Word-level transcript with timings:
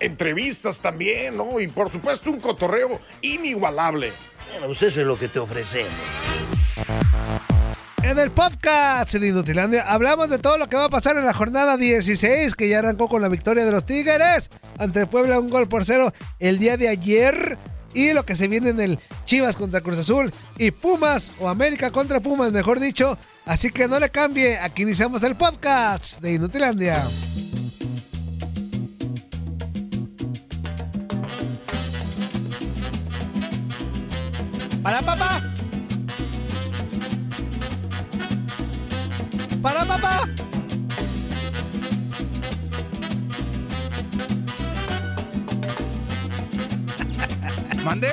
Entrevistas 0.00 0.80
también, 0.80 1.36
¿no? 1.36 1.60
Y 1.60 1.68
por 1.68 1.90
supuesto 1.90 2.30
un 2.30 2.40
cotorreo 2.40 3.00
inigualable. 3.20 4.12
Bueno, 4.50 4.66
pues 4.66 4.82
eso 4.82 5.00
es 5.00 5.06
lo 5.06 5.18
que 5.18 5.28
te 5.28 5.38
ofrecemos. 5.38 5.92
En 8.02 8.18
el 8.18 8.30
podcast 8.30 9.14
de 9.14 9.28
Inutilandia 9.28 9.84
hablamos 9.90 10.28
de 10.28 10.38
todo 10.38 10.58
lo 10.58 10.68
que 10.68 10.76
va 10.76 10.84
a 10.84 10.90
pasar 10.90 11.16
en 11.16 11.24
la 11.24 11.32
jornada 11.32 11.76
16, 11.76 12.54
que 12.56 12.68
ya 12.68 12.80
arrancó 12.80 13.08
con 13.08 13.22
la 13.22 13.28
victoria 13.28 13.64
de 13.64 13.70
los 13.70 13.86
Tigres 13.86 14.50
ante 14.78 15.06
Puebla, 15.06 15.38
un 15.38 15.48
gol 15.48 15.68
por 15.68 15.84
cero 15.84 16.12
el 16.38 16.58
día 16.58 16.76
de 16.76 16.88
ayer. 16.88 17.56
Y 17.94 18.12
lo 18.12 18.24
que 18.24 18.36
se 18.36 18.48
viene 18.48 18.70
en 18.70 18.80
el 18.80 18.98
Chivas 19.26 19.56
contra 19.56 19.82
Cruz 19.82 19.98
Azul 19.98 20.32
y 20.56 20.70
Pumas, 20.70 21.32
o 21.38 21.48
América 21.48 21.90
contra 21.90 22.20
Pumas, 22.20 22.50
mejor 22.50 22.80
dicho. 22.80 23.18
Así 23.44 23.70
que 23.70 23.86
no 23.86 24.00
le 24.00 24.08
cambie, 24.08 24.58
aquí 24.58 24.82
iniciamos 24.82 25.22
el 25.22 25.36
podcast 25.36 26.20
de 26.20 26.32
Inutilandia. 26.32 27.06
Para 34.82 35.00
papá. 35.00 35.40
Para 39.62 39.84
papá. 39.84 40.28
¿Mande? 47.84 48.12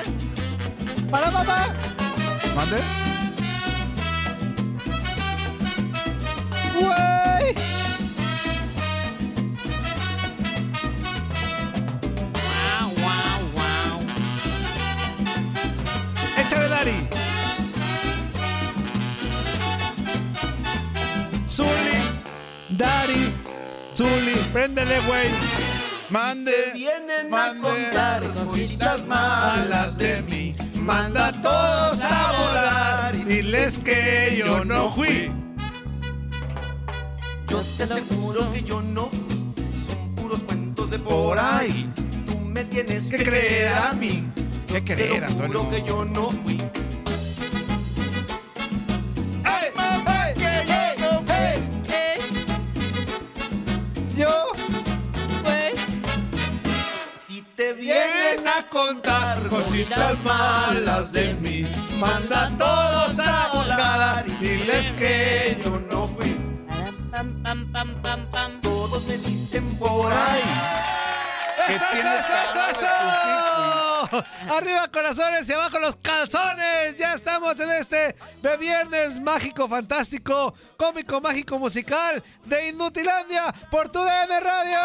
Para 1.10 1.30
papá. 1.32 1.74
¿Mande? 2.54 2.99
Préndele, 24.60 25.00
güey. 25.06 25.28
Mande. 26.10 26.52
vienen 26.74 27.30
mande. 27.30 27.66
a 27.66 27.70
contar 27.70 28.22
cositas 28.44 29.06
malas 29.06 29.96
de 29.96 30.20
mí. 30.22 30.54
Manda 30.74 31.28
a 31.28 31.32
todos 31.40 32.00
a 32.02 32.32
volar 32.32 33.16
y 33.16 33.24
diles 33.24 33.78
que 33.78 34.36
yo 34.38 34.62
no 34.66 34.90
fui. 34.90 35.32
Yo 37.48 37.62
te 37.78 37.84
aseguro 37.84 38.52
que 38.52 38.62
yo 38.62 38.82
no 38.82 39.08
fui. 39.08 39.54
Son 39.86 40.14
puros 40.14 40.42
cuentos 40.42 40.90
de 40.90 40.98
por 40.98 41.38
ahí. 41.38 41.90
Tú 42.26 42.38
me 42.40 42.64
tienes 42.64 43.06
que, 43.06 43.16
creer 43.16 43.72
a 43.72 43.94
mí. 43.94 44.30
¿Qué 44.66 44.82
Te 44.82 44.94
creer, 44.94 45.22
lo 45.22 45.46
juro 45.46 45.70
que 45.70 45.82
yo 45.86 46.04
no 46.04 46.32
fui. 46.32 46.60
Cositas 59.50 60.22
malas 60.24 61.12
de 61.12 61.34
mí, 61.34 61.66
manda 61.98 62.46
a 62.46 62.56
todos 62.56 63.18
a 63.18 63.50
volar 63.52 64.24
y 64.26 64.36
diles 64.36 64.92
que 64.92 65.60
yo 65.62 65.80
no 65.90 66.06
fui. 66.06 66.36
Todos 68.62 69.04
me 69.06 69.18
dicen 69.18 69.68
por 69.76 70.12
ahí. 70.12 70.42
que 71.66 71.74
¡Eso, 71.74 71.84
eso, 71.92 72.08
eso, 72.44 72.60
eso! 72.70 74.24
Arriba 74.48 74.88
corazones 74.88 75.48
y 75.48 75.52
abajo 75.52 75.78
los 75.80 75.96
calzones. 75.96 76.96
Ya 76.96 77.14
estamos 77.14 77.58
en 77.58 77.70
este 77.72 78.16
de 78.42 78.56
viernes 78.56 79.20
mágico, 79.20 79.68
fantástico, 79.68 80.54
cómico, 80.76 81.20
mágico, 81.20 81.58
musical 81.58 82.22
de 82.46 82.68
Inutilandia 82.68 83.52
por 83.70 83.88
tu 83.88 83.98
DN 83.98 84.40
Radio. 84.40 84.78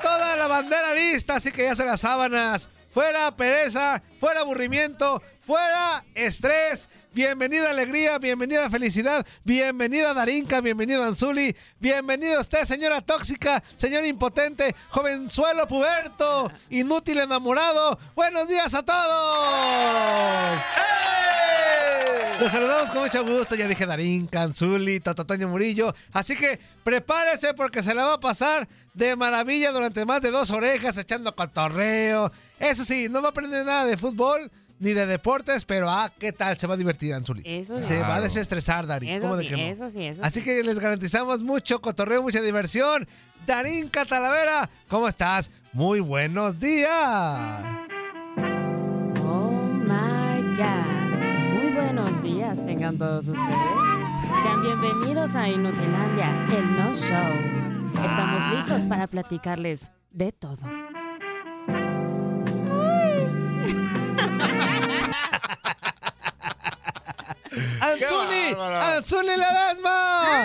Toda 0.00 0.36
la 0.36 0.46
bandera 0.46 0.94
lista, 0.94 1.34
así 1.36 1.52
que 1.52 1.64
ya 1.64 1.76
se 1.76 1.84
las 1.84 2.00
sábanas. 2.00 2.70
Fuera 2.92 3.30
pereza, 3.36 4.02
fuera 4.18 4.40
aburrimiento, 4.40 5.22
fuera 5.44 6.04
estrés. 6.14 6.88
Bienvenida 7.12 7.70
alegría, 7.70 8.18
bienvenida 8.18 8.70
felicidad, 8.70 9.26
bienvenida 9.44 10.14
Darinka, 10.14 10.62
bienvenido 10.62 11.04
Anzuli, 11.04 11.54
bienvenido 11.78 12.40
usted, 12.40 12.64
señora 12.64 13.02
tóxica, 13.02 13.62
señor 13.76 14.06
impotente, 14.06 14.74
jovenzuelo 14.88 15.66
puberto, 15.66 16.50
inútil 16.70 17.18
enamorado. 17.20 17.98
Buenos 18.14 18.48
días 18.48 18.72
a 18.72 18.82
todos. 18.82 20.60
Los 22.42 22.50
saludamos 22.50 22.90
con 22.90 23.02
mucho 23.02 23.24
gusto, 23.24 23.54
ya 23.54 23.68
dije 23.68 23.86
Darinka, 23.86 24.42
Anzuli, 24.42 24.98
Tototoño 24.98 25.46
Murillo. 25.46 25.94
Así 26.12 26.34
que 26.34 26.58
prepárese 26.82 27.54
porque 27.54 27.84
se 27.84 27.94
la 27.94 28.04
va 28.04 28.14
a 28.14 28.20
pasar 28.20 28.68
de 28.94 29.14
maravilla 29.14 29.70
durante 29.70 30.04
más 30.04 30.22
de 30.22 30.32
dos 30.32 30.50
orejas 30.50 30.96
echando 30.96 31.36
cotorreo. 31.36 32.32
Eso 32.58 32.82
sí, 32.82 33.06
no 33.08 33.22
va 33.22 33.28
a 33.28 33.30
aprender 33.30 33.64
nada 33.64 33.84
de 33.84 33.96
fútbol 33.96 34.50
ni 34.80 34.92
de 34.92 35.06
deportes, 35.06 35.64
pero 35.64 35.88
ah, 35.88 36.10
¿qué 36.18 36.32
tal? 36.32 36.58
Se 36.58 36.66
va 36.66 36.74
a 36.74 36.76
divertir, 36.76 37.14
Anzuli. 37.14 37.42
Eso 37.44 37.78
sí. 37.78 37.84
Se 37.84 38.00
va 38.00 38.16
a 38.16 38.20
desestresar, 38.20 38.88
Dari. 38.88 39.08
Eso 39.12 39.20
¿Cómo 39.22 39.36
de 39.36 39.44
sí, 39.44 39.48
que 39.48 39.56
no? 39.56 39.62
eso 39.62 39.88
sí, 39.88 40.04
eso 40.04 40.24
Así 40.24 40.40
sí. 40.40 40.44
que 40.44 40.64
les 40.64 40.80
garantizamos 40.80 41.44
mucho 41.44 41.80
cotorreo, 41.80 42.24
mucha 42.24 42.40
diversión. 42.40 43.06
Darinka 43.46 44.04
Talavera, 44.04 44.68
¿cómo 44.88 45.06
estás? 45.06 45.48
Muy 45.72 46.00
buenos 46.00 46.58
días. 46.58 46.90
Oh 49.24 49.62
my 49.84 50.56
God. 50.56 51.01
Días 52.52 52.66
tengan 52.66 52.98
todos 52.98 53.28
ustedes. 53.28 53.56
Sean 54.42 54.60
bienvenidos 54.60 55.34
a 55.36 55.48
Inutilandia, 55.48 56.46
el 56.54 56.76
No 56.76 56.94
Show. 56.94 57.32
Estamos 58.04 58.42
listos 58.54 58.82
para 58.82 59.06
platicarles 59.06 59.90
de 60.10 60.32
todo. 60.32 60.58
Anzuli! 67.80 68.54
Anzuli 68.60 69.28
Ledesma. 69.28 70.44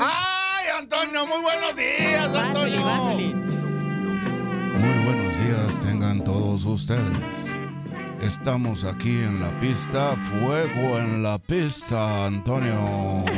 ¡Ay, 0.00 0.66
Antonio! 0.76 1.24
¡Muy 1.24 1.40
buenos 1.40 1.76
días, 1.76 2.34
Antonio! 2.34 2.82
pásale. 2.82 3.34
Muy 4.74 5.04
buenos 5.04 5.38
días 5.38 5.80
tengan 5.84 6.24
todos 6.24 6.64
ustedes. 6.64 7.29
Estamos 8.20 8.84
aquí 8.84 9.08
en 9.10 9.40
la 9.40 9.58
pista, 9.60 10.14
fuego 10.16 10.98
en 10.98 11.22
la 11.22 11.38
pista, 11.38 12.26
Antonio. 12.26 13.24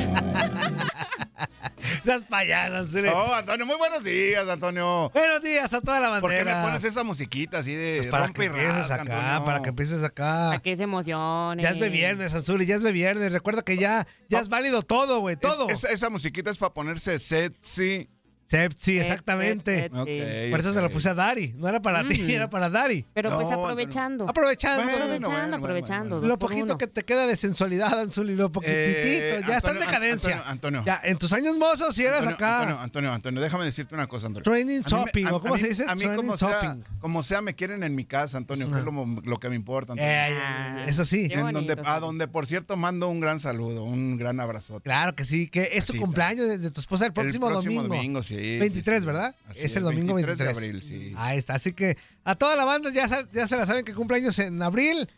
Las 2.05 2.25
payasas, 2.25 2.87
Anzuli. 2.87 3.09
Oh, 3.09 3.33
Antonio, 3.33 3.65
muy 3.65 3.77
buenos 3.77 4.03
días, 4.03 4.49
Antonio. 4.49 5.09
Buenos 5.15 5.41
días 5.41 5.73
a 5.73 5.81
toda 5.81 6.01
la 6.01 6.09
bandera. 6.09 6.21
¿Por 6.21 6.35
qué 6.37 6.45
me 6.45 6.61
pones 6.63 6.83
esa 6.83 7.05
musiquita 7.05 7.59
así 7.59 7.75
de 7.77 7.99
Pues 7.99 8.09
para 8.11 8.25
rompe 8.27 8.41
que 8.41 8.45
y 8.47 8.49
empieces 8.49 8.91
acá, 8.91 9.03
Antonio? 9.03 9.45
para 9.45 9.63
que 9.63 9.69
empieces 9.69 10.03
acá. 10.03 10.47
Para 10.49 10.59
que 10.63 10.75
se 10.77 10.83
emocione. 10.83 11.63
Ya 11.63 11.71
es 11.71 11.79
de 11.79 11.89
viernes, 11.89 12.35
Anzuli, 12.35 12.67
ya 12.67 12.75
es 12.75 12.83
de 12.83 12.91
viernes. 12.91 13.31
Recuerda 13.33 13.63
que 13.63 13.77
ya, 13.77 14.07
ya 14.29 14.41
es 14.41 14.49
válido 14.49 14.83
todo, 14.83 15.21
güey, 15.21 15.35
Es- 15.35 15.41
todo. 15.41 15.69
esa, 15.69 15.89
esa 15.91 16.11
musiquita 16.11 16.51
es 16.51 16.59
para 16.59 16.75
ponerse 16.75 17.21
sexy, 17.21 18.09
Sepsi, 18.53 18.93
Sep- 18.99 19.01
exactamente. 19.03 19.89
Por 19.91 20.61
eso 20.61 20.73
se 20.73 20.81
lo 20.83 20.91
puse 20.91 21.09
a 21.09 21.15
Dari. 21.15 21.55
No 21.57 21.69
era 21.69 21.81
para 21.81 22.07
ti, 22.07 22.33
era 22.33 22.51
para 22.51 22.69
Dari. 22.69 23.05
Pero 23.15 23.31
pues 23.35 23.51
No, 23.51 23.65
aprovechando. 23.65 24.29
Aprovechando. 24.29 24.83
Bueno, 24.83 24.97
aprovechando, 25.05 25.31
bueno, 25.31 25.41
bueno, 25.41 25.57
aprovechando. 25.57 26.17
bueno, 26.17 26.29
Lo 26.29 26.39
poquito 26.39 26.79
que 26.79 26.87
te 26.87 27.03
queda 27.05 27.27
de 27.27 27.37
sensualidad, 27.37 27.99
Anzuli, 27.99 28.35
lo 28.37 28.53
poquitito. 28.53 28.77
Eh, 28.79 29.41
ya 29.47 29.57
está 29.57 29.71
en 29.71 29.77
Antonio, 29.79 29.81
decadencia. 29.81 30.31
Antonio, 30.47 30.81
Antonio. 30.81 30.85
Ya, 30.87 31.01
en 31.05 31.19
tus 31.19 31.33
años 31.33 31.57
mozos, 31.57 31.95
si 31.95 32.05
eras 32.05 32.19
Antonio, 32.19 32.37
acá. 32.37 32.59
Antonio, 32.61 32.81
Antonio, 32.83 33.13
Antonio, 33.13 33.41
déjame 33.41 33.65
decirte 33.65 33.95
una 33.95 34.07
cosa, 34.07 34.27
Antonio. 34.27 34.45
Training 34.45 34.83
shopping, 34.83 35.27
a- 35.27 35.35
¿o 35.37 35.41
cómo 35.41 35.55
a 35.55 35.59
se 35.59 35.69
dice? 35.69 35.85
A 35.89 35.95
mí, 35.95 36.01
Training 36.03 36.17
como 36.17 36.37
sea, 36.37 36.49
shopping. 36.63 36.83
como 37.01 37.23
sea, 37.23 37.41
me 37.43 37.55
quieren 37.55 37.83
en 37.83 37.95
mi 37.95 38.05
casa, 38.05 38.37
Antonio, 38.39 38.71
que 38.71 38.79
es 38.79 38.85
lo, 38.85 38.93
lo 39.25 39.41
que 39.41 39.49
me 39.49 39.57
importa. 39.57 39.93
Antonio. 39.95 40.13
Eh, 40.13 40.39
Ah, 40.45 40.85
eso 40.87 41.05
sí. 41.05 41.29
En 41.31 41.41
bonito, 41.43 41.61
donde, 41.75 41.89
a 41.89 42.01
donde, 42.01 42.29
por 42.29 42.47
cierto, 42.47 42.77
mando 42.77 43.09
un 43.09 43.21
gran 43.21 43.39
saludo, 43.39 43.85
un 43.85 44.17
gran 44.17 44.41
abrazote. 44.41 44.83
Claro 44.83 45.15
que 45.15 45.25
sí, 45.25 45.49
que 45.49 45.71
es 45.73 45.85
tu 45.87 45.97
cumpleaños 45.97 46.49
de, 46.49 46.71
tu 46.71 46.81
esposa 46.81 47.07
el 47.07 47.13
próximo, 47.13 47.47
el 47.49 47.53
próximo 47.55 47.83
domingo. 47.83 47.97
domingo, 47.97 48.23
sí. 48.23 48.42
Sí, 48.43 48.59
23, 48.59 49.01
sí. 49.01 49.07
¿verdad? 49.07 49.35
Así 49.49 49.65
es 49.67 49.77
el 49.77 49.83
domingo 49.85 50.15
23. 50.15 50.39
de 50.39 50.49
abril, 50.51 50.83
sí. 50.83 51.15
Ahí 51.17 51.39
está, 51.39 51.55
así 51.55 51.73
que 51.73 51.97
a 52.25 52.35
toda 52.35 52.57
la 52.57 52.65
banda 52.65 52.91
ya, 52.91 53.09
se 53.09 53.57
la 53.57 53.67
saben 53.67 53.85
que 53.85 53.95
cumpleaños 53.95 54.39
en 54.39 54.61
abril. 54.63 55.09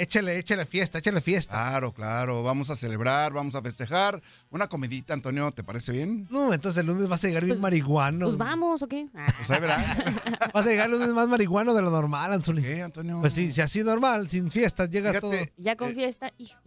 Échale, 0.00 0.38
échale 0.38 0.64
fiesta, 0.64 0.98
échale 0.98 1.20
fiesta. 1.20 1.54
Claro, 1.54 1.92
claro. 1.92 2.44
Vamos 2.44 2.70
a 2.70 2.76
celebrar, 2.76 3.32
vamos 3.32 3.56
a 3.56 3.62
festejar. 3.62 4.22
Una 4.50 4.68
comidita, 4.68 5.12
Antonio, 5.12 5.50
¿te 5.50 5.64
parece 5.64 5.90
bien? 5.90 6.28
No, 6.30 6.54
entonces 6.54 6.78
el 6.80 6.86
lunes 6.86 7.08
vas 7.08 7.24
a 7.24 7.26
llegar 7.26 7.44
bien 7.44 7.56
Pues- 7.56 7.62
marihuano. 7.62 8.26
Pues 8.26 8.38
vamos, 8.38 8.80
¿o 8.80 8.86
qué? 8.86 9.08
Ah, 9.12 9.26
Pues 9.36 9.50
ahí 9.50 9.60
verás. 9.60 9.84
Vas 10.54 10.64
a 10.66 10.70
llegar 10.70 10.86
el 10.86 10.92
lunes 10.92 11.08
más 11.08 11.26
marihuano 11.26 11.74
de 11.74 11.82
lo 11.82 11.90
normal, 11.90 12.32
Anzuli. 12.32 12.62
¿Qué, 12.62 12.80
Antonio? 12.80 13.18
Pues 13.20 13.32
sí, 13.32 13.50
si 13.52 13.60
así 13.60 13.82
normal, 13.82 14.30
sin 14.30 14.52
fiestas, 14.52 14.88
llegas 14.88 15.16
Fíjate, 15.16 15.46
todo. 15.46 15.52
ya 15.56 15.74
con 15.74 15.88
Eh, 15.90 15.94
fiesta, 15.94 16.32
hijo. 16.38 16.60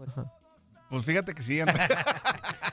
Pues 0.92 1.04
fíjate 1.06 1.34
que 1.34 1.42
sí. 1.42 1.60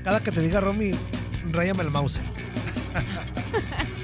Cada 0.03 0.19
que 0.21 0.31
te 0.31 0.41
diga 0.41 0.61
Romy, 0.61 0.91
rayame 1.51 1.83
el 1.83 1.89
mouse. 1.91 2.19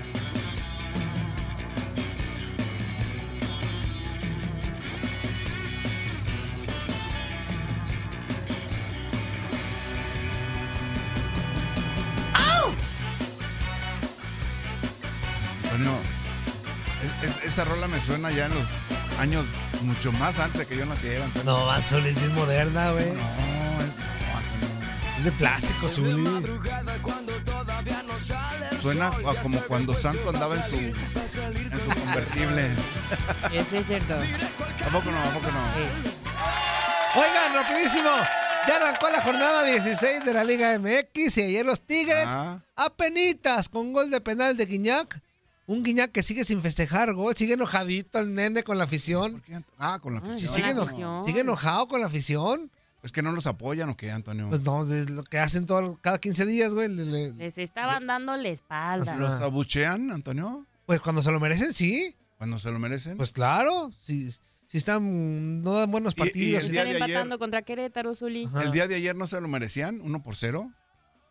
Es- 17.24 17.38
es- 17.38 17.44
esa 17.45 17.66
rola 17.66 17.88
me 17.88 18.00
suena 18.00 18.30
ya 18.31 18.45
en 18.45 18.54
los 18.54 18.68
años 19.19 19.48
mucho 19.81 20.12
más 20.13 20.39
antes 20.39 20.60
de 20.60 20.68
que 20.68 20.78
yo 20.78 20.86
naciera, 20.86 21.25
Antonio. 21.25 21.51
No, 21.51 21.72
Anzuli 21.72 22.10
es 22.10 22.19
bien 22.19 22.36
moderna, 22.36 22.92
güey. 22.92 23.06
No, 23.06 23.12
es- 23.12 23.18
no. 23.18 25.18
Es 25.18 25.24
de 25.25 25.31
plástico, 25.31 25.89
Zuli. 25.89 26.24
Suena 28.81 29.07
a 29.07 29.42
como 29.42 29.60
cuando 29.62 29.94
Santo 29.94 30.30
andaba 30.30 30.56
en 30.56 30.63
su, 30.63 30.75
en 30.75 31.80
su 31.80 31.89
convertible. 32.01 32.68
Ese 33.51 33.80
es 33.80 33.88
cierto. 33.88 34.16
¿A 34.16 34.89
poco 34.92 35.12
no? 35.12 35.19
¿A 35.19 35.30
poco 35.34 35.48
no? 35.51 37.22
Oigan, 37.22 37.54
rapidísimo. 37.54 38.10
Ya 38.68 38.75
arrancó 38.77 39.10
la 39.10 39.22
jornada 39.22 39.63
16 39.63 40.24
de 40.24 40.34
la 40.34 40.44
Liga 40.44 40.74
MX 40.77 41.38
y 41.38 41.42
ayer 41.44 41.66
los 41.66 41.81
Tigres 41.86 42.27
Ah. 42.27 42.60
apenitas 42.75 43.69
con 43.69 43.92
gol 43.94 44.10
de 44.12 44.22
penal 44.22 44.56
de 44.57 44.66
Guiñac. 44.66 45.19
Un 45.71 45.83
Guiñac 45.83 46.12
que 46.12 46.21
sigue 46.23 46.44
sin 46.44 46.62
festejar 46.62 47.13
gol, 47.13 47.35
sigue 47.35 47.53
enojadito 47.53 48.19
el 48.19 48.33
nene 48.33 48.63
con 48.63 48.77
la 48.77 48.83
afición. 48.83 49.33
¿Por 49.33 49.41
qué, 49.44 49.53
Ant- 49.56 49.65
Ah, 49.77 50.00
con 50.01 50.13
la 50.15 50.19
Ay, 50.19 50.25
Sí, 50.25 50.31
afición. 50.47 50.53
sigue, 50.56 50.68
la 50.68 50.71
eno- 50.71 51.25
sigue 51.25 51.39
enojado 51.41 51.88
con 51.88 52.01
la 52.01 52.07
afición. 52.07 52.71
Es 53.03 53.12
que 53.12 53.21
no 53.21 53.31
los 53.31 53.47
apoyan 53.47 53.89
o 53.89 53.95
qué, 53.97 54.12
Antonio. 54.12 54.47
Pues 54.50 54.62
no, 54.62 54.85
de 54.85 55.06
lo 55.09 55.23
que 55.23 55.39
hacen 55.39 55.65
todo, 55.65 55.97
cada 56.01 56.19
15 56.19 56.45
días, 56.45 56.73
güey. 56.73 56.88
le- 56.89 57.06
le- 57.06 57.33
Les 57.33 57.57
estaban 57.57 58.06
dando 58.06 58.35
la 58.38 58.50
espalda. 58.50 59.15
¿Los 59.15 59.41
abuchean, 59.41 60.12
Antonio? 60.12 60.65
pues 60.85 61.00
cuando 61.00 61.21
se 61.21 61.31
lo 61.31 61.39
merecen, 61.39 61.74
sí. 61.74 62.15
Cuando 62.38 62.59
se 62.59 62.69
lo 62.69 62.77
merecen. 62.79 63.15
Pues 63.17 63.31
claro, 63.31 63.91
si, 64.03 64.29
si 64.67 64.77
están, 64.77 65.63
no 65.63 65.74
dan 65.75 65.89
buenos 65.89 66.13
Y- 66.13 66.17
y 66.17 66.19
partidos. 66.19 66.65
el 66.65 66.71
día 66.71 66.81
Están 66.81 66.89
de 66.97 67.03
ayer- 67.03 67.09
empatando 67.15 67.39
contra 67.39 67.62
Querétaro, 67.62 68.13
Zuli. 68.13 68.45
Ajá. 68.45 68.63
El 68.63 68.71
día 68.71 68.88
de 68.88 68.95
ayer 68.95 69.15
no 69.15 69.25
se 69.25 69.39
lo 69.39 69.47
merecían, 69.47 70.01
uno 70.01 70.21
por 70.21 70.35
cero. 70.35 70.69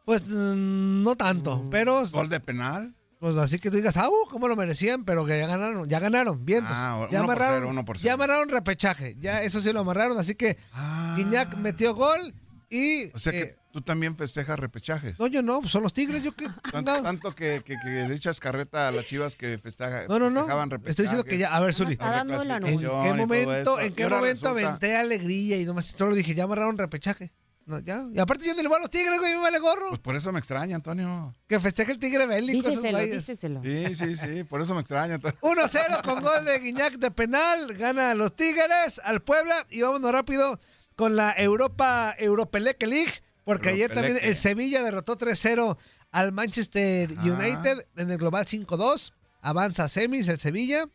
Pues 0.06 0.22
mm, 0.26 1.02
no 1.04 1.14
tanto, 1.16 1.68
pero 1.70 2.04
Gol 2.10 2.30
de 2.30 2.40
penal. 2.40 2.94
Pues 3.20 3.36
así 3.36 3.58
que 3.58 3.70
tú 3.70 3.76
digas, 3.76 3.96
ah, 3.98 4.08
uh, 4.08 4.28
cómo 4.30 4.48
lo 4.48 4.56
merecían, 4.56 5.04
pero 5.04 5.24
que 5.24 5.38
ya 5.38 5.46
ganaron, 5.46 5.88
ya 5.88 6.00
ganaron, 6.00 6.44
vientos. 6.44 6.72
Ah, 6.74 7.06
ya 7.10 7.18
uno 7.20 7.26
por 7.28 7.36
amarraron, 7.36 7.56
cero, 7.58 7.68
uno 7.68 7.84
por 7.84 7.96
ya 7.98 8.02
cero. 8.02 8.14
amarraron 8.14 8.48
repechaje, 8.48 9.16
ya 9.20 9.42
eso 9.42 9.60
sí 9.60 9.72
lo 9.72 9.80
amarraron, 9.80 10.18
así 10.18 10.34
que 10.34 10.56
Ah. 10.72 11.14
Guiñac 11.16 11.54
metió 11.58 11.94
gol 11.94 12.34
y 12.70 13.10
O 13.12 13.18
sea 13.18 13.32
que 13.32 13.42
eh, 13.42 13.56
tú 13.72 13.82
también 13.82 14.16
festejas 14.16 14.58
repechajes. 14.58 15.18
no, 15.18 15.26
yo 15.26 15.42
no, 15.42 15.60
pues 15.60 15.70
son 15.72 15.82
los 15.82 15.92
Tigres, 15.92 16.22
yo 16.22 16.32
que 16.34 16.46
Tanto, 16.72 17.02
tanto 17.02 17.32
que, 17.34 17.62
que, 17.64 17.74
que 17.82 17.88
le 18.08 18.14
echas 18.14 18.40
carreta 18.40 18.88
a 18.88 18.92
las 18.92 19.04
chivas 19.04 19.36
que 19.36 19.58
festeja, 19.58 20.06
No, 20.08 20.18
no, 20.18 20.30
no. 20.30 20.40
festejaban 20.40 20.70
Estoy 20.86 21.04
diciendo 21.04 21.24
que 21.24 21.36
ya, 21.38 21.54
a 21.54 21.60
ver, 21.60 21.74
Zuli, 21.74 21.92
¿en 21.92 21.98
qué 21.98 22.84
todo 22.86 23.16
momento, 23.16 23.80
en 23.80 23.86
Y 23.88 23.94
qué 23.94 24.08
momento 24.08 24.22
resulta- 24.24 24.50
aventé 24.50 24.96
alegría 24.96 25.56
y 25.58 25.64
nomás 25.66 25.86
solo 25.86 26.14
dije, 26.14 26.34
ya 26.34 26.44
amarraron 26.44 26.78
repechaje? 26.78 27.32
No, 27.70 27.78
ya. 27.78 28.04
Y 28.12 28.18
aparte 28.18 28.44
yo 28.44 28.52
ni 28.56 28.62
le 28.62 28.68
voy 28.68 28.78
a 28.78 28.80
los 28.80 28.90
Tigres, 28.90 29.20
güey, 29.20 29.32
me 29.32 29.42
vale 29.42 29.60
gorro. 29.60 29.90
Pues 29.90 30.00
por 30.00 30.16
eso 30.16 30.32
me 30.32 30.40
extraña, 30.40 30.74
Antonio. 30.74 31.32
que 31.46 31.60
festeje 31.60 31.92
el 31.92 32.00
Tigre 32.00 32.26
bélico. 32.26 32.68
güeyes. 32.68 33.12
díceselo. 33.12 33.62
Sí, 33.62 33.94
sí, 33.94 34.16
sí, 34.16 34.42
por 34.42 34.60
eso 34.60 34.74
me 34.74 34.80
extraña. 34.80 35.14
Antonio. 35.14 35.38
1-0 35.40 36.02
con 36.02 36.20
gol 36.20 36.44
de 36.44 36.58
Guiñac 36.58 36.94
de 36.94 37.12
penal. 37.12 37.72
Gana 37.76 38.10
a 38.10 38.14
los 38.16 38.34
Tigres 38.34 39.00
al 39.04 39.22
Puebla. 39.22 39.68
Y 39.70 39.82
vámonos 39.82 40.10
rápido 40.10 40.58
con 40.96 41.14
la 41.14 41.32
Europa 41.38 42.12
Europeleque 42.18 42.88
League. 42.88 43.12
Porque 43.44 43.68
ayer 43.68 43.92
también 43.94 44.18
el 44.20 44.34
Sevilla 44.34 44.82
derrotó 44.82 45.16
3-0 45.16 45.78
al 46.10 46.32
Manchester. 46.32 47.12
United 47.12 47.86
en 47.96 48.10
el 48.10 48.18
global 48.18 48.46
5-2. 48.46 49.12
Avanza 49.42 49.84
a 49.84 49.88
semis 49.88 50.26
el 50.26 50.40
Sevilla. 50.40 50.88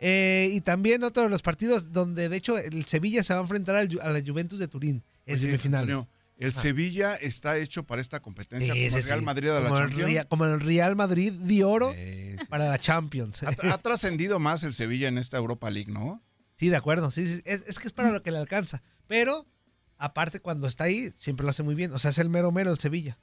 Eh, 0.00 0.50
y 0.52 0.60
también 0.60 1.04
otro 1.04 1.22
de 1.22 1.28
los 1.28 1.42
partidos 1.42 1.92
donde 1.92 2.28
de 2.28 2.36
hecho 2.36 2.58
el 2.58 2.84
Sevilla 2.86 3.22
se 3.22 3.32
va 3.32 3.38
a 3.38 3.42
enfrentar 3.42 3.76
al 3.76 3.88
a 4.02 4.10
la 4.10 4.20
Juventus 4.20 4.58
de 4.58 4.66
Turín 4.66 5.04
en 5.26 5.36
Oye, 5.36 5.46
semifinales. 5.46 5.94
Antonio, 5.94 6.08
el 6.38 6.52
Sevilla 6.52 7.14
está 7.14 7.56
hecho 7.56 7.84
para 7.84 8.00
esta 8.00 8.20
competencia 8.20 8.74
Sí, 8.74 8.86
como 8.88 8.96
el 8.98 9.02
Real 9.04 9.18
sí. 9.18 9.24
Madrid 9.24 9.48
de 9.48 9.60
la 9.60 9.68
como 9.68 9.78
el, 9.78 9.88
Champions. 9.88 10.26
Como 10.26 10.44
el 10.44 10.60
Real 10.60 10.96
Madrid 10.96 11.32
de 11.32 11.64
oro 11.64 11.92
Sí, 11.94 12.36
para 12.48 12.68
la 12.68 12.78
Champions. 12.78 13.42
Ha, 13.42 13.72
ha 13.72 13.78
trascendido 13.78 14.38
más 14.38 14.62
el 14.62 14.74
Sevilla 14.74 15.08
en 15.08 15.18
esta 15.18 15.36
Europa 15.38 15.70
League, 15.70 15.90
¿no? 15.90 16.22
Sí, 16.56 16.68
de 16.68 16.76
acuerdo. 16.76 17.10
Sí. 17.10 17.42
Es, 17.44 17.64
es 17.66 17.78
que 17.78 17.86
es 17.86 17.92
para 17.92 18.10
lo 18.10 18.22
que 18.22 18.30
le 18.30 18.38
alcanza. 18.38 18.82
Pero, 19.06 19.46
aparte, 19.98 20.40
cuando 20.40 20.66
está 20.66 20.84
ahí, 20.84 21.10
siempre 21.16 21.44
lo 21.44 21.50
hace 21.50 21.62
muy 21.62 21.74
bien. 21.74 21.92
O 21.92 21.98
sea, 21.98 22.10
es 22.10 22.18
el 22.18 22.28
mero 22.28 22.52
mero 22.52 22.70
del 22.70 22.78
Sevilla. 22.78 23.18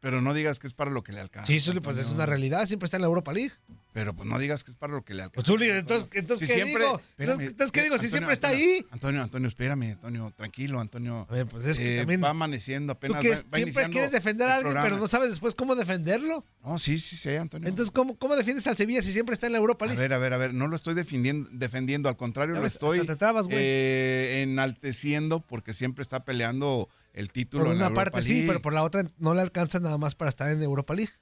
Pero 0.00 0.22
no 0.22 0.32
digas 0.32 0.58
que 0.58 0.66
es 0.66 0.74
para 0.74 0.90
lo 0.90 1.02
que 1.02 1.12
le 1.12 1.20
alcanza. 1.20 1.46
Sí, 1.46 1.60
pues 1.80 1.98
es 1.98 2.10
una 2.10 2.24
realidad. 2.26 2.66
Siempre 2.66 2.84
está 2.84 2.96
en 2.96 3.02
la 3.02 3.08
Europa 3.08 3.32
League. 3.32 3.52
Pero 3.92 4.14
pues 4.14 4.28
no 4.28 4.38
digas 4.38 4.62
que 4.64 4.70
es 4.70 4.76
para 4.76 4.92
lo 4.92 5.02
que 5.02 5.14
le 5.14 5.22
alcanza. 5.24 5.50
Pues, 5.54 5.70
entonces, 5.70 6.08
entonces 6.14 6.46
Si 6.48 6.54
¿qué 6.54 6.62
siempre- 6.62 6.84
digo? 6.84 7.00
espérame, 7.10 7.40
Entonces, 7.40 7.72
¿qué 7.72 7.82
digo? 7.82 7.98
Si 7.98 8.10
siempre 8.10 8.32
está 8.34 8.48
Antonio, 8.50 8.66
ahí. 8.68 8.86
Antonio, 8.90 9.22
Antonio, 9.22 9.48
espérame, 9.48 9.82
Antonio, 9.92 10.32
tranquilo, 10.36 10.78
Antonio. 10.80 11.26
A 11.28 11.32
ver, 11.32 11.46
pues 11.46 11.64
es 11.66 11.78
que 11.78 11.94
Eh, 11.96 11.98
también... 12.00 12.22
Va 12.22 12.28
amaneciendo 12.30 12.92
Tú 12.94 12.98
apenas. 12.98 13.20
que 13.22 13.30
va- 13.30 13.36
va 13.36 13.56
siempre 13.58 13.88
quieres 13.90 14.10
defender 14.12 14.48
a 14.48 14.56
alguien, 14.56 14.74
pero 14.82 14.98
no 14.98 15.08
sabes 15.08 15.30
después 15.30 15.54
cómo 15.54 15.74
defenderlo. 15.74 16.44
No, 16.62 16.78
sí, 16.78 16.98
sí 17.00 17.16
sé, 17.16 17.38
Antonio. 17.38 17.66
Entonces, 17.68 17.90
¿cómo, 17.90 18.16
cómo 18.18 18.36
defiendes 18.36 18.66
al 18.66 18.76
Sevilla 18.76 19.00
si 19.02 19.12
siempre 19.12 19.32
está 19.32 19.46
en 19.46 19.52
la 19.52 19.58
Europa 19.58 19.86
a 19.86 19.88
League? 19.88 20.00
ver, 20.00 20.12
a 20.12 20.18
ver, 20.18 20.32
a 20.34 20.36
ver, 20.36 20.52
no 20.54 20.68
lo 20.68 20.76
estoy 20.76 20.94
defendiendo, 20.94 21.48
defendiendo 21.52 22.08
al 22.10 22.16
contrario, 22.16 22.54
lo 22.56 22.66
estoy 22.66 23.04
trabas, 23.16 23.46
eh, 23.50 24.42
enalteciendo 24.42 25.40
porque 25.40 25.72
siempre 25.74 26.02
está 26.02 26.24
peleando 26.24 26.88
el 27.14 27.32
título 27.32 27.64
por 27.64 27.72
en 27.72 27.78
la 27.80 27.86
una 27.86 27.94
parte 27.94 28.18
Europa 28.18 28.22
sí, 28.26 28.32
League. 28.34 28.46
pero 28.48 28.62
por 28.62 28.72
la 28.74 28.82
otra 28.82 29.04
no 29.18 29.34
le 29.34 29.40
alcanza 29.40 29.80
nada 29.80 29.98
más 29.98 30.14
para 30.14 30.28
estar 30.28 30.48
en 30.50 30.62
Europa 30.62 30.94
League. 30.94 31.12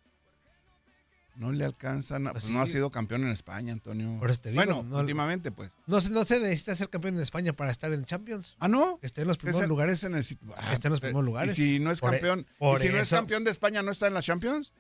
No 1.37 1.53
le 1.53 1.65
alcanzan, 1.67 2.23
Pues 2.25 2.33
pues 2.33 2.49
no 2.51 2.63
ha 2.63 2.67
sí. 2.67 2.73
sido 2.73 2.91
campeón 2.91 3.23
en 3.25 3.31
España, 3.31 3.73
Antonio. 3.75 4.19
Por 4.19 4.31
eso 4.31 4.41
te 4.41 4.51
digo, 4.51 4.65
bueno, 4.65 4.83
no- 4.83 4.99
últimamente, 4.99 5.53
pues. 5.53 5.71
No 5.87 6.01
se, 6.01 6.09
no 6.11 6.25
se 6.25 6.41
necesita 6.41 6.75
ser 6.75 6.89
campeón 6.89 7.17
en 7.17 7.21
España 7.23 7.53
para 7.53 7.71
estar 7.71 7.93
en 7.93 8.05
Champions. 8.07 8.57
Ah, 8.59 8.69
no. 8.69 8.99
Que 9.01 9.07
esté 9.07 9.21
en 9.23 9.29
los 9.29 9.37
primeros 9.37 9.69
lugares. 9.69 9.95
ese 9.99 10.09
necesita- 10.09 10.47
ah, 10.57 10.73
está 10.73 10.89
en 10.89 10.93
los 10.93 11.01
eh, 11.01 11.07
primeros 11.09 11.25
lugares. 11.25 11.59
Y 11.59 11.75
si 11.75 11.79
no 11.79 11.91
es 11.91 12.01
Por 12.01 12.15
e- 12.15 12.19
campeón, 12.19 12.41
y 12.41 12.77
si 12.81 12.89
no 12.89 12.97
es 12.97 13.03
eso- 13.03 13.17
campeón 13.17 13.45
de 13.45 13.51
España, 13.51 13.83
¿no 13.83 13.91
está 13.93 14.07
en 14.07 14.15
la 14.15 14.23
Champions? 14.23 14.73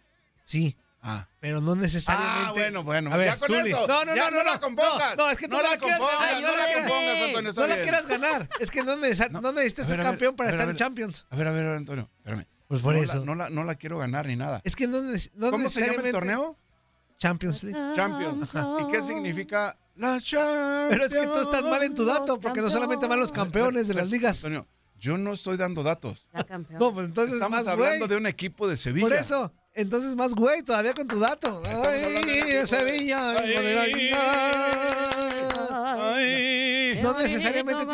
Sí. 0.44 0.76
Ah. 1.08 1.28
pero 1.38 1.60
no 1.60 1.76
necesariamente. 1.76 2.46
Ah, 2.48 2.52
bueno, 2.52 2.82
bueno. 2.82 3.12
A 3.12 3.16
ver, 3.16 3.26
ya 3.28 3.36
con 3.36 3.46
Zuli. 3.48 3.68
eso. 3.70 3.86
No, 3.86 4.04
no, 4.04 4.16
ya 4.16 4.24
no, 4.24 4.30
no, 4.30 4.36
no, 4.38 4.44
la 4.44 4.54
no, 4.54 4.60
compongas. 4.60 5.16
no, 5.16 5.30
es 5.30 5.38
que 5.38 5.46
tú 5.46 5.56
no 5.56 5.62
no 5.62 5.68
la 5.70 5.78
compongas, 5.78 6.18
ganar. 6.20 6.42
no 6.42 6.56
la 6.56 6.74
compongas, 6.74 7.16
Antonio. 7.22 7.52
No 7.52 7.66
la 7.68 7.82
quieras 7.82 8.06
ganar. 8.08 8.48
Es 8.58 8.70
que 8.72 8.82
no, 8.82 8.96
no, 8.96 9.52
necesitas 9.52 9.86
ser 9.86 10.02
campeón 10.02 10.34
para 10.34 10.50
estar 10.50 10.68
en. 10.68 10.74
Champions. 10.74 11.26
A 11.30 11.36
ver, 11.36 11.46
a 11.46 11.52
ver, 11.52 11.66
Antonio, 11.66 12.10
espérame. 12.18 12.46
Pues 12.68 12.82
por 12.82 12.94
no 12.94 13.02
eso. 13.02 13.18
La, 13.20 13.24
no, 13.24 13.34
la, 13.34 13.50
no 13.50 13.64
la 13.64 13.74
quiero 13.76 13.98
ganar 13.98 14.26
ni 14.26 14.36
nada. 14.36 14.60
Es 14.64 14.76
que 14.76 14.86
no, 14.86 15.00
no 15.34 15.50
¿Cómo 15.50 15.68
se 15.70 15.86
llama 15.86 16.02
el 16.02 16.12
torneo? 16.12 16.56
Champions 17.18 17.62
League. 17.62 17.94
Champions. 17.94 18.48
¿Y 18.80 18.92
qué 18.92 19.00
significa 19.02 19.74
la 19.94 20.20
Champions? 20.20 20.88
Pero 20.90 21.04
es 21.06 21.14
que 21.14 21.26
tú 21.26 21.40
estás 21.40 21.62
mal 21.64 21.82
en 21.82 21.94
tu 21.94 22.04
dato, 22.04 22.26
Los 22.32 22.38
porque 22.40 22.60
no 22.60 22.68
solamente 22.70 23.06
van 23.06 23.20
los 23.20 23.32
campeones 23.32 23.88
de 23.88 23.94
las 23.94 24.10
ligas. 24.10 24.36
Antonio, 24.38 24.66
yo 24.98 25.16
no 25.16 25.32
estoy 25.32 25.56
dando 25.56 25.82
datos. 25.82 26.28
La 26.32 26.44
campeona. 26.44 26.78
No, 26.84 26.92
pues 26.92 27.06
entonces 27.06 27.34
Estamos 27.34 27.58
más 27.58 27.66
hablando 27.68 28.06
güey. 28.06 28.08
de 28.08 28.16
un 28.16 28.26
equipo 28.26 28.68
de 28.68 28.76
Sevilla. 28.76 29.06
Por 29.06 29.16
eso, 29.16 29.52
entonces 29.72 30.14
más 30.14 30.34
güey 30.34 30.62
todavía 30.62 30.92
con 30.92 31.06
tu 31.06 31.18
dato. 31.18 31.62
Estamos 31.64 31.86
Ay, 31.86 32.66
Sevilla. 32.66 33.36
Ay. 33.38 34.10
la- 34.10 36.14
Ay, 36.14 37.00
No 37.02 37.18
necesariamente 37.18 37.86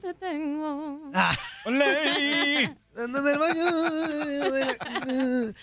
te 0.00 0.14
tengo. 0.14 1.10
Ah. 1.14 1.36
olé. 1.64 2.76
Ando 2.96 3.18
en 3.20 3.28
el 3.28 3.38
baño. 3.38 3.64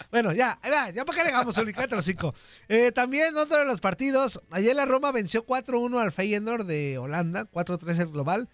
Bueno, 0.09 0.33
ya, 0.33 0.57
ya 0.93 1.05
para 1.05 1.17
qué 1.17 1.23
le 1.25 1.29
hagamos 1.29 1.57
Ulicate 1.57 1.95
los 1.95 2.05
cinco. 2.05 2.33
Eh, 2.67 2.91
también 2.91 3.35
otro 3.37 3.57
de 3.57 3.65
los 3.65 3.81
partidos. 3.81 4.41
Ayer 4.51 4.75
la 4.75 4.85
Roma 4.85 5.11
venció 5.11 5.45
4-1 5.45 5.99
al 5.99 6.11
Feyenoord 6.11 6.65
de 6.65 6.97
Holanda, 6.97 7.45
4-3 7.51 7.99
el 7.99 8.07
global, 8.07 8.49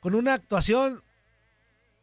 con 0.00 0.14
una 0.14 0.34
actuación, 0.34 1.02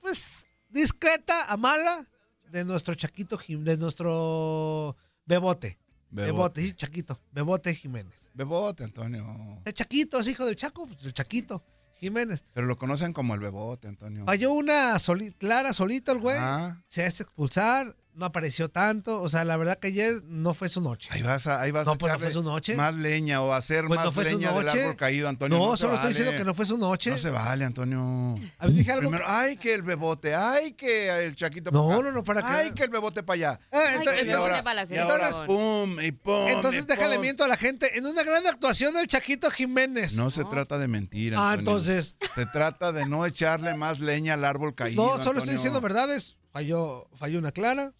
pues, 0.02 0.46
discreta 0.70 1.46
a 1.52 1.58
mala 1.58 2.08
de 2.50 2.64
nuestro 2.64 2.96
Chaquito, 2.96 3.38
de 3.48 3.78
nuestro 3.78 4.96
Bebote. 5.26 5.78
Bebote. 6.10 6.32
Bebote, 6.32 6.62
sí, 6.62 6.74
Chaquito, 6.74 7.20
Bebote 7.32 7.76
Jiménez. 7.76 8.16
Bebote, 8.34 8.86
Antonio. 8.86 9.26
El 9.66 9.74
Chaquito 9.74 10.20
es 10.20 10.28
hijo 10.28 10.46
del 10.46 10.56
Chaco, 10.56 10.88
pues, 10.88 11.04
el 11.04 11.14
Chaquito 11.14 11.64
Jiménez. 12.00 12.46
Pero 12.54 12.68
lo 12.68 12.78
conocen 12.78 13.14
como 13.14 13.34
el 13.34 13.40
Bebote, 13.40 13.88
Antonio. 13.88 14.26
Falló 14.26 14.52
una 14.54 14.98
soli- 15.00 15.32
clara 15.34 15.74
solito 15.74 16.12
el 16.12 16.20
güey. 16.20 16.38
Ah. 16.40 16.82
Se 16.88 17.06
hace 17.06 17.24
expulsar, 17.24 17.96
no 18.16 18.26
apareció 18.26 18.70
tanto. 18.70 19.22
O 19.22 19.30
sea, 19.30 19.44
la 19.46 19.58
verdad 19.58 19.80
que 19.80 19.88
ayer 19.88 20.22
no 20.26 20.54
fue 20.54 20.70
su 20.70 20.82
noche. 20.82 21.10
Ahí 21.12 21.22
vas 21.22 21.48
a, 21.48 21.62
ahí 21.62 21.72
vas 21.72 21.86
No, 21.86 21.94
a 21.94 21.96
pues 21.96 22.14
no 22.14 22.20
fue 22.20 22.32
su 22.32 22.44
noche. 22.44 22.76
más 22.76 22.94
leña 22.96 23.42
o 23.42 23.54
hacer 23.54 23.86
Pues 23.86 23.98
más 23.98 24.06
no 24.06 24.12
fue 24.12 24.26
su 24.26 24.38
leña 24.38 24.52
del 24.54 24.70
árbol 24.70 24.96
caído, 24.96 25.28
Antonio. 25.30 25.58
no, 25.58 25.78
solo 25.78 25.94
estoy 25.94 25.98
vale. 25.98 26.08
diciendo 26.10 26.36
que 26.38 26.44
no 26.46 26.54
fue 26.54 26.66
su 26.66 26.78
noche. 26.78 27.12
No 27.12 27.18
se 27.18 27.30
vale, 27.32 27.66
Antonio. 27.66 28.40
A 28.60 28.66
ver, 28.66 28.76
dije 28.76 28.92
algo. 28.92 29.10
Primero, 29.10 29.26
ay, 29.28 29.58
que 29.58 29.74
el 29.74 29.82
bebote, 29.84 30.36
ay, 30.36 30.74
que 30.74 31.10
el 31.26 31.36
chaquito 31.36 31.72
No, 31.72 31.92
acá. 31.94 32.02
no, 32.04 32.12
no, 32.12 32.24
para 32.24 32.42
que- 32.42 32.48
Ay, 32.48 32.72
que 32.74 32.84
el 32.84 32.90
bebote 32.90 33.24
para 33.24 33.36
allá. 33.36 33.60
Ah, 33.72 33.80
Ay, 33.88 33.96
ento- 33.98 34.12
que 34.12 34.18
Y 34.18 34.20
Entonces- 34.22 34.34
ahora, 34.36 34.64
para 34.64 34.84
la 34.86 34.94
y 34.94 34.98
ahora, 34.98 35.32
selección. 35.34 35.48
pum, 35.48 36.00
y 36.02 36.12
pum. 36.12 36.48
Entonces 36.48 36.84
y 36.84 36.86
déjale 36.88 37.16
pum. 37.16 37.22
miento 37.22 37.44
a 37.44 37.48
la 37.48 37.58
gente. 37.58 37.98
En 37.98 38.06
una 38.06 38.24
gran 38.24 38.46
actuación 38.48 38.94
del 38.94 39.08
Chaquito 39.08 39.50
Jiménez. 39.52 40.16
No 40.16 40.30
se 40.32 40.44
trata 40.46 40.78
de 40.78 40.88
mentir, 40.88 41.34
Ah, 41.36 41.52
Antonio. 41.54 41.60
entonces. 41.80 42.16
Se 42.36 42.46
trata 42.46 42.92
de 42.92 43.06
no 43.06 43.26
echarle 43.26 43.74
más 43.76 44.00
leña 44.00 44.34
al 44.36 44.46
árbol 44.46 44.76
caído, 44.76 45.02
No, 45.02 45.10
solo 45.12 45.20
Antonio. 45.20 45.40
estoy 45.40 45.54
diciendo 45.56 45.82
verdades. 45.82 46.38
Falló, 46.52 47.08
falló 47.16 47.40
una 47.40 47.52
clara, 47.52 47.94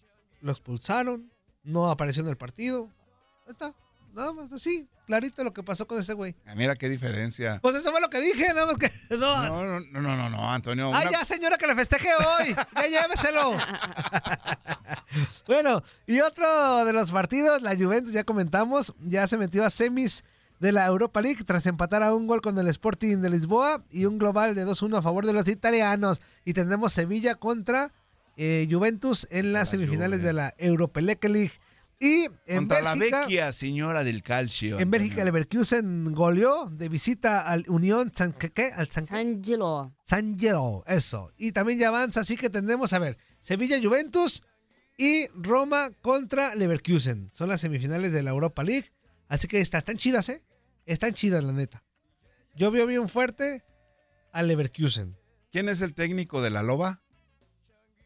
lo 0.44 0.52
expulsaron, 0.52 1.32
no 1.62 1.90
apareció 1.90 2.22
en 2.22 2.28
el 2.28 2.36
partido. 2.36 2.90
Ahí 3.46 3.52
está. 3.52 3.74
Nada 4.12 4.32
más 4.32 4.52
así, 4.52 4.86
clarito 5.06 5.42
lo 5.42 5.52
que 5.52 5.62
pasó 5.64 5.88
con 5.88 5.98
ese 5.98 6.12
güey. 6.12 6.36
Ah, 6.46 6.54
Mira 6.54 6.76
qué 6.76 6.88
diferencia. 6.88 7.58
Pues 7.62 7.74
eso 7.74 7.90
fue 7.90 8.00
lo 8.00 8.10
que 8.10 8.20
dije, 8.20 8.46
nada 8.54 8.66
más 8.66 8.76
que. 8.76 8.90
No. 9.16 9.42
No, 9.42 9.80
no, 9.80 9.80
no, 10.02 10.16
no, 10.16 10.30
no, 10.30 10.52
Antonio. 10.52 10.92
Ah, 10.94 11.00
una- 11.00 11.10
ya, 11.10 11.24
señora, 11.24 11.56
que 11.56 11.66
le 11.66 11.74
festeje 11.74 12.08
hoy. 12.14 12.54
Ya 12.76 12.86
lléveselo. 13.02 13.54
bueno, 15.46 15.82
y 16.06 16.20
otro 16.20 16.84
de 16.84 16.92
los 16.92 17.10
partidos, 17.10 17.62
la 17.62 17.74
Juventus, 17.74 18.12
ya 18.12 18.24
comentamos, 18.24 18.94
ya 19.00 19.26
se 19.26 19.36
metió 19.38 19.64
a 19.64 19.70
semis 19.70 20.24
de 20.60 20.72
la 20.72 20.86
Europa 20.86 21.20
League 21.20 21.42
tras 21.44 21.66
empatar 21.66 22.02
a 22.02 22.14
un 22.14 22.26
gol 22.26 22.40
con 22.40 22.58
el 22.58 22.68
Sporting 22.68 23.18
de 23.18 23.30
Lisboa 23.30 23.82
y 23.90 24.04
un 24.04 24.18
global 24.18 24.54
de 24.54 24.66
2-1 24.66 24.98
a 24.98 25.02
favor 25.02 25.26
de 25.26 25.32
los 25.32 25.48
italianos. 25.48 26.20
Y 26.44 26.52
tendremos 26.52 26.92
Sevilla 26.92 27.34
contra 27.34 27.92
eh, 28.36 28.66
Juventus 28.70 29.26
en 29.30 29.52
las 29.52 29.68
La 29.68 29.70
semifinales 29.72 30.18
Juve. 30.20 30.26
de 30.28 30.32
la 30.32 30.54
Europa 30.58 31.00
League. 31.00 31.52
Y 32.00 32.24
en 32.46 32.58
Contra 32.58 32.82
la 32.82 32.94
Bélgica, 32.94 33.20
vecchia 33.20 33.52
señora 33.52 34.02
del 34.04 34.22
calcio. 34.22 34.78
en 34.80 34.90
Bélgica, 34.90 35.20
el. 35.20 35.26
Leverkusen 35.26 36.12
goleó 36.12 36.66
de 36.68 36.88
visita 36.88 37.40
al 37.48 37.64
Unión 37.68 38.10
San. 38.14 38.34
Al 38.76 38.90
San, 38.90 39.06
San 39.06 39.42
Gilo. 39.42 39.94
San 40.04 40.36
Gelo, 40.38 40.82
eso. 40.86 41.32
Y 41.38 41.52
también 41.52 41.78
ya 41.78 41.88
avanza, 41.88 42.20
así 42.20 42.36
que 42.36 42.50
tendremos 42.50 42.92
a 42.92 42.98
ver 42.98 43.16
Sevilla 43.40 43.80
Juventus 43.80 44.42
y 44.98 45.28
Roma 45.34 45.90
contra 46.02 46.54
Leverkusen. 46.56 47.30
Son 47.32 47.48
las 47.48 47.60
semifinales 47.60 48.12
de 48.12 48.22
la 48.22 48.30
Europa 48.30 48.64
League. 48.64 48.90
Así 49.28 49.46
que 49.48 49.60
está- 49.60 49.78
están 49.78 49.96
chidas, 49.96 50.28
¿eh? 50.28 50.42
Están 50.86 51.14
chidas, 51.14 51.42
la 51.44 51.52
neta. 51.52 51.84
Yo 52.56 52.70
veo 52.72 52.86
bien 52.86 53.08
fuerte 53.08 53.62
al 54.32 54.48
Leverkusen. 54.48 55.16
¿Quién 55.52 55.68
es 55.68 55.80
el 55.80 55.94
técnico 55.94 56.42
de 56.42 56.50
la 56.50 56.62
Loba? 56.64 57.02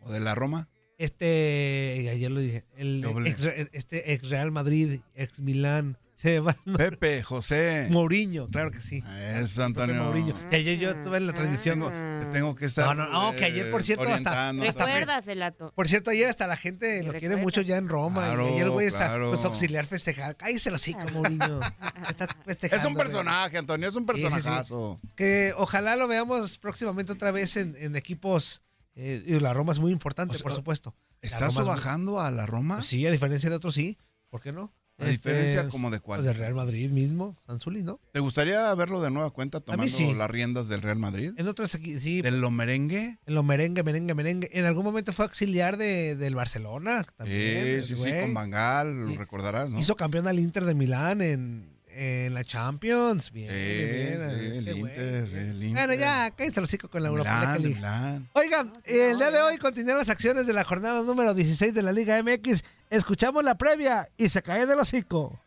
¿O 0.00 0.10
de 0.12 0.20
la 0.20 0.34
Roma? 0.34 0.68
Este, 0.98 2.08
ayer 2.10 2.30
lo 2.30 2.40
dije, 2.40 2.64
el 2.76 3.02
Doble. 3.02 3.30
ex, 3.30 3.42
este 3.72 4.12
ex 4.14 4.28
Real 4.28 4.50
Madrid, 4.50 5.00
ex 5.14 5.38
Milán, 5.40 5.96
se 6.18 6.40
va, 6.40 6.56
Pepe, 6.76 7.22
José. 7.22 7.86
Mourinho, 7.90 8.48
claro 8.48 8.72
que 8.72 8.80
sí. 8.80 9.04
Eso, 9.36 9.60
Pepe 9.60 9.82
Antonio. 9.82 10.02
Mourinho. 10.02 10.34
Y 10.50 10.56
ayer 10.56 10.76
yo 10.80 10.90
estuve 10.90 11.18
en 11.18 11.28
la 11.28 11.32
transmisión. 11.34 11.78
Tengo, 11.78 11.90
te 11.90 12.26
tengo 12.32 12.54
que 12.56 12.64
estar. 12.64 12.96
No, 12.96 13.06
no, 13.06 13.12
no, 13.30 13.36
que 13.36 13.44
ayer, 13.44 13.70
por 13.70 13.84
cierto, 13.84 14.02
hasta- 14.02 14.14
hasta- 14.14 14.48
Antonio. 14.48 14.72
¿Recuerdas 14.72 15.28
el 15.28 15.40
ato? 15.42 15.72
Por 15.76 15.86
cierto, 15.86 16.10
ayer 16.10 16.28
hasta 16.28 16.48
la 16.48 16.56
gente 16.56 17.04
lo 17.04 17.12
quiere 17.12 17.36
mucho 17.36 17.60
ya 17.60 17.76
en 17.76 17.86
Roma. 17.86 18.24
Claro, 18.24 18.48
y 18.48 18.52
ayer 18.54 18.62
el 18.64 18.70
güey 18.70 18.88
está 18.88 19.06
claro. 19.06 19.30
pues 19.30 19.44
auxiliar 19.44 19.86
festejar. 19.86 20.36
Cállese 20.36 20.72
los 20.72 20.80
hocico, 20.80 21.06
Mourinho. 21.12 21.60
Está 22.08 22.26
festejando, 22.44 22.82
Es 22.84 22.90
un 22.90 22.96
personaje, 22.96 23.56
Antonio, 23.58 23.88
es 23.88 23.94
un 23.94 24.02
Sí, 24.04 24.14
sí, 24.14 24.18
sí. 24.18 24.22
personajazo. 24.28 25.00
Que 25.14 25.54
ojalá 25.56 25.94
lo 25.94 26.08
veamos 26.08 26.58
próximamente 26.58 27.12
otra 27.12 27.30
vez 27.30 27.56
en, 27.56 27.76
en 27.78 27.94
equipos. 27.94 28.62
Eh, 28.98 29.22
y 29.26 29.40
la 29.40 29.54
Roma 29.54 29.72
es 29.72 29.78
muy 29.78 29.92
importante, 29.92 30.32
O 30.34 30.38
sea, 30.38 30.42
por 30.42 30.52
supuesto. 30.52 30.94
¿Estás 31.22 31.52
es 31.52 31.58
muy- 31.58 31.66
bajando 31.68 32.20
a 32.20 32.30
la 32.30 32.44
Roma? 32.46 32.76
Pues 32.76 32.86
sí, 32.86 33.06
a 33.06 33.10
diferencia 33.10 33.48
de 33.48 33.56
otros, 33.56 33.74
sí. 33.74 33.96
¿Por 34.28 34.40
qué 34.42 34.52
no? 34.52 34.74
¿A 35.00 35.04
diferencia 35.06 35.60
Este, 35.60 35.70
como 35.70 35.90
de 35.92 36.00
cuál? 36.00 36.18
pues 36.20 36.26
de 36.26 36.32
Real 36.32 36.54
Madrid 36.56 36.90
mismo, 36.90 37.36
Anzuli, 37.46 37.84
¿no? 37.84 38.00
¿Te 38.12 38.18
gustaría 38.18 38.74
verlo 38.74 39.00
de 39.00 39.12
nueva 39.12 39.30
cuenta 39.30 39.60
tomando 39.60 39.94
sí. 39.96 40.12
las 40.12 40.28
riendas 40.28 40.66
del 40.66 40.82
Real 40.82 40.98
Madrid? 40.98 41.34
En 41.36 41.46
otros, 41.46 41.72
equi- 41.78 42.00
sí. 42.00 42.20
¿De 42.20 42.32
lo 42.32 42.50
merengue? 42.50 43.16
En 43.24 43.34
lo 43.34 43.44
merengue, 43.44 43.84
merengue, 43.84 44.14
merengue. 44.14 44.50
En 44.52 44.64
algún 44.64 44.84
momento 44.84 45.12
fue 45.12 45.24
auxiliar 45.26 45.76
de, 45.76 46.16
del 46.16 46.34
Barcelona. 46.34 47.06
También, 47.16 47.84
Sí, 47.84 47.94
sí, 47.94 48.02
sí, 48.02 48.10
con 48.20 48.34
Bangal, 48.34 48.88
Sí. 49.06 49.12
lo 49.14 49.18
recordarás, 49.20 49.70
¿no? 49.70 49.78
Hizo 49.78 49.94
campeón 49.94 50.26
al 50.26 50.40
Inter 50.40 50.64
de 50.64 50.74
Milán 50.74 51.20
en, 51.22 51.77
en 52.00 52.32
la 52.32 52.44
Champions. 52.44 53.32
Bien, 53.32 53.50
Sí, 53.50 53.54
bien, 53.56 54.30
sí, 54.30 54.38
bien. 54.40 54.68
el 54.68 54.78
Inter, 54.78 55.28
güey. 55.28 55.42
el 55.48 55.62
Inter. 55.64 55.86
Bueno, 55.88 56.00
ya, 56.00 56.30
cállense 56.30 56.60
los 56.60 56.70
hocico 56.70 56.88
con 56.88 57.02
la 57.02 57.08
Europa 57.08 57.38
Milán, 57.40 57.62
League. 57.62 57.74
Milán. 57.74 58.28
Oigan, 58.34 58.72
el 58.84 59.18
día 59.18 59.30
de 59.32 59.40
hoy 59.42 59.58
continúan 59.58 59.98
las 59.98 60.08
acciones 60.08 60.46
de 60.46 60.52
la 60.52 60.62
jornada 60.62 61.02
número 61.02 61.34
16 61.34 61.74
de 61.74 61.82
la 61.82 61.90
Liga 61.92 62.22
MX. 62.22 62.62
Escuchamos 62.90 63.42
la 63.42 63.56
previa 63.56 64.08
y 64.16 64.28
se 64.28 64.42
cae 64.42 64.64
del 64.66 64.78
hocico. 64.78 65.40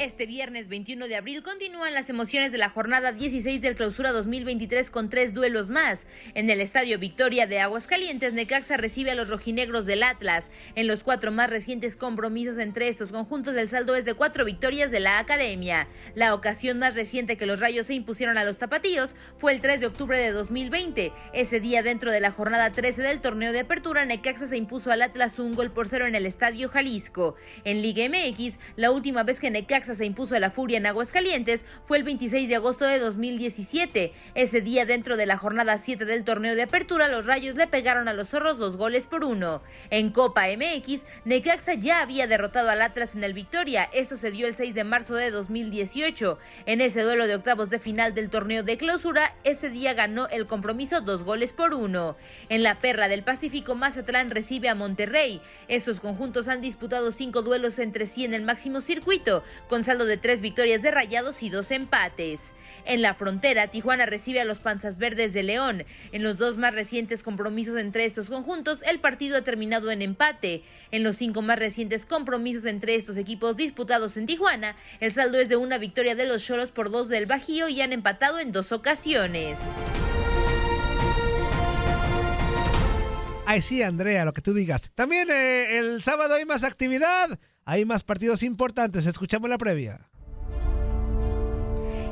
Este 0.00 0.24
viernes 0.24 0.68
21 0.68 1.08
de 1.08 1.16
abril 1.16 1.42
continúan 1.42 1.92
las 1.92 2.08
emociones 2.08 2.52
de 2.52 2.56
la 2.56 2.70
jornada 2.70 3.12
16 3.12 3.60
del 3.60 3.76
Clausura 3.76 4.12
2023 4.12 4.88
con 4.88 5.10
tres 5.10 5.34
duelos 5.34 5.68
más. 5.68 6.06
En 6.32 6.48
el 6.48 6.62
Estadio 6.62 6.98
Victoria 6.98 7.46
de 7.46 7.60
Aguascalientes, 7.60 8.32
Necaxa 8.32 8.78
recibe 8.78 9.10
a 9.10 9.14
los 9.14 9.28
rojinegros 9.28 9.84
del 9.84 10.02
Atlas. 10.02 10.50
En 10.74 10.86
los 10.86 11.02
cuatro 11.02 11.32
más 11.32 11.50
recientes 11.50 11.96
compromisos 11.96 12.56
entre 12.56 12.88
estos 12.88 13.12
conjuntos, 13.12 13.54
el 13.54 13.68
saldo 13.68 13.94
es 13.94 14.06
de 14.06 14.14
cuatro 14.14 14.46
victorias 14.46 14.90
de 14.90 15.00
la 15.00 15.18
Academia. 15.18 15.86
La 16.14 16.32
ocasión 16.32 16.78
más 16.78 16.94
reciente 16.94 17.36
que 17.36 17.44
los 17.44 17.60
Rayos 17.60 17.88
se 17.88 17.92
impusieron 17.92 18.38
a 18.38 18.44
los 18.44 18.56
Tapatíos 18.56 19.14
fue 19.36 19.52
el 19.52 19.60
3 19.60 19.82
de 19.82 19.86
octubre 19.86 20.16
de 20.16 20.32
2020. 20.32 21.12
Ese 21.34 21.60
día, 21.60 21.82
dentro 21.82 22.10
de 22.10 22.20
la 22.20 22.32
jornada 22.32 22.70
13 22.70 23.02
del 23.02 23.20
torneo 23.20 23.52
de 23.52 23.60
apertura, 23.60 24.06
Necaxa 24.06 24.46
se 24.46 24.56
impuso 24.56 24.90
al 24.90 25.02
Atlas 25.02 25.38
un 25.38 25.54
gol 25.54 25.70
por 25.70 25.90
cero 25.90 26.06
en 26.06 26.14
el 26.14 26.24
Estadio 26.24 26.70
Jalisco. 26.70 27.36
En 27.64 27.82
Liga 27.82 28.08
MX, 28.08 28.58
la 28.76 28.92
última 28.92 29.24
vez 29.24 29.40
que 29.40 29.50
Necaxa 29.50 29.89
se 29.94 30.04
impuso 30.04 30.36
a 30.36 30.40
la 30.40 30.50
Furia 30.50 30.78
en 30.78 30.86
Aguascalientes 30.86 31.64
fue 31.84 31.98
el 31.98 32.04
26 32.04 32.48
de 32.48 32.56
agosto 32.56 32.84
de 32.84 32.98
2017. 32.98 34.12
Ese 34.34 34.60
día, 34.60 34.86
dentro 34.86 35.16
de 35.16 35.26
la 35.26 35.36
jornada 35.36 35.78
7 35.78 36.04
del 36.04 36.24
torneo 36.24 36.54
de 36.54 36.62
apertura, 36.62 37.08
los 37.08 37.26
Rayos 37.26 37.56
le 37.56 37.66
pegaron 37.66 38.08
a 38.08 38.12
los 38.12 38.28
Zorros 38.28 38.58
dos 38.58 38.76
goles 38.76 39.06
por 39.06 39.24
uno. 39.24 39.62
En 39.90 40.10
Copa 40.10 40.46
MX, 40.48 41.04
Necaxa 41.24 41.74
ya 41.74 42.00
había 42.00 42.26
derrotado 42.26 42.70
al 42.70 42.82
Atlas 42.82 43.14
en 43.14 43.24
el 43.24 43.34
Victoria. 43.34 43.88
Esto 43.92 44.16
se 44.16 44.30
dio 44.30 44.46
el 44.46 44.54
6 44.54 44.74
de 44.74 44.84
marzo 44.84 45.14
de 45.14 45.30
2018. 45.30 46.38
En 46.66 46.80
ese 46.80 47.02
duelo 47.02 47.26
de 47.26 47.34
octavos 47.34 47.70
de 47.70 47.78
final 47.78 48.14
del 48.14 48.30
torneo 48.30 48.62
de 48.62 48.76
clausura, 48.76 49.34
ese 49.44 49.70
día 49.70 49.94
ganó 49.94 50.28
el 50.28 50.46
compromiso 50.46 51.00
dos 51.00 51.22
goles 51.22 51.52
por 51.52 51.74
uno. 51.74 52.16
En 52.48 52.62
la 52.62 52.78
Perra 52.78 53.08
del 53.08 53.22
Pacífico, 53.22 53.74
Mazatlán 53.74 54.30
recibe 54.30 54.68
a 54.68 54.74
Monterrey. 54.74 55.40
Estos 55.68 56.00
conjuntos 56.00 56.48
han 56.48 56.60
disputado 56.60 57.12
cinco 57.12 57.42
duelos 57.42 57.78
entre 57.78 58.06
sí 58.06 58.24
en 58.24 58.34
el 58.34 58.42
máximo 58.42 58.80
circuito, 58.80 59.42
con 59.68 59.79
con 59.80 59.86
saldo 59.86 60.04
de 60.04 60.18
tres 60.18 60.42
victorias 60.42 60.82
de 60.82 60.90
Rayados 60.90 61.42
y 61.42 61.48
dos 61.48 61.70
empates. 61.70 62.52
En 62.84 63.00
la 63.00 63.14
frontera, 63.14 63.68
Tijuana 63.68 64.04
recibe 64.04 64.38
a 64.38 64.44
los 64.44 64.58
Panzas 64.58 64.98
Verdes 64.98 65.32
de 65.32 65.42
León. 65.42 65.86
En 66.12 66.22
los 66.22 66.36
dos 66.36 66.58
más 66.58 66.74
recientes 66.74 67.22
compromisos 67.22 67.78
entre 67.78 68.04
estos 68.04 68.28
conjuntos, 68.28 68.82
el 68.82 69.00
partido 69.00 69.38
ha 69.38 69.40
terminado 69.42 69.90
en 69.90 70.02
empate. 70.02 70.64
En 70.90 71.02
los 71.02 71.16
cinco 71.16 71.40
más 71.40 71.58
recientes 71.58 72.04
compromisos 72.04 72.66
entre 72.66 72.94
estos 72.94 73.16
equipos 73.16 73.56
disputados 73.56 74.18
en 74.18 74.26
Tijuana, 74.26 74.76
el 75.00 75.12
saldo 75.12 75.40
es 75.40 75.48
de 75.48 75.56
una 75.56 75.78
victoria 75.78 76.14
de 76.14 76.26
los 76.26 76.44
Cholos 76.44 76.72
por 76.72 76.90
dos 76.90 77.08
del 77.08 77.24
Bajío 77.24 77.70
y 77.70 77.80
han 77.80 77.94
empatado 77.94 78.38
en 78.38 78.52
dos 78.52 78.72
ocasiones. 78.72 79.60
Ay, 83.52 83.62
sí, 83.62 83.82
Andrea, 83.82 84.24
lo 84.24 84.32
que 84.32 84.42
tú 84.42 84.54
digas. 84.54 84.92
También 84.94 85.28
eh, 85.28 85.78
el 85.78 86.04
sábado 86.04 86.34
hay 86.34 86.44
más 86.44 86.62
actividad, 86.64 87.36
hay 87.64 87.84
más 87.84 88.02
partidos 88.02 88.42
importantes. 88.42 89.06
Escuchamos 89.06 89.48
la 89.48 89.58
previa. 89.58 90.09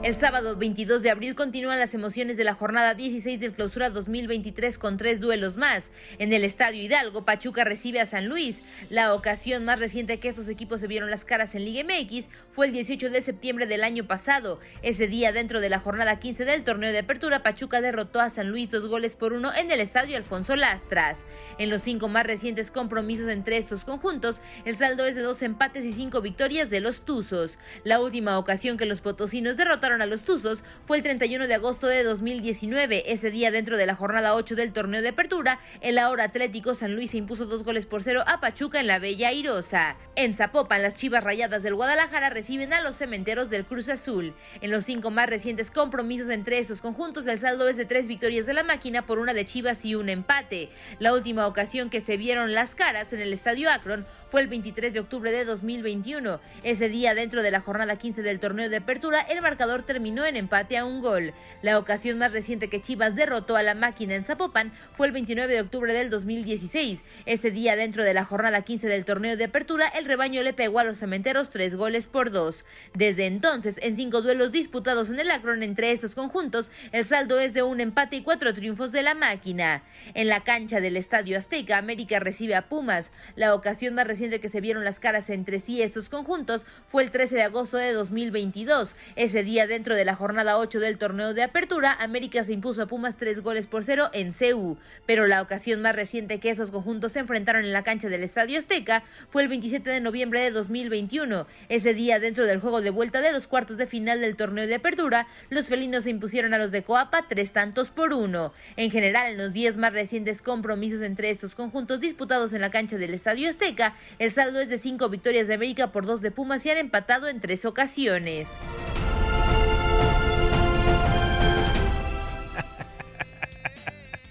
El 0.04 0.14
sábado 0.14 0.54
22 0.54 1.02
de 1.02 1.10
abril 1.10 1.34
continúan 1.34 1.80
las 1.80 1.92
emociones 1.92 2.36
de 2.36 2.44
la 2.44 2.54
jornada 2.54 2.94
16 2.94 3.40
del 3.40 3.52
clausura 3.52 3.90
2023 3.90 4.78
con 4.78 4.96
tres 4.96 5.18
duelos 5.18 5.56
más. 5.56 5.90
En 6.18 6.32
el 6.32 6.44
Estadio 6.44 6.80
Hidalgo, 6.80 7.24
Pachuca 7.24 7.64
recibe 7.64 8.00
a 8.00 8.06
San 8.06 8.28
Luis. 8.28 8.62
La 8.90 9.12
ocasión 9.12 9.64
más 9.64 9.80
reciente 9.80 10.20
que 10.20 10.28
estos 10.28 10.48
equipos 10.48 10.80
se 10.80 10.86
vieron 10.86 11.10
las 11.10 11.24
caras 11.24 11.56
en 11.56 11.64
Liga 11.64 11.82
MX 11.82 12.28
fue 12.48 12.66
el 12.66 12.72
18 12.72 13.10
de 13.10 13.20
septiembre 13.20 13.66
del 13.66 13.82
año 13.82 14.06
pasado. 14.06 14.60
Ese 14.82 15.08
día, 15.08 15.32
dentro 15.32 15.60
de 15.60 15.68
la 15.68 15.80
jornada 15.80 16.20
15 16.20 16.44
del 16.44 16.62
torneo 16.62 16.92
de 16.92 17.00
apertura, 17.00 17.42
Pachuca 17.42 17.80
derrotó 17.80 18.20
a 18.20 18.30
San 18.30 18.50
Luis 18.50 18.70
dos 18.70 18.86
goles 18.86 19.16
por 19.16 19.32
uno 19.32 19.52
en 19.52 19.72
el 19.72 19.80
Estadio 19.80 20.16
Alfonso 20.16 20.54
Lastras. 20.54 21.26
En 21.58 21.70
los 21.70 21.82
cinco 21.82 22.06
más 22.06 22.24
recientes 22.24 22.70
compromisos 22.70 23.28
entre 23.28 23.58
estos 23.58 23.84
conjuntos, 23.84 24.42
el 24.64 24.76
saldo 24.76 25.06
es 25.06 25.16
de 25.16 25.22
dos 25.22 25.42
empates 25.42 25.84
y 25.84 25.92
cinco 25.92 26.20
victorias 26.20 26.70
de 26.70 26.78
los 26.78 27.00
Tuzos. 27.00 27.58
La 27.82 28.00
última 28.00 28.38
ocasión 28.38 28.76
que 28.76 28.86
los 28.86 29.00
potosinos 29.00 29.56
derrotaron 29.56 29.87
a 29.88 30.06
los 30.06 30.22
Tuzos 30.22 30.64
fue 30.84 30.98
el 30.98 31.02
31 31.02 31.46
de 31.46 31.54
agosto 31.54 31.86
de 31.86 32.02
2019. 32.02 33.10
Ese 33.10 33.30
día, 33.30 33.50
dentro 33.50 33.78
de 33.78 33.86
la 33.86 33.94
jornada 33.94 34.34
8 34.34 34.54
del 34.54 34.74
torneo 34.74 35.00
de 35.00 35.08
apertura, 35.08 35.60
el 35.80 35.96
ahora 35.96 36.24
Atlético 36.24 36.74
San 36.74 36.94
Luis 36.94 37.12
se 37.12 37.16
impuso 37.16 37.46
dos 37.46 37.64
goles 37.64 37.86
por 37.86 38.02
cero 38.02 38.22
a 38.26 38.38
Pachuca 38.38 38.80
en 38.80 38.86
la 38.86 38.98
Bella 38.98 39.28
Airosa. 39.28 39.96
En 40.14 40.34
Zapopan, 40.34 40.82
las 40.82 40.94
Chivas 40.94 41.24
Rayadas 41.24 41.62
del 41.62 41.74
Guadalajara 41.74 42.28
reciben 42.28 42.74
a 42.74 42.82
los 42.82 42.96
cementeros 42.96 43.48
del 43.48 43.64
Cruz 43.64 43.88
Azul. 43.88 44.34
En 44.60 44.70
los 44.70 44.84
cinco 44.84 45.10
más 45.10 45.30
recientes 45.30 45.70
compromisos 45.70 46.28
entre 46.28 46.58
esos 46.58 46.82
conjuntos, 46.82 47.26
el 47.26 47.38
saldo 47.38 47.66
es 47.66 47.78
de 47.78 47.86
tres 47.86 48.08
victorias 48.08 48.44
de 48.44 48.52
la 48.52 48.62
máquina 48.62 49.06
por 49.06 49.18
una 49.18 49.32
de 49.32 49.46
Chivas 49.46 49.86
y 49.86 49.94
un 49.94 50.10
empate. 50.10 50.68
La 50.98 51.14
última 51.14 51.46
ocasión 51.46 51.88
que 51.88 52.02
se 52.02 52.18
vieron 52.18 52.52
las 52.52 52.74
caras 52.74 53.14
en 53.14 53.22
el 53.22 53.32
Estadio 53.32 53.70
Akron 53.70 54.06
fue 54.28 54.42
el 54.42 54.48
23 54.48 54.92
de 54.92 55.00
octubre 55.00 55.32
de 55.32 55.46
2021. 55.46 56.40
Ese 56.62 56.90
día, 56.90 57.14
dentro 57.14 57.42
de 57.42 57.50
la 57.50 57.60
jornada 57.60 57.96
15 57.96 58.20
del 58.22 58.40
torneo 58.40 58.68
de 58.68 58.76
apertura, 58.76 59.20
el 59.20 59.40
marcador 59.40 59.77
terminó 59.82 60.24
en 60.24 60.36
empate 60.36 60.76
a 60.76 60.84
un 60.84 61.00
gol. 61.00 61.32
La 61.62 61.78
ocasión 61.78 62.18
más 62.18 62.32
reciente 62.32 62.68
que 62.68 62.80
Chivas 62.80 63.14
derrotó 63.14 63.56
a 63.56 63.62
la 63.62 63.74
máquina 63.74 64.14
en 64.14 64.24
Zapopan 64.24 64.72
fue 64.92 65.06
el 65.06 65.12
29 65.12 65.52
de 65.52 65.60
octubre 65.60 65.92
del 65.92 66.10
2016. 66.10 67.02
Ese 67.26 67.50
día, 67.50 67.76
dentro 67.76 68.04
de 68.04 68.14
la 68.14 68.24
jornada 68.24 68.62
15 68.62 68.88
del 68.88 69.04
torneo 69.04 69.36
de 69.36 69.44
apertura, 69.44 69.88
el 69.88 70.04
rebaño 70.04 70.42
le 70.42 70.52
pegó 70.52 70.78
a 70.78 70.84
los 70.84 70.98
cementeros 70.98 71.50
tres 71.50 71.74
goles 71.74 72.06
por 72.06 72.30
dos. 72.30 72.64
Desde 72.94 73.26
entonces, 73.26 73.78
en 73.82 73.96
cinco 73.96 74.22
duelos 74.22 74.52
disputados 74.52 75.10
en 75.10 75.20
el 75.20 75.30
Akron 75.30 75.62
entre 75.62 75.92
estos 75.92 76.14
conjuntos, 76.14 76.70
el 76.92 77.04
saldo 77.04 77.38
es 77.38 77.54
de 77.54 77.62
un 77.62 77.80
empate 77.80 78.16
y 78.16 78.22
cuatro 78.22 78.52
triunfos 78.54 78.92
de 78.92 79.02
la 79.02 79.14
máquina. 79.14 79.84
En 80.14 80.28
la 80.28 80.44
cancha 80.44 80.80
del 80.80 80.96
Estadio 80.96 81.38
Azteca, 81.38 81.78
América 81.78 82.18
recibe 82.18 82.54
a 82.54 82.68
Pumas. 82.68 83.10
La 83.36 83.54
ocasión 83.54 83.94
más 83.94 84.06
reciente 84.06 84.40
que 84.40 84.48
se 84.48 84.60
vieron 84.60 84.84
las 84.84 85.00
caras 85.00 85.30
entre 85.30 85.58
sí 85.58 85.82
estos 85.82 86.08
conjuntos 86.08 86.66
fue 86.86 87.02
el 87.02 87.10
13 87.10 87.36
de 87.36 87.42
agosto 87.42 87.76
de 87.76 87.92
2022. 87.92 88.96
Ese 89.16 89.42
día, 89.44 89.66
dentro 89.68 89.94
de 89.94 90.04
la 90.04 90.16
jornada 90.16 90.58
8 90.58 90.80
del 90.80 90.98
torneo 90.98 91.34
de 91.34 91.42
apertura, 91.42 91.92
América 91.92 92.42
se 92.42 92.52
impuso 92.52 92.82
a 92.82 92.86
Pumas 92.86 93.16
tres 93.16 93.42
goles 93.42 93.66
por 93.66 93.84
cero 93.84 94.10
en 94.12 94.32
CU. 94.32 94.76
Pero 95.06 95.26
la 95.26 95.42
ocasión 95.42 95.82
más 95.82 95.94
reciente 95.94 96.40
que 96.40 96.50
esos 96.50 96.70
conjuntos 96.70 97.12
se 97.12 97.20
enfrentaron 97.20 97.64
en 97.64 97.72
la 97.72 97.84
cancha 97.84 98.08
del 98.08 98.24
Estadio 98.24 98.58
Azteca 98.58 99.04
fue 99.28 99.42
el 99.42 99.48
27 99.48 99.88
de 99.88 100.00
noviembre 100.00 100.40
de 100.40 100.50
2021. 100.50 101.46
Ese 101.68 101.94
día, 101.94 102.18
dentro 102.18 102.46
del 102.46 102.60
juego 102.60 102.80
de 102.80 102.90
vuelta 102.90 103.20
de 103.20 103.32
los 103.32 103.46
cuartos 103.46 103.76
de 103.76 103.86
final 103.86 104.20
del 104.20 104.36
torneo 104.36 104.66
de 104.66 104.74
apertura, 104.74 105.26
los 105.50 105.68
felinos 105.68 106.04
se 106.04 106.10
impusieron 106.10 106.54
a 106.54 106.58
los 106.58 106.72
de 106.72 106.82
Coapa 106.82 107.26
tres 107.28 107.52
tantos 107.52 107.90
por 107.90 108.12
uno. 108.12 108.52
En 108.76 108.90
general, 108.90 109.32
en 109.32 109.38
los 109.38 109.52
10 109.52 109.76
más 109.76 109.92
recientes 109.92 110.42
compromisos 110.42 111.02
entre 111.02 111.30
estos 111.30 111.54
conjuntos 111.54 112.00
disputados 112.00 112.52
en 112.52 112.62
la 112.62 112.70
cancha 112.70 112.96
del 112.96 113.14
Estadio 113.14 113.48
Azteca, 113.48 113.94
el 114.18 114.30
saldo 114.30 114.60
es 114.60 114.70
de 114.70 114.78
cinco 114.78 115.08
victorias 115.08 115.46
de 115.46 115.54
América 115.54 115.92
por 115.92 116.06
dos 116.06 116.22
de 116.22 116.30
Pumas 116.30 116.64
y 116.66 116.70
han 116.70 116.78
empatado 116.78 117.28
en 117.28 117.40
tres 117.40 117.64
ocasiones. 117.64 118.58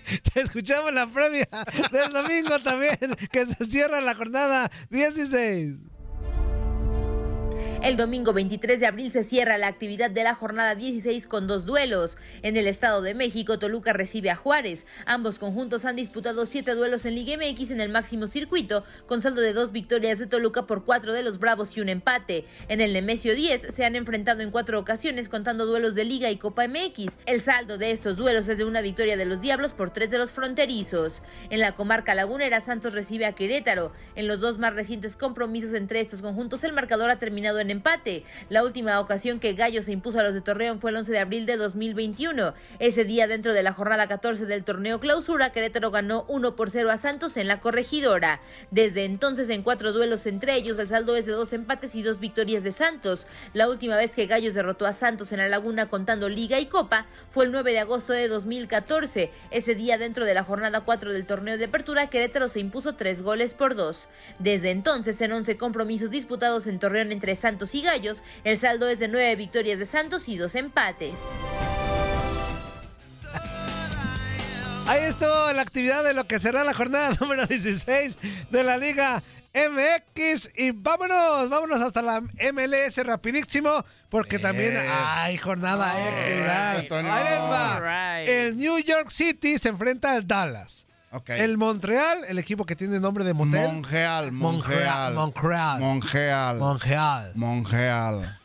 Te 0.34 0.42
escuchamos 0.42 0.94
la 0.94 1.08
previa 1.08 1.48
del 1.92 2.12
domingo 2.12 2.60
también, 2.60 2.98
que 3.32 3.46
se 3.46 3.66
cierra 3.66 4.02
la 4.02 4.16
jornada 4.16 4.72
16. 4.90 5.76
El 7.84 7.96
domingo 7.96 8.34
23 8.34 8.80
de 8.80 8.88
abril 8.88 9.12
se 9.12 9.24
cierra 9.24 9.60
la 9.60 9.68
actividad 9.68 10.10
de 10.10 10.24
la 10.24 10.34
jornada 10.34 10.74
16 10.74 11.28
con 11.28 11.46
dos 11.46 11.66
duelos. 11.66 12.18
En 12.42 12.58
el 12.58 12.66
Estado 12.66 13.04
de 13.04 13.14
México, 13.14 13.60
Toluca 13.60 13.94
recibe 13.94 14.32
a 14.32 14.36
Juárez. 14.36 14.88
Ambos 15.06 15.38
conjuntos 15.38 15.86
han 15.86 15.96
disputado 15.96 16.48
siete 16.48 16.74
duelos 16.74 17.06
en 17.06 17.14
Liga 17.14 17.38
MX 17.38 17.70
en 17.70 17.80
el 17.80 17.90
máximo 17.90 18.26
circuito, 18.26 18.84
con 19.06 19.22
saldo 19.22 19.42
de 19.42 19.54
dos 19.54 19.72
victorias 19.72 20.18
de 20.18 20.26
Toluca 20.26 20.66
por 20.66 20.86
cuatro 20.86 21.14
de 21.14 21.22
los 21.22 21.38
Bravos 21.38 21.78
y 21.78 21.82
un 21.82 21.90
empate. 21.90 22.46
En 22.68 22.82
el 22.82 22.94
Nemesio 22.94 23.36
10 23.36 23.74
se 23.74 23.86
han 23.86 23.96
enfrentado 23.96 24.42
en 24.42 24.50
cuatro 24.50 24.80
ocasiones 24.80 25.30
contando 25.30 25.68
duelos 25.68 25.94
de 25.94 26.04
Liga 26.04 26.32
y 26.32 26.38
Copa 26.38 26.68
MX. 26.68 27.20
El 27.28 27.42
saldo 27.42 27.78
de 27.78 27.92
estos 27.92 28.18
duelos 28.18 28.50
es 28.50 28.58
de 28.58 28.66
una 28.66 28.82
victoria 28.82 29.18
de 29.18 29.26
los 29.26 29.42
Diablos 29.42 29.74
por 29.74 29.92
tres 29.92 30.10
de 30.10 30.18
los 30.18 30.32
fronterizos. 30.32 31.22
En 31.52 31.60
la 31.60 31.74
comarca 31.74 32.16
lagunera, 32.16 32.60
Santos 32.60 32.94
recibe 32.94 33.28
a 33.28 33.34
Querétaro. 33.34 33.92
En 34.16 34.28
los 34.28 34.40
dos 34.40 34.58
más 34.58 34.74
recientes 34.74 35.16
compromisos 35.16 35.74
entre 35.74 36.00
estos 36.00 36.24
conjuntos, 36.24 36.64
el 36.64 36.74
marcador 36.74 37.12
ha 37.12 37.20
terminado 37.20 37.60
en 37.60 37.67
empate. 37.72 38.24
La 38.50 38.64
última 38.64 39.00
ocasión 39.00 39.40
que 39.40 39.54
Gallo 39.54 39.82
se 39.82 39.92
impuso 39.92 40.20
a 40.20 40.24
los 40.24 40.34
de 40.34 40.42
Torreón 40.42 40.80
fue 40.80 40.92
el 40.92 40.98
11 40.98 41.12
de 41.12 41.20
abril 41.20 41.46
de 41.46 41.58
2021. 41.58 42.54
Ese 42.80 43.04
día, 43.04 43.28
dentro 43.28 43.54
de 43.54 43.64
la 43.64 43.74
jornada 43.74 44.08
14 44.08 44.46
del 44.46 44.64
torneo 44.64 45.00
clausura, 45.00 45.52
Querétaro 45.52 45.92
ganó 45.92 46.26
1 46.28 46.56
por 46.56 46.70
0 46.70 46.92
a 46.92 46.98
Santos 46.98 47.38
en 47.38 47.48
la 47.48 47.60
corregidora. 47.60 48.42
Desde 48.72 49.06
entonces, 49.06 49.50
en 49.50 49.64
cuatro 49.64 49.92
duelos 49.92 50.26
entre 50.28 50.56
ellos, 50.56 50.80
el 50.80 50.88
saldo 50.88 51.16
es 51.16 51.26
de 51.26 51.32
dos 51.32 51.54
empates 51.54 51.96
y 51.96 52.04
dos 52.04 52.20
victorias 52.20 52.64
de 52.64 52.72
Santos. 52.72 53.28
La 53.54 53.70
última 53.70 53.98
vez 53.98 54.12
que 54.12 54.28
Gallos 54.28 54.54
derrotó 54.54 54.86
a 54.86 54.94
Santos 54.94 55.32
en 55.32 55.40
la 55.40 55.48
Laguna 55.48 55.90
contando 55.90 56.30
Liga 56.30 56.60
y 56.60 56.68
Copa 56.68 57.06
fue 57.30 57.46
el 57.46 57.52
9 57.52 57.72
de 57.72 57.80
agosto 57.80 58.14
de 58.14 58.28
2014. 58.28 59.32
Ese 59.52 59.76
día, 59.76 59.98
dentro 59.98 60.26
de 60.26 60.34
la 60.34 60.44
jornada 60.44 60.82
4 60.82 61.12
del 61.12 61.26
torneo 61.26 61.58
de 61.58 61.66
apertura, 61.66 62.08
Querétaro 62.08 62.50
se 62.50 62.60
impuso 62.60 62.96
tres 62.96 63.22
goles 63.22 63.54
por 63.54 63.76
dos. 63.76 64.08
Desde 64.40 64.72
entonces, 64.72 65.20
en 65.22 65.32
11 65.32 65.58
compromisos 65.58 66.12
disputados 66.12 66.68
en 66.68 66.80
Torreón 66.80 67.12
entre 67.12 67.36
Santos 67.36 67.57
y 67.74 67.82
Gallos, 67.82 68.24
el 68.44 68.60
saldo 68.60 68.88
es 68.88 69.00
de 69.00 69.08
nueve 69.08 69.36
victorias 69.36 69.80
de 69.80 69.86
Santos 69.86 70.30
y 70.30 70.38
dos 70.38 70.56
empates. 70.56 71.40
Ahí 74.86 75.04
estuvo 75.04 75.52
la 75.52 75.62
actividad 75.62 76.04
de 76.04 76.14
lo 76.14 76.28
que 76.28 76.40
será 76.40 76.64
la 76.64 76.74
jornada 76.74 77.14
número 77.20 77.46
16 77.46 78.18
de 78.50 78.64
la 78.64 78.78
Liga 78.78 79.22
MX. 79.54 80.52
Y 80.56 80.72
vámonos, 80.72 81.50
vámonos 81.50 81.82
hasta 81.82 82.02
la 82.02 82.22
MLS 82.22 82.98
rapidísimo, 83.06 83.84
porque 84.10 84.40
también 84.40 84.78
hay 84.90 85.38
jornada. 85.38 85.92
Ahí 85.92 86.84
les 86.86 87.42
va. 87.42 88.22
El 88.22 88.56
New 88.56 88.80
York 88.80 89.10
City 89.10 89.58
se 89.58 89.70
enfrenta 89.70 90.14
al 90.14 90.26
Dallas. 90.26 90.87
El 91.28 91.58
Montreal, 91.58 92.20
el 92.28 92.38
equipo 92.40 92.66
que 92.66 92.76
tiene 92.76 93.00
nombre 93.00 93.24
de 93.24 93.34
motel. 93.34 93.74
Monreal, 93.74 94.32
Monreal. 94.32 95.14
Montreal. 95.14 95.80
Monreal. 95.82 96.58
Montreal. 96.60 97.32
Monreal. 97.36 98.40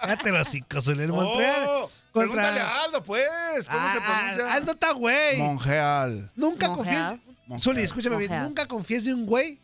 Cállate 0.00 0.30
los 0.30 0.48
cinco, 0.48 0.80
Zuli. 0.80 1.02
El 1.04 1.12
Montreal. 1.12 1.64
Oh, 1.68 1.90
contra- 2.12 2.32
Pregúntale 2.32 2.60
a 2.60 2.82
Aldo, 2.84 3.02
pues. 3.04 3.68
¿Cómo 3.68 3.78
Ah, 3.80 3.92
se 3.92 4.00
pronuncia? 4.00 4.44
ah, 4.48 4.54
Aldo 4.54 4.72
está 4.72 4.92
güey. 4.92 5.38
Monreal. 5.38 6.30
Nunca 6.36 6.72
confíes. 6.72 7.06
Zuli, 7.58 7.82
escúchame 7.82 8.16
bien. 8.16 8.38
Nunca 8.38 8.66
confíes 8.66 9.04
de 9.04 9.14
un 9.14 9.26
güey 9.26 9.60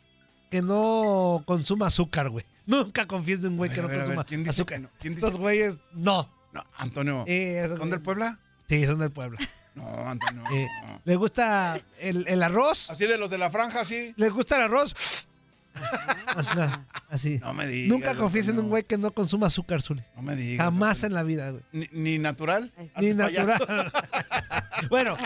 que 0.50 0.62
no 0.62 1.42
consuma 1.46 1.86
azúcar, 1.88 2.28
güey. 2.30 2.44
Nunca 2.66 3.06
confíes 3.06 3.42
de 3.42 3.48
un 3.48 3.56
güey 3.56 3.70
que 3.70 3.80
no 3.82 3.88
ver, 3.88 3.98
consuma 3.98 4.24
¿quién 4.24 4.40
dice 4.40 4.50
azúcar. 4.50 4.78
que 4.78 4.82
no? 4.84 4.90
¿Quién 5.00 5.14
dice 5.14 5.26
Estos 5.26 5.40
güeyes, 5.40 5.74
no. 5.92 6.28
No, 6.52 6.64
Antonio. 6.78 7.24
Eh, 7.28 7.68
¿Son 7.76 7.90
del 7.90 8.00
Puebla? 8.00 8.38
Sí, 8.68 8.84
son 8.86 8.98
del 8.98 9.10
pueblo. 9.12 9.38
No, 9.76 10.08
Antonio. 10.08 10.42
Eh, 10.52 10.66
no. 10.86 11.00
¿Le 11.04 11.16
gusta 11.16 11.80
el, 12.00 12.26
el 12.26 12.42
arroz? 12.42 12.90
Así 12.90 13.06
de 13.06 13.18
los 13.18 13.30
de 13.30 13.38
la 13.38 13.50
franja, 13.50 13.84
sí. 13.84 14.12
¿Le 14.16 14.30
gusta 14.30 14.56
el 14.56 14.62
arroz? 14.62 15.26
Ajá, 15.74 16.84
Así. 17.08 17.38
No 17.38 17.54
me 17.54 17.66
digas. 17.66 17.88
Nunca 17.90 18.14
confíes 18.14 18.48
en 18.48 18.58
un 18.58 18.68
güey 18.68 18.82
que 18.82 18.98
no 18.98 19.12
consuma 19.12 19.46
azúcar, 19.46 19.82
Zuli. 19.82 20.02
No 20.16 20.22
me 20.22 20.34
digas. 20.34 20.64
Jamás 20.64 21.02
en 21.02 21.14
la 21.14 21.22
vida, 21.22 21.50
güey. 21.50 21.62
Ni, 21.72 21.88
ni 21.92 22.18
natural. 22.18 22.72
Ni 22.98 23.14
natural. 23.14 23.92
bueno, 24.90 25.16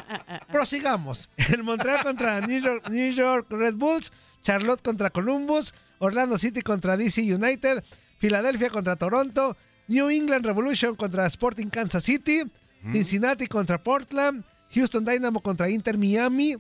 prosigamos. 0.53 1.31
El 1.37 1.63
Montreal 1.63 2.03
contra 2.03 2.41
New 2.41 2.61
York, 2.61 2.89
New 2.91 3.13
York 3.13 3.47
Red 3.51 3.75
Bulls, 3.75 4.13
Charlotte 4.43 4.83
contra 4.83 5.11
Columbus, 5.11 5.75
Orlando 5.99 6.39
City 6.39 6.63
contra 6.63 6.97
DC 6.97 7.23
United, 7.23 7.85
Filadelfia 8.19 8.71
contra 8.71 8.97
Toronto, 8.97 9.57
New 9.89 10.11
England 10.11 10.45
Revolution 10.45 10.95
contra 10.97 11.27
Sporting 11.27 11.69
Kansas 11.69 12.05
City, 12.05 12.43
Cincinnati 12.83 13.47
contra 13.47 13.83
Portland, 13.83 14.45
Houston 14.75 15.05
Dynamo 15.05 15.41
contra 15.41 15.69
Inter 15.69 15.99
Miami, 15.99 16.57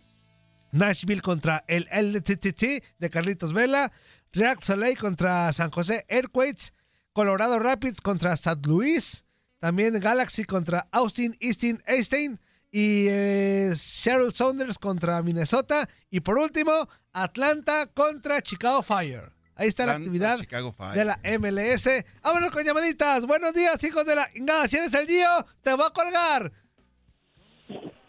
Nashville 0.72 1.22
contra 1.22 1.64
el 1.66 1.88
LTTT 1.90 2.84
de 2.98 3.10
Carlitos 3.10 3.52
Vela, 3.52 3.92
Real 4.32 4.58
Soleil 4.62 4.96
contra 4.98 5.52
San 5.52 5.70
José 5.70 6.04
Earthquakes, 6.08 6.72
Colorado 7.12 7.58
Rapids 7.58 8.00
contra 8.00 8.34
St. 8.34 8.60
Louis, 8.66 9.24
también 9.58 9.98
Galaxy 9.98 10.44
contra 10.44 10.86
Austin 10.92 11.36
Easton 11.40 11.82
Einstein 11.86 12.40
y 12.70 13.06
eh, 13.08 13.72
Seattle 13.74 14.30
Sounders 14.30 14.78
contra 14.78 15.22
Minnesota 15.22 15.88
y 16.10 16.20
por 16.20 16.38
último 16.38 16.88
Atlanta 17.12 17.86
contra 17.86 18.40
Chicago 18.42 18.82
Fire. 18.82 19.39
Ahí 19.60 19.68
está 19.68 19.84
la 19.84 19.92
actividad 19.92 20.38
de 20.38 21.04
la 21.04 21.20
MLS. 21.38 21.86
Vámonos 22.22 22.50
con 22.50 22.64
llamaditas. 22.64 23.26
Buenos 23.26 23.52
días, 23.52 23.84
hijos 23.84 24.06
de 24.06 24.14
la... 24.14 24.26
Ingada, 24.34 24.66
si 24.66 24.78
eres 24.78 24.94
el 24.94 25.06
Gio, 25.06 25.46
te 25.60 25.74
voy 25.74 25.84
a 25.86 25.90
colgar. 25.90 26.50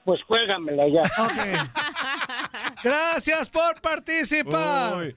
Pues 0.05 0.21
juégamela 0.29 0.85
ya. 0.87 1.01
Ok. 1.21 1.69
Gracias 2.85 3.49
por 3.49 3.81
participar. 3.81 4.95
Uy, 4.95 5.13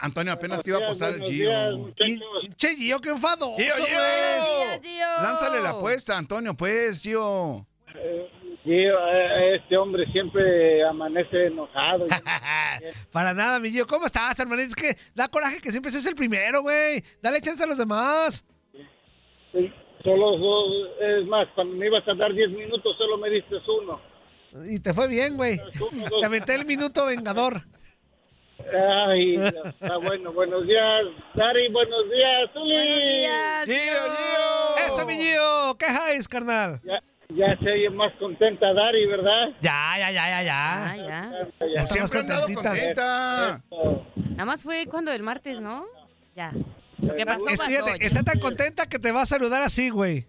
Antonio, 0.00 0.34
apenas 0.34 0.62
te 0.62 0.72
iba 0.72 0.78
a 0.84 0.86
posar 0.88 1.14
el 1.14 1.22
Gio. 1.22 1.48
días, 1.96 2.20
Y- 2.42 2.54
Che, 2.54 2.76
Gio, 2.76 3.00
qué 3.00 3.08
enfadoso, 3.08 3.56
Gio. 3.56 3.74
Gio. 3.74 4.82
Gio. 4.82 5.06
Lánzale 5.22 5.62
la 5.62 5.70
apuesta, 5.70 6.18
Antonio, 6.18 6.54
pues, 6.54 7.00
Gio. 7.00 7.66
Sí, 8.68 8.74
eh, 8.74 9.56
este 9.56 9.78
hombre 9.78 10.04
siempre 10.12 10.84
amanece 10.86 11.46
enojado. 11.46 12.06
Para 13.12 13.32
nada, 13.32 13.58
mi. 13.58 13.72
¿Cómo 13.88 14.04
estás, 14.04 14.38
hermanito? 14.38 14.68
Es 14.68 14.74
que 14.76 14.94
da 15.14 15.26
coraje 15.28 15.58
que 15.58 15.70
siempre 15.70 15.90
seas 15.90 16.04
el 16.04 16.14
primero, 16.14 16.60
güey. 16.60 17.02
Dale 17.22 17.40
chance 17.40 17.64
a 17.64 17.66
los 17.66 17.78
demás. 17.78 18.44
Solo 20.04 20.36
dos, 20.36 20.90
es 21.00 21.26
más, 21.28 21.48
cuando 21.54 21.76
me 21.76 21.86
ibas 21.86 22.06
a 22.08 22.14
dar 22.14 22.30
10 22.34 22.50
minutos 22.50 22.94
solo 22.98 23.16
me 23.16 23.30
diste 23.30 23.56
uno. 23.80 24.02
Y 24.70 24.78
te 24.80 24.92
fue 24.92 25.08
bien, 25.08 25.38
güey. 25.38 25.56
Te 26.20 26.26
aventé 26.26 26.54
el 26.54 26.66
minuto 26.66 27.06
vengador. 27.06 27.62
Ay, 29.08 29.36
está 29.36 29.96
bueno. 29.96 30.30
Buenos 30.34 30.66
días, 30.66 31.06
Dari. 31.34 31.72
Buenos 31.72 32.10
días, 32.10 32.50
Zuli. 32.52 32.74
Buenos 32.74 33.08
días, 33.08 33.64
Gio, 33.64 33.74
Gio. 33.74 34.12
Gio. 34.14 34.86
Eso, 34.86 35.06
mi 35.06 35.14
Gio. 35.14 35.76
¿Qué 35.78 35.86
haces, 35.86 36.28
carnal? 36.28 36.80
Ya, 36.84 37.02
ya 37.34 37.56
se 37.58 37.70
oye 37.70 37.90
más 37.90 38.12
contenta 38.18 38.72
Dari, 38.72 39.06
¿verdad? 39.06 39.48
Ya, 39.60 39.94
ya, 39.98 40.10
ya, 40.10 40.42
ya, 40.42 40.42
Ah, 40.42 40.96
ya. 40.96 41.04
ya. 41.04 41.06
Ya 41.60 41.66
Ya. 41.74 41.82
estamos 41.82 42.10
Siempre 42.10 42.54
contenta. 42.54 43.60
Nada 44.30 44.44
más 44.46 44.62
fue 44.62 44.86
cuando 44.86 45.12
el 45.12 45.22
martes, 45.22 45.60
¿no? 45.60 45.84
Ya. 46.34 46.52
Lo 46.98 47.14
que 47.14 47.26
pasó, 47.26 47.48
Está, 47.50 47.64
pasó. 47.64 47.86
ya. 47.86 47.94
está 48.06 48.22
tan 48.22 48.40
contenta 48.40 48.86
que 48.86 48.98
te 48.98 49.12
va 49.12 49.22
a 49.22 49.26
saludar 49.26 49.62
así, 49.62 49.90
güey. 49.90 50.26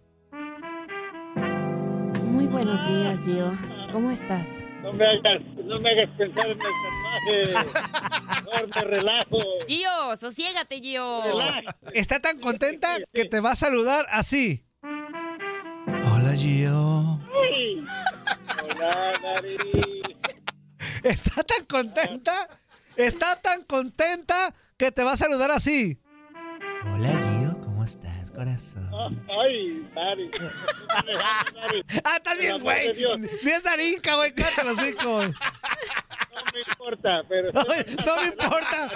Muy 2.26 2.48
buenos 2.48 2.86
días, 2.88 3.20
Gio. 3.26 3.58
¿Cómo 3.92 4.12
estás? 4.12 4.46
No 4.84 4.94
me 4.94 5.06
hagas, 5.06 5.42
no 5.66 5.80
me 5.80 5.90
hagas 5.92 6.10
pensar 6.18 6.46
en 6.46 6.52
el 6.52 6.58
tatuaje. 6.58 8.44
Mejor 8.46 8.70
me 8.76 8.82
relajo. 8.82 9.38
Gio, 9.68 10.16
sosiégate, 10.16 10.80
Gio. 10.80 11.24
Relax. 11.24 11.76
Está 11.94 12.20
tan 12.20 12.40
contenta 12.40 12.98
que 13.14 13.26
te 13.26 13.40
va 13.40 13.52
a 13.52 13.56
saludar 13.56 14.06
así. 14.10 14.66
Hola, 16.40 17.20
Dari. 19.22 19.58
Está 21.04 21.44
tan 21.44 21.66
contenta. 21.66 22.48
Está 22.96 23.36
tan 23.42 23.64
contenta 23.64 24.54
que 24.78 24.90
te 24.94 25.04
va 25.04 25.12
a 25.14 25.18
saludar 25.18 25.52
así. 25.52 26.00
Hola 26.94 27.10
Gio, 27.10 27.60
¿cómo 27.62 27.84
estás, 27.84 28.32
corazón? 28.32 28.90
Ay, 29.28 29.86
Dari. 29.94 30.32
Ah, 32.06 32.16
estás 32.18 32.38
bien, 32.38 32.62
güey. 32.62 32.94
Ni 33.44 33.52
es 33.52 33.64
Darinka, 33.64 34.16
güey. 34.16 34.32
Cántalo 34.32 34.70
así, 34.72 34.94
güey. 35.04 35.34
No 36.46 36.52
me 36.54 36.60
importa, 36.60 37.24
pero... 37.28 37.52
No, 37.54 37.62
no 37.62 38.22
me 38.22 38.28
importa. 38.28 38.90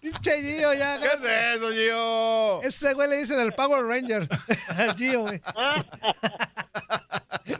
Pinche 0.00 0.42
Gio, 0.42 0.74
ya. 0.74 0.98
¿Qué 0.98 1.06
es 1.06 1.56
eso, 1.56 1.70
Gio? 1.72 2.62
Ese 2.62 2.94
güey 2.94 3.08
le 3.08 3.16
dicen 3.16 3.40
el 3.40 3.52
Power 3.52 3.84
Ranger. 3.84 4.28
Al 4.76 4.94
Gio, 4.96 5.22
güey. 5.22 5.40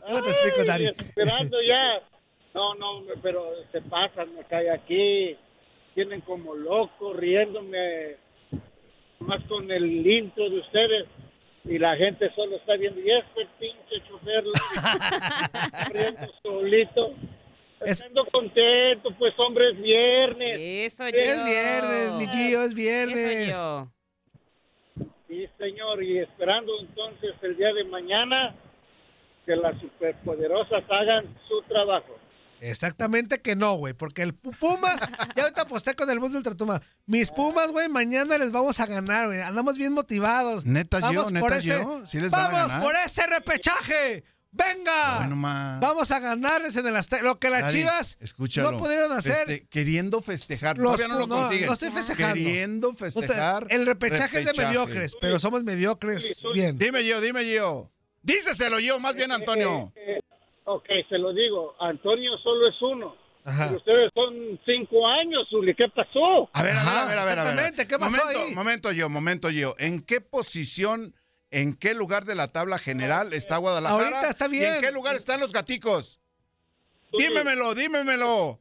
¿Cómo 0.07 0.23
te 0.23 0.31
explico, 0.31 0.65
Dari? 0.65 0.87
Esperando 0.87 1.57
ya. 1.63 2.01
No, 2.55 2.75
no, 2.75 3.03
pero 3.23 3.53
se 3.73 3.81
pasan, 3.83 4.35
me 4.35 4.45
cae 4.45 4.71
aquí. 4.71 5.37
Tienen 5.95 6.21
como 6.23 6.55
loco 6.55 7.13
riéndome 7.15 8.17
más 9.21 9.43
con 9.45 9.71
el 9.71 10.07
intro 10.07 10.49
de 10.49 10.61
ustedes. 10.61 11.07
Y 11.65 11.79
la 11.79 11.97
gente 11.97 12.33
solo 12.35 12.57
está 12.57 12.77
viendo. 12.77 13.01
Y 13.01 13.11
este 13.11 13.47
pinche 13.59 14.09
chofer 14.09 14.45
riendo 15.93 16.33
solito. 16.43 17.15
Es- 17.81 17.91
Estando 18.01 18.25
contento, 18.33 19.11
pues 19.19 19.35
hombre, 19.39 19.71
es 19.73 19.81
viernes. 19.83 20.57
Eso, 20.93 21.05
Gio. 21.07 21.19
Es 21.19 21.45
viernes, 21.45 22.13
mi 22.15 22.27
Gio, 22.27 22.61
es 22.63 22.67
Eso, 22.69 22.75
viernes. 22.77 23.47
Gio. 23.55 23.93
Sí, 25.29 25.47
señor, 25.59 26.03
y 26.03 26.19
esperando 26.21 26.73
entonces 26.81 27.35
el 27.43 27.57
día 27.57 27.73
de 27.75 27.85
mañana 27.85 28.55
que 29.45 29.57
las 29.57 29.79
superpoderosas 29.81 30.85
hagan 30.89 31.25
su 31.49 31.61
trabajo. 31.69 32.17
Exactamente 32.61 33.43
que 33.43 33.55
no, 33.55 33.75
güey, 33.75 33.93
porque 33.93 34.23
el 34.23 34.33
Pu- 34.33 34.59
Pumas, 34.59 34.99
ya 35.37 35.43
ahorita 35.43 35.63
aposté 35.63 35.95
con 35.95 36.09
el 36.11 36.19
bus 36.19 36.33
de 36.33 36.39
Ultratuma. 36.39 36.81
Mis 37.05 37.31
Pumas, 37.31 37.71
güey, 37.71 37.89
mañana 37.89 38.39
les 38.39 38.51
vamos 38.51 38.81
a 38.81 38.87
ganar, 38.87 39.27
güey. 39.27 39.43
Andamos 39.43 39.77
bien 39.77 39.93
motivados. 39.93 40.65
¿Neta? 40.65 41.01
Vamos 41.01 41.25
por 41.25 41.33
¿Neta, 41.35 41.57
ese, 41.59 41.77
Gio? 41.77 42.07
¿Sí 42.07 42.19
les 42.21 42.31
van 42.31 42.41
a 42.41 42.49
vamos 42.49 42.69
ganar? 42.73 42.83
por 42.87 42.97
ese 42.97 43.27
repechaje. 43.27 44.25
¡Venga! 44.53 45.27
Bueno. 45.27 45.37
Vamos 45.81 46.11
a 46.11 46.19
ganarles 46.19 46.77
en 46.77 46.87
el 46.87 46.97
Azteca. 46.97 47.23
Lo 47.23 47.39
que 47.39 47.51
las 47.51 47.63
Daddy, 47.63 47.79
Chivas 47.81 48.17
escúchalo. 48.21 48.73
no 48.73 48.79
pudieron 48.79 49.13
hacer. 49.13 49.47
Feste- 49.47 49.69
queriendo 49.69 50.23
festejar. 50.23 50.79
Los 50.79 50.93
Todavía 50.97 51.09
no 51.15 51.21
lo 51.21 51.27
no, 51.27 51.43
consiguen. 51.43 51.67
no 51.67 51.73
estoy 51.75 51.91
festejando. 51.91 52.35
Queriendo 52.35 52.95
festejar. 52.95 53.67
el 53.71 53.85
repechaje 53.87 54.41
es 54.41 54.47
de 54.47 54.53
mediocres, 54.65 55.17
pero 55.21 55.39
somos 55.39 55.63
mediocres. 55.63 56.43
Bien. 56.55 56.79
Dime, 56.79 57.03
Gio, 57.03 57.21
dime, 57.21 57.45
Gio. 57.45 57.91
Díceselo, 58.23 58.79
Gio, 58.79 58.99
más 58.99 59.15
bien, 59.15 59.31
Antonio. 59.31 59.93
Eh, 59.95 60.21
ok, 60.65 60.87
se 61.09 61.19
lo 61.19 61.33
digo. 61.35 61.75
Antonio 61.81 62.31
solo 62.43 62.69
es 62.69 62.75
uno. 62.81 63.15
Ajá. 63.45 63.69
Y 63.73 63.77
ustedes 63.77 64.11
son 64.15 64.59
cinco 64.67 65.07
años, 65.07 65.47
Zuli. 65.51 65.75
¿Qué 65.77 65.89
pasó? 65.95 66.51
A 66.53 66.63
ver, 66.65 66.77
a 66.77 66.83
ver, 66.85 66.95
a 66.97 67.05
ver, 67.07 67.19
a 67.19 67.25
ver, 67.25 67.39
a 67.39 67.45
ver. 67.45 67.53
exactamente, 67.53 67.87
¿qué 67.87 67.99
pasó 67.99 68.17
momento, 68.25 68.41
ahí? 68.43 68.55
Momento, 68.55 68.91
Gio, 68.91 69.09
momento, 69.09 69.51
Gio. 69.51 69.77
¿En 69.79 70.03
qué 70.03 70.21
posición, 70.21 71.15
en 71.57 71.75
qué 71.75 71.95
lugar 71.95 72.27
de 72.27 72.35
la 72.35 72.49
tabla 72.49 72.79
general 72.79 73.33
está 73.33 73.57
Guadalajara? 73.57 74.05
Ahorita 74.05 74.29
está 74.29 74.47
¿Y 74.47 74.51
bien. 74.51 74.75
en 74.75 74.81
qué 74.83 74.93
lugar 74.93 75.17
están 75.17 75.41
los 75.41 75.53
gaticos? 75.53 76.21
Dímemelo, 77.17 77.75
dímemelo. 77.75 78.59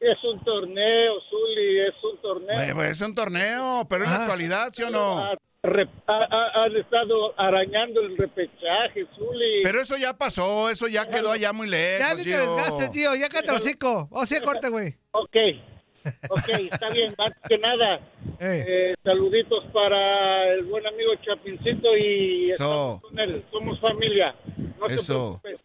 Es 0.00 0.22
un 0.22 0.44
torneo, 0.44 1.14
Zuli, 1.30 1.80
es 1.80 1.94
un 2.04 2.20
torneo. 2.20 2.74
Pues, 2.74 2.90
es 2.90 3.00
un 3.00 3.14
torneo, 3.14 3.86
pero 3.88 4.04
en 4.04 4.10
la 4.10 4.16
Ajá. 4.16 4.24
actualidad, 4.24 4.68
¿sí 4.74 4.82
o 4.82 4.90
no? 4.90 5.30
Han 5.62 6.76
estado 6.76 7.40
arañando 7.40 8.02
el 8.02 8.18
repechaje, 8.18 9.06
Zuli. 9.16 9.62
Pero 9.62 9.80
eso 9.80 9.96
ya 9.96 10.12
pasó, 10.12 10.68
eso 10.68 10.88
ya 10.88 11.08
quedó 11.08 11.32
allá 11.32 11.54
muy 11.54 11.68
lejos, 11.68 12.00
Ya 12.06 12.14
ni 12.14 12.22
te 12.24 12.30
Gio. 12.30 12.54
desgastes, 12.54 12.90
Gio. 12.92 13.14
Ya 13.14 13.28
el 13.28 13.50
hocico. 13.50 14.08
O 14.10 14.26
sí, 14.26 14.38
corte, 14.42 14.68
güey. 14.68 14.94
Ok, 15.12 15.36
ok, 16.28 16.48
está 16.70 16.88
bien, 16.90 17.14
más 17.18 17.30
que 17.48 17.58
nada. 17.58 18.00
Eh. 18.40 18.64
eh, 18.66 18.94
saluditos 19.02 19.64
para 19.72 20.52
el 20.52 20.64
buen 20.64 20.86
amigo 20.86 21.12
Chapincito 21.24 21.96
y 21.96 22.50
estamos 22.50 23.00
con 23.00 23.18
él, 23.18 23.44
somos 23.50 23.80
familia. 23.80 24.34
No 24.78 24.88
se 24.88 24.94
Eso. 24.96 25.40
preocupe. 25.42 25.64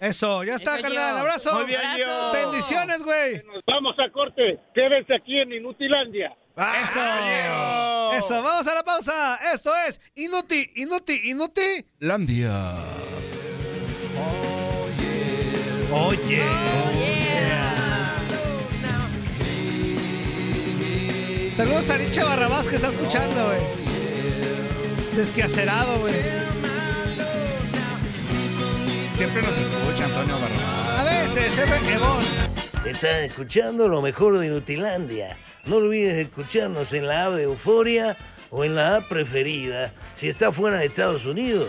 Eso, 0.00 0.42
ya 0.44 0.54
está, 0.56 0.80
carnal. 0.80 1.18
Abrazo. 1.18 1.52
Muy 1.52 1.64
bien, 1.66 1.80
Gio. 1.94 2.06
Bendiciones, 2.32 3.02
güey. 3.04 3.42
Nos 3.44 3.62
vamos 3.66 3.94
a 3.98 4.10
corte. 4.10 4.58
Quédense 4.74 5.14
aquí 5.14 5.38
en 5.38 5.52
Inutilandia. 5.52 6.34
Eso. 6.56 7.00
Gio. 7.00 8.12
Eso, 8.18 8.42
vamos 8.42 8.66
a 8.66 8.74
la 8.74 8.82
pausa. 8.82 9.38
Esto 9.52 9.72
es 9.86 10.00
Inuti, 10.14 10.70
Inuti, 10.76 11.30
Inuti. 11.30 11.84
Landia. 12.00 12.50
Oye. 15.92 17.09
Saludos 21.60 21.90
a 21.90 21.98
Richa 21.98 22.24
Barrabás 22.24 22.66
que 22.66 22.76
está 22.76 22.88
escuchando, 22.88 23.44
güey. 23.44 23.60
Desquacerado, 25.14 25.98
güey. 25.98 26.14
Siempre 29.12 29.42
nos 29.42 29.58
escucha 29.58 30.06
Antonio 30.06 30.40
Barrabás. 30.40 31.00
A 31.00 31.04
veces, 31.04 31.52
se 31.52 31.66
ve 31.66 31.92
Evon. 31.92 32.24
Estás 32.86 33.24
escuchando 33.24 33.88
lo 33.88 34.00
mejor 34.00 34.38
de 34.38 34.48
Nutilandia. 34.48 35.36
No 35.66 35.76
olvides 35.76 36.14
escucharnos 36.14 36.94
en 36.94 37.06
la 37.06 37.26
app 37.26 37.32
de 37.34 37.42
Euforia 37.42 38.16
o 38.48 38.64
en 38.64 38.74
la 38.74 38.96
app 38.96 39.08
preferida 39.10 39.92
si 40.14 40.30
estás 40.30 40.56
fuera 40.56 40.78
de 40.78 40.86
Estados 40.86 41.26
Unidos. 41.26 41.68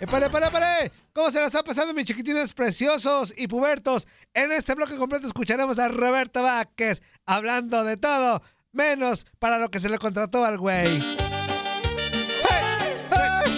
¡Epare, 0.00 0.26
epare, 0.26 0.46
epare! 0.46 0.92
¿Cómo 1.12 1.30
se 1.30 1.40
la 1.40 1.46
está 1.46 1.62
pasando, 1.62 1.92
mis 1.92 2.06
chiquitines 2.06 2.54
preciosos 2.54 3.34
y 3.36 3.48
pubertos? 3.48 4.08
En 4.32 4.52
este 4.52 4.74
bloque 4.74 4.96
completo 4.96 5.26
escucharemos 5.26 5.78
a 5.78 5.88
Roberto 5.88 6.42
Vázquez 6.42 7.02
hablando 7.26 7.84
de 7.84 7.96
todo, 7.96 8.42
menos 8.72 9.26
para 9.38 9.58
lo 9.58 9.70
que 9.70 9.80
se 9.80 9.88
le 9.88 9.98
contrató 9.98 10.44
al 10.44 10.58
güey. 10.58 11.00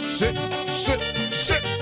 Sí, 0.08 0.26
sí, 0.66 0.92
sí, 1.30 1.54
sí. 1.54 1.81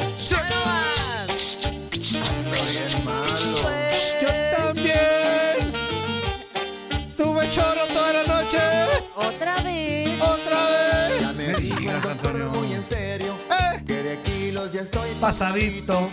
Estoy 14.81 15.11
Pasadito. 15.21 16.07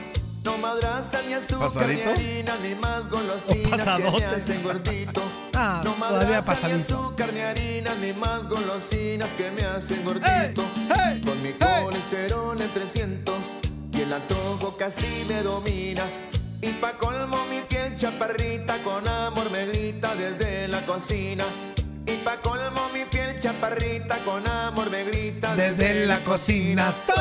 No 0.43 0.58
madraza 0.58 1.21
ni 1.23 1.34
azúcar, 1.34 1.67
¿Pasadito? 1.67 2.03
ni 2.06 2.25
harina, 2.25 2.58
ni 2.58 2.75
más 2.75 3.10
golosinas 3.10 3.82
que 3.82 4.12
me 4.12 4.25
hacen 4.25 4.63
gordito. 4.63 5.21
Ah, 5.60 5.82
no 5.84 5.95
madraza 5.95 6.53
ni 6.67 6.73
azúcar, 6.73 7.34
ni 7.34 7.39
harina, 7.39 7.95
ni 7.95 8.13
más 8.13 8.47
golosinas 8.47 9.34
que 9.34 9.49
me 9.49 9.63
hacen 9.63 10.03
gordito. 10.06 10.63
¡Ey! 11.08 11.19
Con 11.21 11.41
mi 11.41 11.47
¡Ey! 11.47 11.84
colesterol 11.84 12.62
en 12.62 12.71
300 12.71 13.58
y 13.93 14.01
el 14.01 14.13
antojo 14.13 14.77
casi 14.77 15.25
me 15.27 15.41
domina. 15.41 16.03
Y 16.62 16.69
pa' 16.73 16.93
colmo 16.99 17.43
mi 17.49 17.62
piel 17.62 17.95
chaparrita 17.95 18.84
con 18.84 19.08
amor 19.08 19.49
me 19.49 19.65
grita 19.65 20.13
desde 20.15 20.67
la 20.67 20.86
cocina. 20.86 21.45
Chaparrita 23.39 24.23
con 24.23 24.47
amor 24.47 24.89
me 24.89 25.04
grita 25.06 25.56
Desde 25.56 26.06
la 26.06 26.23
cocina. 26.23 26.93
Todo. 27.06 27.17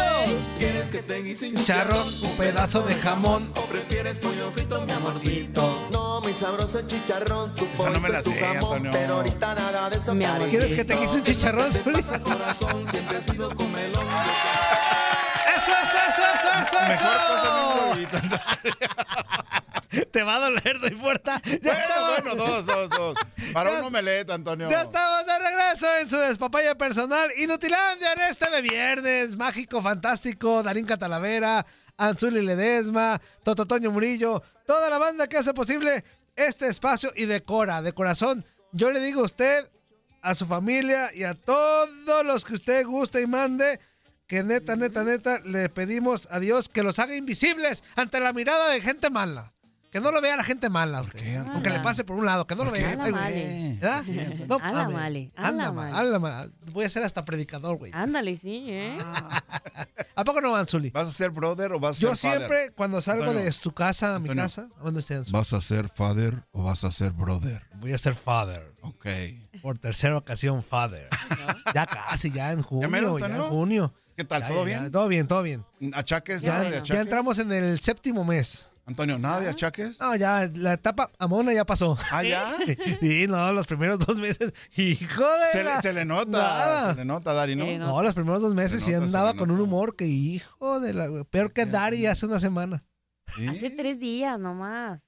¿Quieres 0.58 0.88
que 0.88 1.02
te 1.02 1.22
guise 1.22 1.48
un 1.48 1.54
Chicharrón, 1.56 2.06
un 2.22 2.36
pedazo 2.36 2.82
de 2.82 2.94
jamón. 2.96 3.52
¿O 3.56 3.62
prefieres 3.66 4.18
pollo 4.18 4.50
frito, 4.52 4.80
mi 4.84 4.92
amorcito? 4.92 5.88
No, 5.92 6.20
muy 6.20 6.32
sabroso 6.32 6.78
el 6.78 6.86
chicharrón, 6.86 7.54
tu 7.54 7.64
Esa 7.66 7.90
no 7.90 8.00
me 8.00 8.08
la 8.08 8.22
tu 8.22 8.30
sé, 8.30 8.40
jamón, 8.40 8.76
Antonio. 8.76 8.90
pero 8.92 9.14
ahorita 9.14 9.54
nada 9.54 9.90
de 9.90 9.96
eso, 9.98 10.14
Mi. 10.14 10.24
¿Quieres 10.50 10.72
que 10.72 10.84
te 10.84 10.96
quise 10.98 11.14
un 11.16 11.22
chicharrón, 11.22 11.70
corazón, 12.24 12.86
siempre 12.88 13.18
he 13.18 13.22
sido 13.22 13.54
comelón. 13.54 14.06
¡Eso, 15.56 15.72
eso, 15.82 15.98
eso, 16.08 16.22
eso, 16.34 16.50
eso! 16.62 16.76
Mejor 16.88 17.16
eso! 17.38 18.26
Te 20.12 20.22
va 20.22 20.36
a 20.36 20.40
doler, 20.40 20.80
no 20.80 20.86
importa. 20.88 21.40
Ya 21.44 21.58
Bueno, 21.58 21.70
estamos, 21.72 22.22
bueno, 22.22 22.36
dos, 22.36 22.66
dos, 22.66 22.90
dos. 22.90 23.18
Para 23.52 23.70
un 23.78 23.84
omelette, 23.84 24.30
Antonio. 24.30 24.68
ya 24.70 24.82
estamos 24.82 25.26
de 25.26 25.38
regreso 25.38 25.86
en 26.00 26.10
su 26.10 26.16
despapaya 26.18 26.74
personal. 26.76 27.30
Inutilandia 27.36 28.12
en 28.12 28.20
este 28.22 28.50
de 28.50 28.62
viernes. 28.62 29.36
Mágico, 29.36 29.82
fantástico. 29.82 30.62
Darín 30.62 30.86
Catalavera, 30.86 31.64
Anzuli 31.96 32.42
Ledesma, 32.42 33.20
Tototoño 33.42 33.90
Murillo. 33.90 34.42
Toda 34.66 34.90
la 34.90 34.98
banda 34.98 35.28
que 35.28 35.38
hace 35.38 35.54
posible 35.54 36.04
este 36.34 36.68
espacio 36.68 37.12
y 37.16 37.24
decora, 37.26 37.82
de 37.82 37.92
corazón. 37.92 38.44
Yo 38.72 38.90
le 38.90 39.00
digo 39.00 39.22
a 39.22 39.24
usted, 39.24 39.70
a 40.22 40.34
su 40.34 40.44
familia 40.46 41.10
y 41.14 41.24
a 41.24 41.34
todos 41.34 42.24
los 42.24 42.44
que 42.44 42.54
usted 42.54 42.84
guste 42.84 43.22
y 43.22 43.26
mande. 43.26 43.80
Que 44.26 44.42
neta, 44.42 44.74
neta, 44.74 45.04
neta, 45.04 45.38
le 45.44 45.68
pedimos 45.68 46.26
a 46.32 46.40
Dios 46.40 46.68
que 46.68 46.82
los 46.82 46.98
haga 46.98 47.14
invisibles 47.14 47.84
ante 47.94 48.18
la 48.18 48.32
mirada 48.32 48.70
de 48.70 48.80
gente 48.80 49.08
mala. 49.08 49.52
Que 49.96 50.00
no 50.02 50.12
lo 50.12 50.20
vea 50.20 50.36
la 50.36 50.44
gente 50.44 50.68
mala. 50.68 51.00
usted. 51.00 51.18
qué? 51.20 51.36
Aunque 51.38 51.70
le 51.70 51.80
pase 51.80 52.04
por 52.04 52.16
un 52.18 52.26
lado, 52.26 52.46
que 52.46 52.54
no 52.54 52.66
lo 52.66 52.70
vea. 52.70 52.96
Güey. 52.96 53.12
male. 53.12 53.78
¿Verdad? 53.80 54.04
No, 54.46 54.58
mames. 54.58 54.94
male, 54.94 55.30
Anda 55.36 55.72
mal. 56.18 56.52
Voy 56.72 56.84
a 56.84 56.90
ser 56.90 57.02
hasta 57.02 57.24
predicador, 57.24 57.78
güey. 57.78 57.92
Ándale, 57.94 58.36
sí, 58.36 58.66
¿eh? 58.68 58.92
¿A 60.14 60.22
poco 60.22 60.42
no, 60.42 60.54
Anzuli? 60.54 60.90
¿Vas 60.90 61.08
a 61.08 61.10
ser 61.10 61.30
brother 61.30 61.72
o 61.72 61.80
vas 61.80 61.96
a 61.96 62.00
Yo 62.02 62.14
ser 62.14 62.30
father? 62.32 62.46
siempre, 62.48 62.74
cuando 62.74 63.00
salgo 63.00 63.22
Antonio, 63.24 63.42
de 63.44 63.52
su 63.52 63.72
casa 63.72 64.16
a 64.16 64.18
mi 64.18 64.24
Antonio. 64.28 64.42
casa, 64.42 64.68
¿a 64.78 64.84
dónde 64.84 65.00
está 65.00 65.14
Anzuli? 65.16 65.32
¿Vas 65.32 65.52
a 65.54 65.62
ser 65.62 65.88
father 65.88 66.42
o 66.52 66.64
vas 66.64 66.84
a 66.84 66.90
ser 66.90 67.12
brother? 67.12 67.62
Voy 67.76 67.94
a 67.94 67.98
ser 67.98 68.14
father. 68.14 68.70
Ok. 68.82 69.06
Por 69.62 69.78
tercera 69.78 70.18
ocasión, 70.18 70.62
father. 70.62 71.08
Ya 71.74 71.86
casi, 71.86 72.30
ya 72.30 72.52
en 72.52 72.60
junio. 72.60 72.90
mero, 72.90 73.18
ya 73.18 73.28
en 73.28 73.42
junio. 73.44 73.94
¿Qué 74.14 74.24
tal? 74.24 74.42
Ya, 74.42 74.48
¿Todo 74.48 74.58
ya, 74.58 74.64
bien? 74.80 74.92
Todo 74.92 75.08
bien, 75.08 75.26
todo 75.26 75.42
bien. 75.42 75.64
¿Achaques? 75.94 76.42
Ya, 76.42 76.50
¿Nada 76.52 76.64
de 76.64 76.70
ya 76.72 76.78
achaques? 76.80 77.00
entramos 77.00 77.38
en 77.38 77.50
el 77.50 77.80
séptimo 77.80 78.22
mes. 78.24 78.70
Antonio, 78.88 79.18
¿nada 79.18 79.40
de 79.40 79.48
achaques? 79.48 79.98
No, 80.00 80.14
ya 80.14 80.48
la 80.54 80.74
etapa 80.74 81.10
amona 81.18 81.52
ya 81.52 81.64
pasó. 81.66 81.98
¿Ah, 82.12 82.22
ya? 82.22 82.56
Sí, 83.00 83.26
no, 83.26 83.52
los 83.52 83.66
primeros 83.66 83.98
dos 83.98 84.16
meses. 84.18 84.52
Hijo 84.76 85.24
de 85.24 85.52
Se 85.52 85.64
la- 85.64 85.76
le, 85.76 85.82
se 85.82 85.92
le 85.92 86.04
nota, 86.04 86.30
Nada. 86.30 86.90
se 86.92 86.96
le 86.98 87.04
nota, 87.04 87.32
Dari, 87.32 87.56
¿no? 87.56 87.64
Sí, 87.64 87.78
no. 87.78 87.86
No, 87.86 88.02
los 88.04 88.14
primeros 88.14 88.40
dos 88.40 88.54
meses 88.54 88.80
Se 88.84 88.90
sí 88.90 88.94
andaba 88.94 89.34
con 89.34 89.50
un 89.50 89.60
humor 89.60 89.96
que 89.96 90.06
hijo 90.06 90.78
de 90.78 90.94
la... 90.94 91.24
Peor 91.24 91.52
que 91.52 91.66
Dari 91.66 92.06
hace 92.06 92.26
una 92.26 92.38
semana. 92.38 92.84
¿Sí? 93.34 93.48
Hace 93.48 93.70
tres 93.70 93.98
días 93.98 94.38
nomás. 94.38 95.02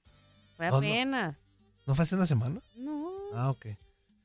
Fue 0.57 0.65
No, 0.65 0.71
no. 0.71 0.77
apenas. 0.79 1.37
¿No 1.85 1.95
fue 1.95 2.03
hace 2.03 2.15
una 2.15 2.27
semana? 2.27 2.59
No. 2.75 3.07
Ah, 3.33 3.49
ok. 3.49 3.65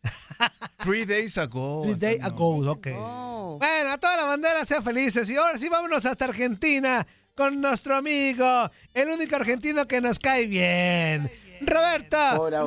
Three 0.79 1.05
days 1.05 1.39
ago. 1.39 1.83
Three 1.85 1.95
days 1.95 2.23
ago, 2.25 2.57
ok. 2.73 2.89
Oh. 2.97 3.59
Bueno, 3.61 3.93
a 3.93 3.99
toda 3.99 4.17
la 4.17 4.25
bandera 4.25 4.65
sean 4.67 4.83
felices. 4.83 5.31
Y 5.31 5.37
ahora 5.37 5.57
sí, 5.59 5.69
vámonos 5.69 6.05
hasta 6.05 6.25
Argentina 6.25 7.07
con 7.35 7.61
nuestro 7.61 7.97
amigo, 7.97 8.71
el 8.93 9.09
único 9.09 9.37
argentino 9.37 9.87
que 9.87 10.01
nos 10.01 10.19
cae 10.19 10.47
bien. 10.47 11.31
Roberto. 11.61 12.17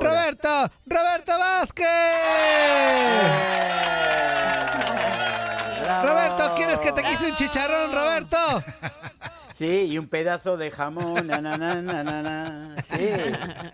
Roberto, 0.01 0.71
Roberto 0.86 1.39
Vázquez. 1.39 1.88
Roberto, 6.03 6.53
¿quieres 6.56 6.80
que 6.80 6.91
te 6.91 7.03
quise 7.03 7.30
un 7.30 7.36
chicharrón, 7.36 7.93
Roberto? 7.93 8.38
Sí, 9.53 9.86
y 9.89 9.97
un 9.97 10.08
pedazo 10.08 10.58
de 10.58 10.69
jamón. 10.69 11.27
na, 11.27 11.41
na, 11.41 11.58
na, 11.58 11.82
na, 11.82 12.03
na, 12.03 12.21
na. 12.21 12.75
Sí, 12.95 13.10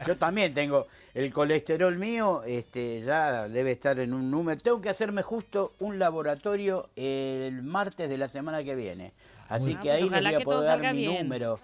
yo 0.08 0.16
también 0.16 0.54
tengo 0.54 0.88
el 1.14 1.34
colesterol 1.34 1.98
mío, 1.98 2.44
este, 2.46 3.02
ya 3.02 3.48
debe 3.48 3.72
estar 3.72 4.00
en 4.00 4.14
un 4.14 4.30
número. 4.32 4.62
Tengo 4.62 4.80
que 4.80 4.90
hacerme 4.90 5.24
justo 5.24 5.74
un 5.80 6.00
laboratorio 6.00 6.90
el 6.96 7.64
martes 7.64 8.10
de 8.10 8.18
la 8.18 8.28
semana 8.28 8.64
que 8.64 8.76
viene. 8.76 9.12
Así 9.50 9.76
que 9.76 9.90
pues 9.90 9.92
ahí 9.94 10.10
les 10.10 10.24
voy 10.24 10.34
a 10.36 10.40
poder 10.46 10.66
dar 10.82 10.94
mi 10.94 11.00
bien. 11.02 11.24
número. 11.24 11.60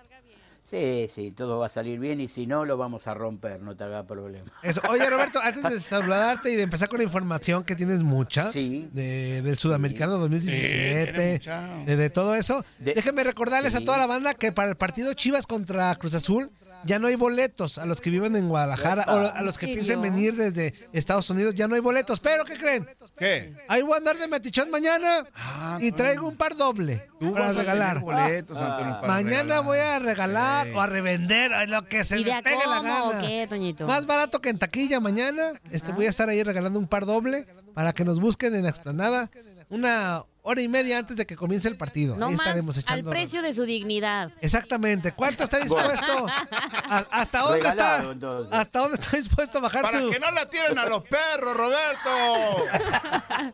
Sí, 0.61 1.07
sí, 1.09 1.31
todo 1.31 1.57
va 1.57 1.65
a 1.65 1.69
salir 1.69 1.99
bien 1.99 2.19
y 2.21 2.27
si 2.27 2.45
no, 2.45 2.63
lo 2.65 2.77
vamos 2.77 3.07
a 3.07 3.13
romper, 3.15 3.59
no 3.61 3.75
te 3.75 3.85
haga 3.85 4.05
problema. 4.05 4.51
Eso. 4.61 4.81
Oye, 4.89 5.09
Roberto, 5.09 5.39
antes 5.41 5.63
de 5.63 5.79
saludarte 5.79 6.51
y 6.51 6.55
de 6.55 6.63
empezar 6.63 6.89
con 6.89 6.99
la 6.99 7.05
información 7.05 7.63
que 7.63 7.75
tienes 7.75 8.03
mucha 8.03 8.51
Sí. 8.51 8.87
de, 8.93 9.41
del 9.41 9.57
Sudamericano 9.57 10.15
Sí, 10.15 10.19
2017, 10.19 11.13
tiene 11.13 11.31
mucha. 11.33 11.75
de, 11.85 11.95
de 11.95 12.09
todo 12.09 12.35
eso, 12.35 12.63
De- 12.77 12.93
déjenme 12.93 13.23
recordarles 13.23 13.73
a 13.73 13.81
toda 13.83 13.97
la 13.97 14.05
banda 14.05 14.33
que 14.35 14.51
para 14.51 14.69
el 14.69 14.75
partido 14.75 15.13
Chivas 15.13 15.47
contra 15.47 15.95
Cruz 15.95 16.13
Azul 16.13 16.51
ya 16.85 16.99
no 16.99 17.07
hay 17.07 17.15
boletos 17.15 17.77
a 17.77 17.85
los 17.85 18.01
que 18.01 18.09
viven 18.09 18.35
en 18.35 18.47
Guadalajara 18.49 19.05
o 19.07 19.35
a 19.35 19.41
los 19.41 19.57
que 19.57 19.65
¿En 19.67 19.73
piensen 19.73 20.01
venir 20.01 20.35
desde 20.35 20.73
Estados 20.93 21.29
Unidos, 21.29 21.55
ya 21.55 21.67
no 21.67 21.75
hay 21.75 21.81
boletos. 21.81 22.19
Pero, 22.19 22.45
¿qué 22.45 22.55
creen? 22.55 22.87
¿Qué? 23.17 23.53
Ahí 23.67 23.81
voy 23.81 23.93
a 23.93 23.97
andar 23.97 24.17
de 24.17 24.27
metichón 24.27 24.71
mañana 24.71 25.25
Ah, 25.35 25.77
y 25.81 25.87
Antonio. 25.89 25.95
traigo 25.95 26.27
un 26.27 26.37
par 26.37 26.55
doble 26.55 27.07
Tú 27.19 27.33
para 27.33 27.47
vas 27.47 27.55
a 27.57 27.59
regalar. 27.59 27.99
tener 27.99 28.03
boletos, 28.15 28.61
Antonio, 28.61 28.97
para 29.01 29.07
Mañana 29.13 29.41
regalar. 29.43 29.63
voy 29.65 29.77
a 29.79 29.99
regalar 29.99 30.67
o 30.73 30.81
a 30.81 30.87
revender 30.87 31.51
lo 31.69 31.85
que 31.85 32.03
se 32.05 32.17
¿Y 32.19 32.23
de 32.23 32.31
me 32.31 32.37
a 32.37 32.41
pegue 32.41 32.65
la 32.67 32.77
cómo 32.77 33.09
gana. 33.11 33.21
qué, 33.21 33.45
Toñito? 33.49 33.85
Más 33.87 34.05
barato 34.05 34.39
que 34.39 34.49
en 34.49 34.57
taquilla 34.59 34.99
mañana. 35.01 35.53
Este, 35.71 35.91
voy 35.91 36.05
a 36.05 36.09
estar 36.09 36.29
ahí 36.29 36.41
regalando 36.43 36.79
un 36.79 36.87
par 36.87 37.05
doble 37.05 37.45
para 37.73 37.91
que 37.93 38.05
nos 38.05 38.19
busquen 38.19 38.55
en 38.55 38.63
la 38.63 38.69
explanada 38.69 39.29
una 39.69 40.23
hora 40.41 40.61
y 40.61 40.67
media 40.67 40.97
antes 40.97 41.15
de 41.15 41.27
que 41.27 41.35
comience 41.35 41.67
el 41.67 41.77
partido. 41.77 42.15
No 42.17 42.27
ahí 42.27 42.31
más 42.35 42.47
estaremos 42.47 42.75
al 42.77 42.81
echando. 42.81 43.09
precio 43.11 43.41
de 43.41 43.53
su 43.53 43.65
dignidad. 43.65 44.31
Exactamente. 44.41 45.11
¿Cuánto 45.11 45.43
está 45.43 45.59
dispuesto? 45.59 46.27
¿A- 46.27 47.05
¿Hasta 47.11 47.39
dónde 47.41 47.57
Regalado, 47.57 47.97
está? 47.99 48.11
entonces. 48.13 48.53
¿Hasta 48.53 48.79
dónde 48.79 48.95
está 48.97 49.17
dispuesto 49.17 49.57
a 49.57 49.61
bajar 49.61 49.81
Para 49.83 49.99
su 49.99 50.09
que 50.09 50.19
no 50.19 50.31
la 50.31 50.49
tiren 50.49 50.79
a 50.79 50.85
los 50.85 51.03
perros, 51.03 51.55
Roberto. 51.55 52.09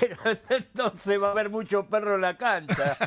Pero 0.00 0.16
entonces 0.50 1.22
va 1.22 1.28
a 1.28 1.30
haber 1.30 1.48
mucho 1.50 1.86
perro 1.86 2.16
en 2.16 2.20
la 2.20 2.36
cancha. 2.36 2.96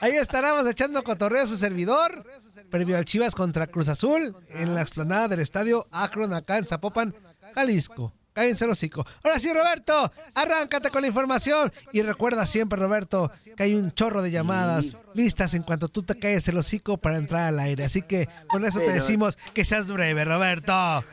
Ahí 0.00 0.16
estaremos 0.16 0.66
echando 0.66 1.02
cotorreo 1.04 1.44
a 1.44 1.46
su 1.46 1.56
servidor. 1.56 2.24
Previo 2.70 2.96
al 2.96 3.04
Chivas 3.04 3.34
contra 3.34 3.66
Cruz 3.66 3.88
Azul 3.88 4.34
en 4.48 4.74
la 4.74 4.82
explanada 4.82 5.28
del 5.28 5.40
estadio 5.40 5.86
Akron 5.92 6.32
acá 6.32 6.58
en 6.58 6.66
Zapopan, 6.66 7.14
Jalisco. 7.54 8.12
Cállense 8.32 8.64
el 8.64 8.70
hocico. 8.70 9.04
Ahora 9.22 9.38
sí, 9.38 9.52
Roberto, 9.52 10.10
arráncate 10.34 10.90
con 10.90 11.02
la 11.02 11.08
información. 11.08 11.72
Y 11.92 12.02
recuerda 12.02 12.46
siempre, 12.46 12.78
Roberto, 12.78 13.30
que 13.56 13.62
hay 13.64 13.74
un 13.74 13.92
chorro 13.92 14.22
de 14.22 14.30
llamadas 14.30 14.96
listas 15.14 15.52
en 15.54 15.62
cuanto 15.62 15.88
tú 15.88 16.02
te 16.02 16.18
calles 16.18 16.48
el 16.48 16.56
hocico 16.56 16.96
para 16.96 17.18
entrar 17.18 17.42
al 17.42 17.58
aire. 17.58 17.84
Así 17.84 18.02
que 18.02 18.28
con 18.48 18.64
eso 18.64 18.78
te 18.80 18.92
decimos 18.92 19.36
que 19.52 19.64
seas 19.64 19.86
breve, 19.88 20.24
Roberto. 20.24 21.04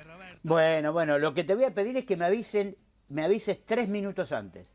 Bueno, 0.43 0.93
bueno, 0.93 1.19
lo 1.19 1.33
que 1.33 1.43
te 1.43 1.55
voy 1.55 1.65
a 1.65 1.73
pedir 1.73 1.97
es 1.97 2.05
que 2.05 2.15
me 2.15 2.25
avisen, 2.25 2.77
me 3.09 3.23
avises 3.23 3.59
tres 3.65 3.89
minutos 3.89 4.31
antes. 4.31 4.73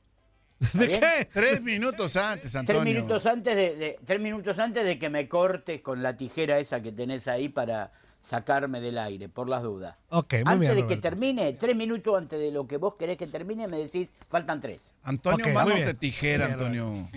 ¿De 0.75 0.87
bien? 0.87 1.01
qué? 1.01 1.29
Tres 1.33 1.63
minutos 1.63 2.17
antes, 2.17 2.55
Antonio. 2.55 2.83
Tres 2.83 2.95
minutos 2.95 3.27
antes 3.27 3.57
de, 3.57 3.75
de- 3.77 3.99
tres 4.05 4.21
minutos 4.21 4.59
antes 4.59 4.85
de 4.85 4.99
que 4.99 5.09
me 5.11 5.29
cortes 5.29 5.81
con 5.81 6.03
la 6.03 6.17
tijera 6.17 6.59
esa 6.59 6.81
que 6.83 6.93
tenés 6.93 7.27
ahí 7.29 7.49
para 7.49 7.93
sacarme 8.25 8.81
del 8.81 8.97
aire, 8.99 9.29
por 9.29 9.49
las 9.51 9.63
dudas. 9.63 9.97
Ok, 10.09 10.33
muy 10.45 10.53
antes 10.55 10.61
bien, 10.75 10.75
de 10.77 10.87
que 10.95 10.97
termine, 11.01 11.53
tres 11.53 11.77
minutos 11.77 12.17
antes 12.19 12.41
de 12.41 12.51
lo 12.51 12.67
que 12.67 12.79
vos 12.79 12.95
querés 12.97 13.19
que 13.19 13.27
termine, 13.27 13.69
me 13.69 13.77
decís, 13.77 14.15
faltan 14.31 14.61
tres. 14.61 14.95
Antonio, 15.03 15.47
manos 15.51 15.85
de 15.85 15.93
tijera, 15.95 16.47
Antonio. 16.47 17.09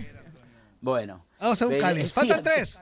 Bueno. 0.82 1.24
Vamos 1.40 1.60
a 1.62 1.66
un 1.66 1.78
cáliz. 1.78 2.08
sí, 2.08 2.12
Faltan 2.14 2.42
tres. 2.42 2.78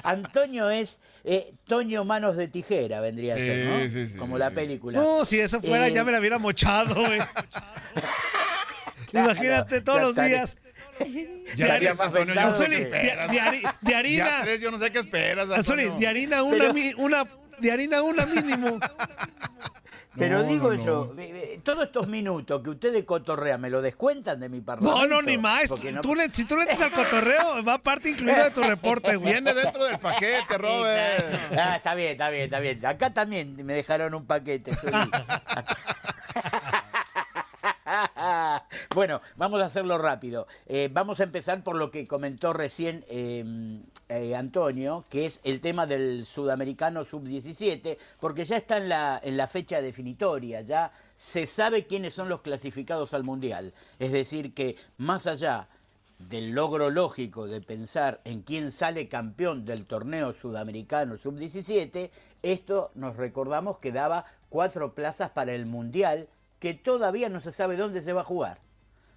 Antonio 0.04 0.70
es 0.70 0.98
eh, 1.24 1.52
Toño 1.66 2.04
Manos 2.04 2.36
de 2.36 2.48
Tijera, 2.48 3.00
vendría 3.00 3.34
a 3.34 3.36
Sí, 3.36 3.44
ser, 3.44 3.66
¿no? 3.66 3.88
sí, 3.90 4.08
sí. 4.08 4.16
Como 4.16 4.38
la 4.38 4.50
película. 4.50 4.98
No, 5.00 5.24
si 5.24 5.38
eso 5.40 5.60
fuera 5.60 5.88
Eh, 5.88 5.92
ya 5.92 6.04
me 6.04 6.12
la 6.12 6.18
hubiera 6.20 6.38
mochado, 6.38 6.94
güey. 6.94 7.18
Imagínate 9.12 9.80
todos 9.80 10.00
los 10.00 10.10
estaré- 10.16 10.28
días. 10.28 10.56
Ya 11.56 11.66
De 11.74 11.78
tres, 11.78 12.00
harina- 12.00 12.04
Antonio, 12.04 12.34
sé 12.34 12.40
Anzuli, 12.40 12.68
qué 12.70 12.76
de, 12.76 12.82
esperas. 12.98 13.30
de 13.30 13.40
hari- 13.40 13.62
de 13.80 13.94
harina. 13.94 14.24
Ya 14.26 14.40
tres, 14.42 14.60
yo 14.60 14.70
no 14.70 14.78
sé 14.78 14.90
qué 14.92 14.98
esperas, 14.98 15.50
Anzuli, 15.50 15.88
de 15.98 16.06
harina 16.08 16.42
una, 16.42 16.58
Pero- 16.58 16.74
mi- 16.74 16.94
una, 16.96 17.24
de 17.58 17.72
harina 17.72 18.02
una 18.02 18.26
mínimo. 18.26 18.78
Pero 20.16 20.38
No, 20.42 20.48
digo 20.48 20.72
no, 20.72 20.78
no. 20.78 20.84
yo, 20.84 21.14
todos 21.62 21.84
estos 21.84 22.08
minutos 22.08 22.60
que 22.64 22.70
ustedes 22.70 23.04
cotorrean, 23.04 23.60
¿me 23.60 23.70
lo 23.70 23.80
descuentan 23.80 24.40
de 24.40 24.48
mi 24.48 24.60
parlamento? 24.60 24.98
No, 24.98 25.06
no, 25.06 25.22
ni 25.22 25.38
más. 25.38 25.68
Tú 26.02 26.14
le- 26.16 26.32
si 26.32 26.44
tú 26.44 26.56
le 26.56 26.62
entras 26.62 26.80
al 26.80 26.90
cotorreo, 26.90 27.62
va 27.62 27.78
parte 27.78 28.08
incluida 28.10 28.42
de 28.44 28.50
tu 28.50 28.62
reporte, 28.64 29.14
güey. 29.14 29.32
Viene 29.34 29.54
dentro 29.54 29.84
del 29.84 29.98
paquete, 30.00 30.58
Robert. 30.58 31.24
Ah, 31.56 31.76
está 31.76 31.94
bien, 31.94 32.12
está 32.12 32.30
bien, 32.30 32.44
está 32.44 32.58
bien. 32.58 32.84
Acá 32.84 33.14
también 33.14 33.64
me 33.64 33.74
dejaron 33.74 34.12
un 34.14 34.26
paquete. 34.26 34.72
Bueno, 38.94 39.20
vamos 39.36 39.62
a 39.62 39.66
hacerlo 39.66 39.98
rápido. 39.98 40.46
Eh, 40.66 40.88
vamos 40.92 41.20
a 41.20 41.24
empezar 41.24 41.62
por 41.62 41.76
lo 41.76 41.90
que 41.90 42.06
comentó 42.06 42.52
recién 42.52 43.04
eh, 43.08 43.44
eh, 44.08 44.34
Antonio, 44.34 45.04
que 45.08 45.26
es 45.26 45.40
el 45.44 45.60
tema 45.60 45.86
del 45.86 46.26
sudamericano 46.26 47.04
sub-17, 47.04 47.98
porque 48.20 48.44
ya 48.44 48.56
está 48.56 48.78
en 48.78 48.88
la, 48.88 49.20
en 49.22 49.36
la 49.36 49.48
fecha 49.48 49.80
definitoria, 49.80 50.62
ya 50.62 50.92
se 51.14 51.46
sabe 51.46 51.86
quiénes 51.86 52.14
son 52.14 52.28
los 52.28 52.40
clasificados 52.42 53.14
al 53.14 53.24
Mundial. 53.24 53.72
Es 53.98 54.12
decir, 54.12 54.54
que 54.54 54.76
más 54.96 55.26
allá 55.26 55.68
del 56.18 56.50
logro 56.50 56.90
lógico 56.90 57.46
de 57.46 57.60
pensar 57.60 58.20
en 58.24 58.42
quién 58.42 58.72
sale 58.72 59.08
campeón 59.08 59.64
del 59.64 59.86
torneo 59.86 60.32
sudamericano 60.32 61.16
sub-17, 61.16 62.10
esto 62.42 62.90
nos 62.94 63.16
recordamos 63.16 63.78
que 63.78 63.92
daba 63.92 64.24
cuatro 64.48 64.94
plazas 64.94 65.30
para 65.30 65.54
el 65.54 65.66
Mundial, 65.66 66.28
que 66.58 66.74
todavía 66.74 67.28
no 67.28 67.40
se 67.40 67.52
sabe 67.52 67.76
dónde 67.76 68.02
se 68.02 68.12
va 68.12 68.22
a 68.22 68.24
jugar, 68.24 68.58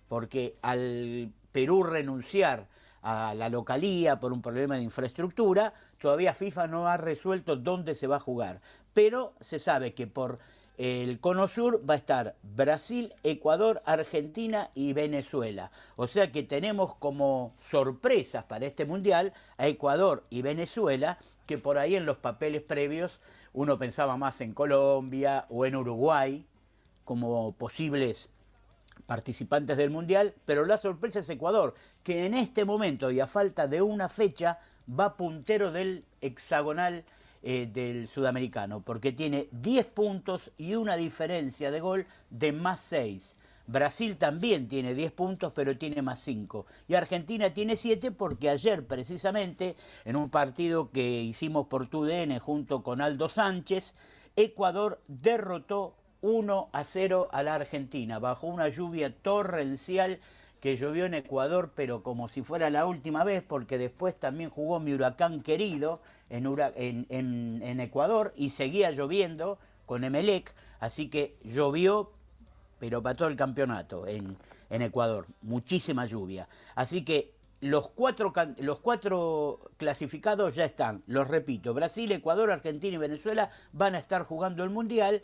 porque 0.07 0.55
al 0.61 1.31
Perú 1.51 1.83
renunciar 1.83 2.67
a 3.01 3.33
la 3.33 3.49
localía 3.49 4.19
por 4.19 4.31
un 4.31 4.41
problema 4.41 4.75
de 4.75 4.83
infraestructura, 4.83 5.73
todavía 5.99 6.33
FIFA 6.33 6.67
no 6.67 6.87
ha 6.87 6.97
resuelto 6.97 7.55
dónde 7.55 7.95
se 7.95 8.07
va 8.07 8.17
a 8.17 8.19
jugar, 8.19 8.61
pero 8.93 9.33
se 9.39 9.59
sabe 9.59 9.93
que 9.93 10.07
por 10.07 10.39
el 10.77 11.19
cono 11.19 11.47
sur 11.47 11.87
va 11.87 11.95
a 11.95 11.97
estar 11.97 12.35
Brasil, 12.41 13.13
Ecuador, 13.23 13.81
Argentina 13.85 14.71
y 14.73 14.93
Venezuela. 14.93 15.71
O 15.95 16.07
sea 16.07 16.31
que 16.31 16.43
tenemos 16.43 16.95
como 16.95 17.53
sorpresas 17.61 18.45
para 18.45 18.65
este 18.65 18.85
mundial 18.85 19.33
a 19.57 19.67
Ecuador 19.67 20.23
y 20.29 20.41
Venezuela, 20.41 21.19
que 21.45 21.57
por 21.57 21.77
ahí 21.77 21.95
en 21.95 22.05
los 22.05 22.17
papeles 22.17 22.61
previos 22.63 23.19
uno 23.53 23.77
pensaba 23.77 24.17
más 24.17 24.41
en 24.41 24.53
Colombia 24.53 25.45
o 25.49 25.65
en 25.65 25.75
Uruguay 25.75 26.45
como 27.11 27.51
posibles 27.51 28.29
participantes 29.05 29.75
del 29.75 29.89
Mundial, 29.89 30.33
pero 30.45 30.65
la 30.65 30.77
sorpresa 30.77 31.19
es 31.19 31.29
Ecuador, 31.29 31.75
que 32.03 32.25
en 32.25 32.33
este 32.33 32.63
momento 32.63 33.11
y 33.11 33.19
a 33.19 33.27
falta 33.27 33.67
de 33.67 33.81
una 33.81 34.07
fecha 34.07 34.59
va 34.89 35.17
puntero 35.17 35.73
del 35.73 36.05
hexagonal 36.21 37.03
eh, 37.43 37.69
del 37.69 38.07
sudamericano, 38.07 38.79
porque 38.79 39.11
tiene 39.11 39.49
10 39.51 39.87
puntos 39.87 40.53
y 40.57 40.75
una 40.75 40.95
diferencia 40.95 41.69
de 41.69 41.81
gol 41.81 42.07
de 42.29 42.53
más 42.53 42.79
6. 42.79 43.35
Brasil 43.67 44.15
también 44.15 44.69
tiene 44.69 44.93
10 44.95 45.11
puntos, 45.11 45.51
pero 45.53 45.77
tiene 45.77 46.01
más 46.01 46.17
5. 46.19 46.65
Y 46.87 46.93
Argentina 46.93 47.49
tiene 47.49 47.75
7 47.75 48.11
porque 48.11 48.49
ayer 48.49 48.87
precisamente, 48.87 49.75
en 50.05 50.15
un 50.15 50.29
partido 50.29 50.91
que 50.91 51.23
hicimos 51.23 51.67
por 51.67 51.89
TUDN 51.89 52.39
junto 52.39 52.83
con 52.83 53.01
Aldo 53.01 53.27
Sánchez, 53.27 53.95
Ecuador 54.37 55.01
derrotó 55.09 55.97
1 56.21 56.69
a 56.71 56.83
0 56.83 57.29
a 57.31 57.43
la 57.43 57.55
Argentina, 57.55 58.19
bajo 58.19 58.47
una 58.47 58.69
lluvia 58.69 59.13
torrencial 59.21 60.19
que 60.61 60.77
llovió 60.77 61.05
en 61.05 61.15
Ecuador, 61.15 61.71
pero 61.75 62.03
como 62.03 62.29
si 62.29 62.43
fuera 62.43 62.69
la 62.69 62.85
última 62.85 63.23
vez, 63.23 63.41
porque 63.41 63.79
después 63.79 64.15
también 64.15 64.51
jugó 64.51 64.79
mi 64.79 64.93
huracán 64.93 65.41
querido 65.41 66.01
en, 66.29 67.79
Ecuador 67.79 68.31
y 68.37 68.49
seguía 68.49 68.91
lloviendo 68.91 69.57
con 69.87 70.03
Emelec, 70.03 70.53
así 70.79 71.09
que 71.09 71.35
llovió, 71.43 72.11
pero 72.79 73.01
para 73.01 73.15
todo 73.15 73.27
el 73.27 73.35
campeonato 73.35 74.05
en, 74.07 74.37
Ecuador, 74.69 75.25
muchísima 75.41 76.05
lluvia. 76.05 76.47
Así 76.75 77.03
que 77.03 77.33
los 77.59 77.89
cuatro, 77.89 78.31
los 78.59 78.79
cuatro 78.79 79.59
clasificados 79.77 80.55
ya 80.55 80.63
están, 80.65 81.03
los 81.07 81.27
repito, 81.27 81.73
Brasil, 81.73 82.11
Ecuador, 82.11 82.51
Argentina 82.51 82.95
y 82.95 82.99
Venezuela 82.99 83.51
van 83.73 83.95
a 83.95 83.99
estar 83.99 84.23
jugando 84.23 84.63
el 84.63 84.69
Mundial 84.69 85.21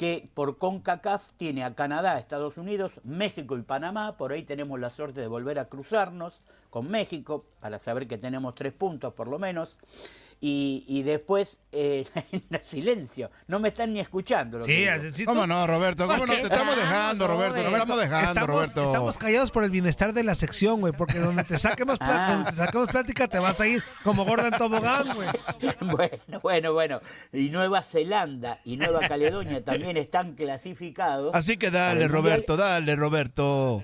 que 0.00 0.30
por 0.32 0.56
CONCACAF 0.56 1.32
tiene 1.36 1.62
a 1.62 1.74
Canadá, 1.74 2.18
Estados 2.18 2.56
Unidos, 2.56 2.92
México 3.04 3.58
y 3.58 3.62
Panamá. 3.62 4.16
Por 4.16 4.32
ahí 4.32 4.44
tenemos 4.44 4.80
la 4.80 4.88
suerte 4.88 5.20
de 5.20 5.26
volver 5.26 5.58
a 5.58 5.66
cruzarnos 5.66 6.42
con 6.70 6.90
México 6.90 7.44
para 7.60 7.78
saber 7.78 8.08
que 8.08 8.16
tenemos 8.16 8.54
tres 8.54 8.72
puntos 8.72 9.12
por 9.12 9.28
lo 9.28 9.38
menos. 9.38 9.78
Y, 10.42 10.84
y 10.88 11.02
después, 11.02 11.60
eh, 11.70 12.06
silencio, 12.62 13.30
no 13.46 13.58
me 13.60 13.68
están 13.68 13.92
ni 13.92 14.00
escuchando. 14.00 14.58
lo 14.58 14.64
que 14.64 14.72
Sí, 14.72 14.78
digo. 14.80 14.92
así- 14.92 15.10
sí, 15.14 15.24
¿Cómo 15.26 15.42
tú- 15.42 15.46
no, 15.48 15.66
Roberto? 15.66 16.06
¿Cómo 16.06 16.24
no? 16.24 16.32
Te 16.32 16.40
estamos 16.42 16.76
dejando, 16.76 17.26
Roberto. 17.28 17.56
Te 17.56 17.60
estamos 17.70 17.98
dejando, 18.00 18.28
estamos, 18.30 18.48
Roberto. 18.48 18.82
estamos 18.84 19.16
callados 19.18 19.50
por 19.50 19.64
el 19.64 19.70
bienestar 19.70 20.14
de 20.14 20.24
la 20.24 20.34
sección, 20.34 20.80
güey, 20.80 20.94
porque 20.94 21.18
donde 21.18 21.44
te 21.44 21.58
saquemos, 21.58 21.98
Ah. 22.00 22.28
donde 22.32 22.50
te 22.52 22.56
saquemos 22.56 22.88
plática 22.90 23.28
te 23.28 23.38
vas 23.38 23.60
a 23.60 23.66
ir 23.66 23.82
como 24.02 24.24
gorda 24.24 24.48
en 24.48 24.54
tobogán, 24.54 25.08
güey. 25.14 25.28
Bueno, 25.80 26.40
bueno, 26.42 26.72
bueno. 26.72 27.00
Y 27.34 27.50
Nueva 27.50 27.82
Zelanda 27.82 28.58
y 28.64 28.76
Nueva 28.78 29.00
Caledonia 29.00 29.62
también 29.62 29.96
están 29.98 30.34
clasificados. 30.36 31.34
Así 31.34 31.58
que 31.58 31.70
dale. 31.70 32.08
Roberto, 32.08 32.56
dale, 32.56 32.96
Roberto. 32.96 33.82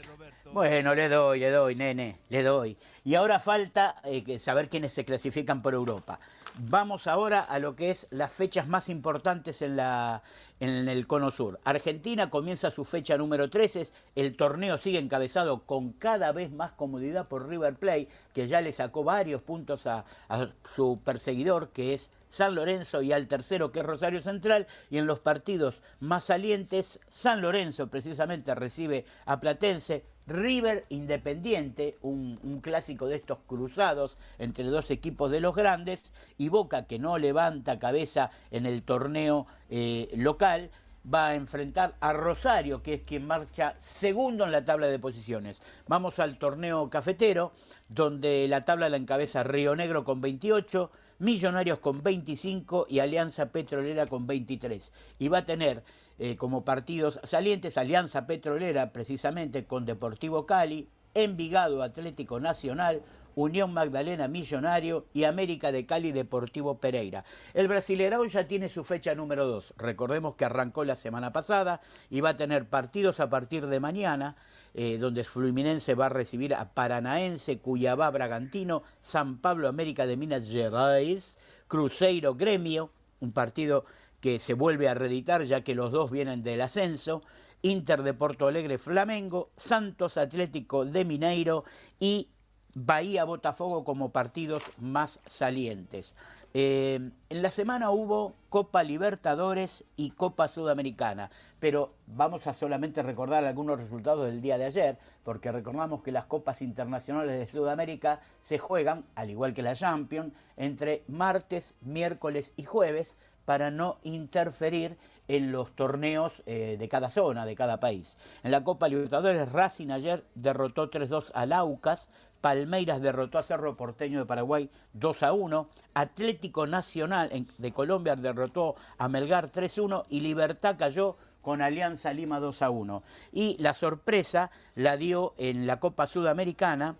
Bueno, 0.52 0.94
le 0.94 1.08
doy, 1.08 1.40
le 1.40 1.50
doy, 1.50 1.74
nene, 1.74 2.16
le 2.30 2.42
doy. 2.42 2.78
Y 3.04 3.14
ahora 3.14 3.38
falta 3.40 3.96
eh, 4.04 4.24
que 4.24 4.38
saber 4.38 4.70
quiénes 4.70 4.92
se 4.92 5.04
clasifican 5.04 5.60
por 5.60 5.74
Europa. 5.74 6.18
Vamos 6.58 7.06
ahora 7.06 7.40
a 7.40 7.58
lo 7.58 7.76
que 7.76 7.90
es 7.90 8.06
las 8.08 8.32
fechas 8.32 8.66
más 8.66 8.88
importantes 8.88 9.60
en, 9.60 9.76
la, 9.76 10.22
en 10.58 10.88
el 10.88 11.06
Cono 11.06 11.30
Sur. 11.30 11.60
Argentina 11.64 12.30
comienza 12.30 12.70
su 12.70 12.86
fecha 12.86 13.18
número 13.18 13.50
13. 13.50 13.88
El 14.14 14.36
torneo 14.36 14.78
sigue 14.78 14.98
encabezado 14.98 15.66
con 15.66 15.92
cada 15.92 16.32
vez 16.32 16.50
más 16.50 16.72
comodidad 16.72 17.28
por 17.28 17.46
River 17.46 17.74
Plate, 17.74 18.08
que 18.32 18.48
ya 18.48 18.62
le 18.62 18.72
sacó 18.72 19.04
varios 19.04 19.42
puntos 19.42 19.86
a, 19.86 20.06
a 20.30 20.48
su 20.74 20.98
perseguidor, 21.04 21.72
que 21.72 21.92
es 21.92 22.10
San 22.28 22.54
Lorenzo, 22.54 23.02
y 23.02 23.12
al 23.12 23.28
tercero, 23.28 23.70
que 23.70 23.80
es 23.80 23.86
Rosario 23.86 24.22
Central. 24.22 24.66
Y 24.88 24.96
en 24.96 25.06
los 25.06 25.20
partidos 25.20 25.82
más 26.00 26.24
salientes, 26.24 27.00
San 27.06 27.42
Lorenzo 27.42 27.88
precisamente 27.88 28.54
recibe 28.54 29.04
a 29.26 29.40
Platense, 29.40 30.06
River 30.26 30.84
Independiente, 30.88 31.96
un, 32.02 32.60
clásico 32.60 33.06
de 33.06 33.16
estos 33.16 33.38
cruzados 33.46 34.18
entre 34.38 34.64
dos 34.64 34.90
equipos 34.90 35.30
de 35.30 35.40
los 35.40 35.54
grandes, 35.54 36.12
y 36.36 36.48
Boca, 36.48 36.86
que 36.86 36.98
no 36.98 37.18
levanta 37.18 37.78
cabeza 37.78 38.30
en 38.50 38.66
el 38.66 38.82
torneo 38.82 39.46
eh, 39.70 40.10
local, 40.16 40.70
va 41.12 41.28
a 41.28 41.34
enfrentar 41.36 41.94
a 42.00 42.12
Rosario, 42.12 42.82
que 42.82 42.94
es 42.94 43.02
quien 43.02 43.26
marcha 43.26 43.76
segundo 43.78 44.44
en 44.44 44.52
la 44.52 44.64
tabla 44.64 44.88
de 44.88 44.98
posiciones. 44.98 45.62
Vamos 45.86 46.18
al 46.18 46.38
torneo 46.38 46.90
cafetero, 46.90 47.52
donde 47.88 48.48
la 48.48 48.64
tabla 48.64 48.88
la 48.88 48.96
encabeza 48.96 49.44
Río 49.44 49.76
Negro 49.76 50.02
con 50.02 50.20
28, 50.20 50.90
Millonarios 51.18 51.78
con 51.78 52.02
25 52.02 52.86
y 52.90 52.98
Alianza 52.98 53.50
Petrolera 53.50 54.06
con 54.06 54.26
23. 54.26 54.92
Y 55.18 55.28
va 55.28 55.38
a 55.38 55.46
tener 55.46 55.82
eh, 56.18 56.36
como 56.36 56.64
partidos 56.64 57.20
salientes 57.24 57.78
Alianza 57.78 58.26
Petrolera 58.26 58.92
precisamente 58.92 59.66
con 59.66 59.86
Deportivo 59.86 60.44
Cali, 60.46 60.88
Envigado 61.14 61.82
Atlético 61.82 62.40
Nacional, 62.40 63.02
Unión 63.34 63.74
Magdalena 63.74 64.28
Millonario 64.28 65.06
y 65.12 65.24
América 65.24 65.70
de 65.70 65.84
Cali 65.84 66.10
Deportivo 66.10 66.78
Pereira. 66.78 67.24
El 67.52 67.68
Brasileirão 67.68 68.26
ya 68.28 68.48
tiene 68.48 68.70
su 68.70 68.82
fecha 68.82 69.14
número 69.14 69.46
2. 69.46 69.74
Recordemos 69.76 70.36
que 70.36 70.46
arrancó 70.46 70.84
la 70.84 70.96
semana 70.96 71.32
pasada 71.32 71.82
y 72.08 72.22
va 72.22 72.30
a 72.30 72.36
tener 72.38 72.66
partidos 72.66 73.20
a 73.20 73.28
partir 73.28 73.66
de 73.66 73.78
mañana. 73.78 74.36
Eh, 74.78 74.98
donde 74.98 75.24
Fluminense 75.24 75.94
va 75.94 76.06
a 76.06 76.10
recibir 76.10 76.54
a 76.54 76.74
Paranaense, 76.74 77.60
Cuyabá, 77.60 78.10
Bragantino, 78.10 78.82
San 79.00 79.38
Pablo, 79.38 79.68
América 79.68 80.06
de 80.06 80.18
Minas 80.18 80.46
Gerais, 80.46 81.38
Cruzeiro, 81.66 82.34
Gremio, 82.34 82.90
un 83.20 83.32
partido 83.32 83.86
que 84.20 84.38
se 84.38 84.52
vuelve 84.52 84.90
a 84.90 84.94
reeditar 84.94 85.44
ya 85.44 85.62
que 85.62 85.74
los 85.74 85.92
dos 85.92 86.10
vienen 86.10 86.42
del 86.42 86.60
ascenso, 86.60 87.22
Inter 87.62 88.02
de 88.02 88.12
Porto 88.12 88.46
Alegre, 88.46 88.76
Flamengo, 88.76 89.48
Santos 89.56 90.18
Atlético 90.18 90.84
de 90.84 91.06
Mineiro 91.06 91.64
y 91.98 92.28
Bahía 92.74 93.24
Botafogo 93.24 93.82
como 93.82 94.12
partidos 94.12 94.62
más 94.78 95.20
salientes. 95.24 96.14
Eh, 96.54 97.10
en 97.28 97.42
la 97.42 97.50
semana 97.50 97.90
hubo 97.90 98.34
Copa 98.48 98.82
Libertadores 98.82 99.84
y 99.96 100.10
Copa 100.10 100.48
Sudamericana, 100.48 101.30
pero 101.60 101.94
vamos 102.06 102.46
a 102.46 102.52
solamente 102.52 103.02
recordar 103.02 103.44
algunos 103.44 103.78
resultados 103.78 104.26
del 104.26 104.40
día 104.40 104.56
de 104.56 104.64
ayer, 104.64 104.98
porque 105.24 105.52
recordamos 105.52 106.02
que 106.02 106.12
las 106.12 106.24
Copas 106.24 106.62
Internacionales 106.62 107.38
de 107.38 107.46
Sudamérica 107.46 108.20
se 108.40 108.58
juegan, 108.58 109.04
al 109.14 109.30
igual 109.30 109.52
que 109.52 109.62
la 109.62 109.74
Champions, 109.74 110.32
entre 110.56 111.04
martes, 111.08 111.74
miércoles 111.82 112.54
y 112.56 112.64
jueves 112.64 113.16
para 113.44 113.70
no 113.70 113.98
interferir 114.02 114.96
en 115.28 115.52
los 115.52 115.74
torneos 115.74 116.42
eh, 116.46 116.76
de 116.78 116.88
cada 116.88 117.10
zona, 117.10 117.46
de 117.46 117.54
cada 117.54 117.80
país. 117.80 118.18
En 118.42 118.50
la 118.50 118.62
Copa 118.62 118.88
Libertadores, 118.88 119.50
Racing 119.50 119.90
ayer 119.90 120.24
derrotó 120.34 120.90
3-2 120.90 121.30
al 121.34 121.52
Aucas, 121.52 122.08
Palmeiras 122.46 123.02
derrotó 123.02 123.38
a 123.38 123.42
Cerro 123.42 123.76
Porteño 123.76 124.20
de 124.20 124.24
Paraguay 124.24 124.70
2 124.92 125.22
a 125.24 125.32
1. 125.32 125.68
Atlético 125.94 126.64
Nacional 126.64 127.44
de 127.58 127.72
Colombia 127.72 128.14
derrotó 128.14 128.76
a 128.98 129.08
Melgar 129.08 129.50
3-1 129.50 130.04
y 130.10 130.20
Libertad 130.20 130.76
cayó 130.78 131.16
con 131.42 131.60
Alianza 131.60 132.12
Lima 132.12 132.38
2 132.38 132.62
a 132.62 132.70
1. 132.70 133.02
Y 133.32 133.56
la 133.58 133.74
sorpresa 133.74 134.52
la 134.76 134.96
dio 134.96 135.34
en 135.38 135.66
la 135.66 135.80
Copa 135.80 136.06
Sudamericana 136.06 136.94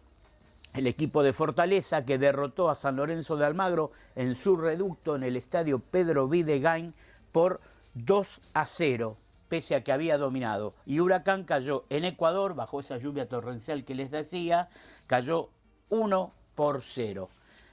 el 0.74 0.88
equipo 0.88 1.22
de 1.22 1.32
Fortaleza 1.32 2.04
que 2.04 2.18
derrotó 2.18 2.68
a 2.68 2.74
San 2.74 2.96
Lorenzo 2.96 3.36
de 3.36 3.46
Almagro 3.46 3.92
en 4.16 4.34
su 4.34 4.56
reducto 4.56 5.14
en 5.14 5.22
el 5.22 5.36
estadio 5.36 5.78
Pedro 5.78 6.26
Videgain 6.26 6.92
por 7.30 7.60
2 7.94 8.40
a 8.52 8.66
0, 8.66 9.16
pese 9.48 9.74
a 9.74 9.84
que 9.84 9.92
había 9.92 10.18
dominado. 10.18 10.74
Y 10.86 11.00
Huracán 11.00 11.44
cayó 11.44 11.84
en 11.90 12.04
Ecuador, 12.04 12.54
bajo 12.54 12.80
esa 12.80 12.98
lluvia 12.98 13.28
torrencial 13.28 13.84
que 13.84 13.94
les 13.94 14.10
decía, 14.10 14.68
cayó 15.06 15.50
1 15.90 16.32
por 16.54 16.82
0. 16.82 17.28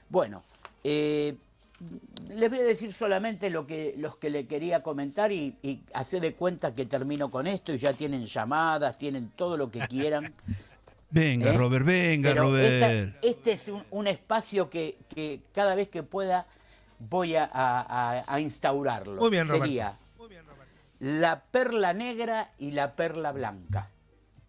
Bueno, 0.08 0.42
eh, 0.84 1.36
les 2.28 2.48
voy 2.50 2.60
a 2.60 2.64
decir 2.64 2.92
solamente 2.92 3.50
lo 3.50 3.66
que, 3.66 3.94
los 3.98 4.16
que 4.16 4.30
le 4.30 4.46
quería 4.46 4.82
comentar 4.82 5.32
y, 5.32 5.56
y 5.62 5.80
hacer 5.92 6.20
de 6.20 6.34
cuenta 6.34 6.72
que 6.74 6.86
termino 6.86 7.30
con 7.30 7.46
esto 7.46 7.72
y 7.72 7.78
ya 7.78 7.92
tienen 7.92 8.26
llamadas, 8.26 8.96
tienen 8.98 9.30
todo 9.36 9.56
lo 9.56 9.70
que 9.70 9.80
quieran. 9.88 10.32
Venga, 11.10 11.50
¿Eh? 11.50 11.56
Robert, 11.56 11.84
venga, 11.86 12.30
Pero 12.30 12.42
Robert. 12.44 12.66
esta- 12.72 13.18
este 13.26 13.52
es 13.52 13.68
un, 13.68 13.84
un 13.90 14.06
espacio 14.06 14.68
que, 14.70 14.96
que 15.14 15.40
cada 15.52 15.74
vez 15.74 15.88
que 15.88 16.02
pueda 16.02 16.46
voy 16.98 17.36
a, 17.36 17.44
a- 17.44 18.20
a- 18.20 18.24
a 18.26 18.40
instaurarlo. 18.40 19.20
Muy 19.20 19.30
bien, 19.30 19.46
Roberto. 19.46 19.66
Sería 19.66 19.96
la 21.00 21.40
perla 21.42 21.92
negra 21.94 22.50
y 22.58 22.70
la 22.72 22.94
perla 22.96 23.32
blanca. 23.32 23.90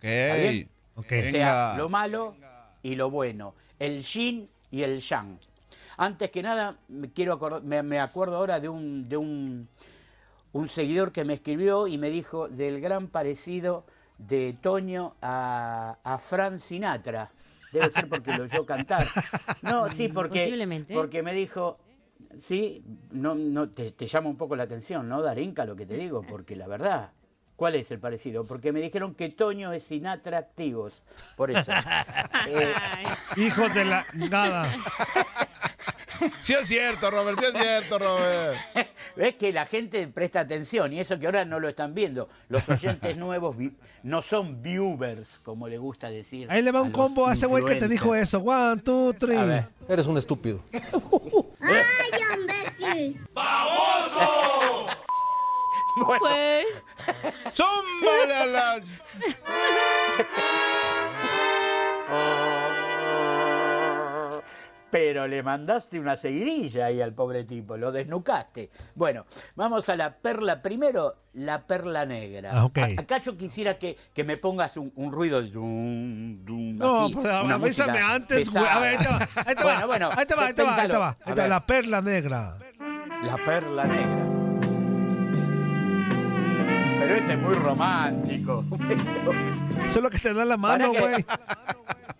¿Está 0.01 0.35
bien? 0.35 0.69
Ok. 0.95 1.05
O 1.05 1.09
sea, 1.09 1.31
Venga. 1.31 1.77
lo 1.77 1.89
malo 1.89 2.35
y 2.83 2.95
lo 2.95 3.09
bueno. 3.09 3.53
El 3.79 4.03
yin 4.03 4.49
y 4.71 4.83
el 4.83 4.99
yang. 5.01 5.37
Antes 5.97 6.29
que 6.29 6.43
nada, 6.43 6.77
me, 6.89 7.09
quiero 7.11 7.33
acordar- 7.33 7.63
me, 7.63 7.81
me 7.83 7.99
acuerdo 7.99 8.37
ahora 8.37 8.59
de 8.59 8.69
un, 8.69 9.07
de 9.09 9.17
un, 9.17 9.67
un 10.53 10.69
seguidor 10.69 11.11
que 11.11 11.23
me 11.25 11.33
escribió 11.33 11.87
y 11.87 11.97
me 11.97 12.09
dijo 12.09 12.47
del 12.49 12.81
gran 12.81 13.07
parecido 13.07 13.85
de 14.17 14.53
Toño 14.61 15.15
a, 15.21 15.97
a 16.03 16.17
Frank 16.19 16.57
Sinatra. 16.59 17.31
Debe 17.71 17.89
ser 17.89 18.07
porque 18.07 18.35
lo 18.37 18.43
oyó 18.43 18.65
cantar. 18.65 19.05
No, 19.63 19.89
sí, 19.89 20.07
porque, 20.09 20.39
Posiblemente. 20.39 20.93
porque 20.93 21.23
me 21.23 21.33
dijo, 21.33 21.77
sí, 22.39 22.83
no, 23.11 23.35
no, 23.35 23.69
te, 23.69 23.91
te 23.91 24.07
llama 24.07 24.29
un 24.29 24.37
poco 24.37 24.55
la 24.55 24.63
atención, 24.63 25.07
¿no, 25.07 25.21
Darinka, 25.21 25.65
lo 25.65 25.75
que 25.75 25.85
te 25.85 25.95
digo? 25.95 26.23
Porque 26.23 26.55
la 26.55 26.67
verdad, 26.67 27.11
¿cuál 27.55 27.75
es 27.75 27.91
el 27.91 27.99
parecido? 27.99 28.45
Porque 28.45 28.71
me 28.71 28.81
dijeron 28.81 29.15
que 29.15 29.29
Toño 29.29 29.71
es 29.71 29.83
Sinatra 29.83 30.37
activos, 30.37 31.03
por 31.35 31.51
eso. 31.51 31.71
Eh, 32.47 32.73
Hijos 33.37 33.73
de 33.73 33.85
la 33.85 34.05
nada. 34.13 34.67
Sí 36.41 36.53
es 36.53 36.67
cierto, 36.67 37.11
Robert, 37.11 37.39
sí 37.39 37.45
es 37.45 37.61
cierto, 37.61 37.99
Robert. 37.99 38.57
Ves 39.15 39.35
que 39.35 39.51
la 39.51 39.65
gente 39.65 40.07
presta 40.07 40.41
atención 40.41 40.93
y 40.93 40.99
eso 40.99 41.17
que 41.19 41.25
ahora 41.25 41.45
no 41.45 41.59
lo 41.59 41.67
están 41.69 41.93
viendo. 41.93 42.29
Los 42.49 42.67
oyentes 42.69 43.15
nuevos 43.17 43.55
no 44.03 44.21
son 44.21 44.61
viewers, 44.61 45.39
como 45.39 45.67
le 45.67 45.77
gusta 45.77 46.09
decir. 46.09 46.47
Ahí 46.51 46.61
le 46.61 46.71
va 46.71 46.81
un 46.81 46.91
combo 46.91 47.27
a 47.27 47.33
ese 47.33 47.45
güey 47.47 47.63
que 47.65 47.75
te 47.75 47.87
dijo 47.87 48.15
eso. 48.15 48.39
One, 48.39 48.81
two, 48.81 49.13
three. 49.13 49.35
A 49.35 49.45
ver. 49.45 49.67
Eres 49.87 50.07
un 50.07 50.17
estúpido. 50.17 50.61
¡Ay, 50.71 52.39
imbécil! 52.39 53.19
Bueno, 55.97 56.67
¡Zúmbale 57.53 58.35
a 58.35 58.45
las! 58.47 58.83
Pero 64.95 65.27
le 65.27 65.43
mandaste 65.43 65.99
una 65.99 66.15
seguidilla 66.15 66.85
ahí 66.85 67.01
al 67.01 67.11
pobre 67.13 67.43
tipo, 67.43 67.75
lo 67.75 67.91
desnucaste. 67.91 68.69
Bueno, 68.95 69.25
vamos 69.55 69.89
a 69.89 69.97
la 69.97 70.15
perla. 70.15 70.61
Primero, 70.61 71.15
la 71.33 71.67
perla 71.67 72.05
negra. 72.05 72.51
Ah, 72.53 72.63
ok. 72.63 72.77
A- 72.77 73.01
Acá 73.01 73.17
yo 73.17 73.35
quisiera 73.35 73.77
que, 73.77 73.97
que 74.13 74.23
me 74.23 74.37
pongas 74.37 74.77
un, 74.77 74.93
un 74.95 75.11
ruido 75.11 75.41
de 75.41 75.49
dum, 75.49 76.45
dum, 76.45 76.77
No, 76.77 77.03
así, 77.07 77.13
pues 77.13 77.25
una 77.25 77.55
avísame 77.55 77.99
antes, 77.99 78.49
güey. 78.53 78.65
A 78.65 78.79
ver, 78.79 78.89
ahí 78.91 78.97
te 78.97 79.07
va. 79.09 79.19
Ahí 79.47 79.55
te 79.55 79.63
va. 79.65 79.73
Bueno, 79.73 79.87
bueno, 79.87 80.09
ahí 80.15 80.25
te 80.25 80.35
va, 80.35 80.45
ahí 80.45 80.53
te 80.53 80.63
va, 80.63 80.75
ahí 80.77 80.87
te 80.87 80.97
va. 80.97 81.17
Ahí 81.25 81.33
te 81.33 81.41
va, 81.41 81.47
La 81.49 81.65
perla 81.65 82.01
negra. 82.01 82.57
La 83.21 83.35
perla 83.45 83.83
negra. 83.83 84.25
Pero 87.01 87.15
este 87.15 87.33
es 87.33 87.39
muy 87.39 87.53
romántico. 87.55 88.63
Eso 89.89 89.99
es 89.99 90.03
lo 90.03 90.09
que 90.09 90.19
te 90.19 90.33
da 90.33 90.45
la 90.45 90.55
mano, 90.55 90.93
güey. 90.93 91.25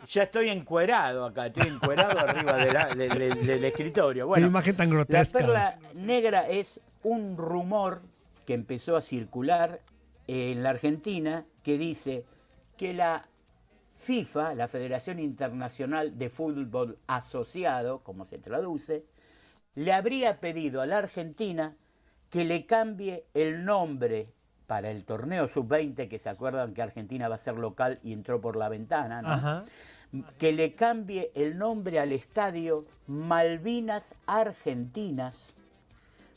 Ya 0.10 0.24
estoy 0.24 0.50
encuerado 0.50 1.26
acá, 1.26 1.48
estoy 1.48 1.68
encuerado 1.68 2.18
arriba 2.20 2.54
de 2.58 2.72
la- 2.74 2.86
de- 2.88 3.10
de- 3.10 3.30
del 3.44 3.66
escritorio. 3.66 4.28
Bueno, 4.28 4.46
Qué 4.46 4.50
imagen 4.50 4.76
tan 4.76 4.90
la 4.90 4.96
grotesca. 4.96 5.40
perla 5.40 5.80
negra 5.94 6.48
es 6.48 6.80
un 7.04 7.38
rumor 7.38 8.02
que 8.46 8.54
empezó 8.54 8.96
a 8.96 9.02
circular 9.02 9.82
en 10.28 10.64
la 10.64 10.72
Argentina 10.72 11.46
que 11.64 11.78
dice 11.78 12.26
que 12.78 12.94
la 12.94 13.26
FIFA, 13.98 14.54
la 14.56 14.68
Federación 14.68 15.20
Internacional 15.20 16.18
de 16.18 16.30
Fútbol 16.30 16.98
Asociado, 17.08 18.00
como 18.00 18.26
se 18.26 18.38
traduce, 18.38 19.04
le 19.76 19.94
habría 19.94 20.40
pedido 20.40 20.82
a 20.82 20.86
la 20.86 21.00
Argentina 21.00 21.76
que 22.30 22.44
le 22.44 22.66
cambie 22.66 23.26
el 23.34 23.66
nombre 23.66 24.28
para 24.68 24.90
el 24.92 25.06
torneo 25.06 25.48
sub-20, 25.48 26.08
que 26.08 26.18
se 26.20 26.28
acuerdan 26.30 26.74
que 26.74 26.82
Argentina 26.82 27.30
va 27.30 27.36
a 27.36 27.40
ser 27.40 27.56
local 27.56 28.00
y 28.04 28.14
entró 28.14 28.42
por 28.42 28.56
la 28.56 28.68
ventana, 28.68 29.22
¿no? 29.22 29.30
Ajá. 29.30 29.64
Que 30.38 30.52
le 30.52 30.74
cambie 30.74 31.32
el 31.36 31.58
nombre 31.58 32.00
al 32.00 32.12
estadio 32.12 32.86
Malvinas 33.08 34.14
Argentinas 34.28 35.54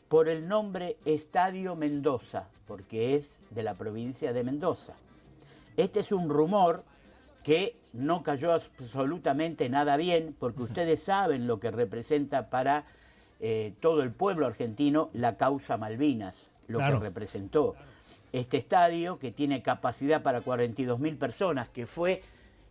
por 0.09 0.29
el 0.29 0.49
nombre 0.49 0.97
Estadio 1.05 1.76
Mendoza, 1.76 2.49
porque 2.66 3.14
es 3.14 3.41
de 3.51 3.62
la 3.62 3.74
provincia 3.74 4.33
de 4.33 4.43
Mendoza. 4.45 4.95
Este 5.76 6.01
es 6.01 6.12
un 6.12 6.29
rumor 6.31 6.83
que 7.45 7.76
no 7.93 8.22
cayó 8.22 8.53
absolutamente 8.53 9.68
nada 9.68 9.97
bien, 9.97 10.35
porque 10.39 10.62
ustedes 10.62 11.03
saben 11.03 11.47
lo 11.47 11.61
que 11.61 11.70
representa 11.70 12.51
para 12.51 12.85
eh, 13.41 13.74
todo 13.81 14.03
el 14.03 14.11
pueblo 14.11 14.47
argentino 14.47 15.11
la 15.12 15.37
causa 15.37 15.76
Malvinas, 15.76 16.51
lo 16.66 16.79
Claro. 16.79 16.99
que 16.99 17.05
representó. 17.05 17.76
Este 18.33 18.57
estadio, 18.59 19.18
que 19.18 19.31
tiene 19.31 19.62
capacidad 19.62 20.22
para 20.22 20.43
42.000 20.43 21.16
personas, 21.18 21.68
que 21.68 21.87
fue 21.87 22.22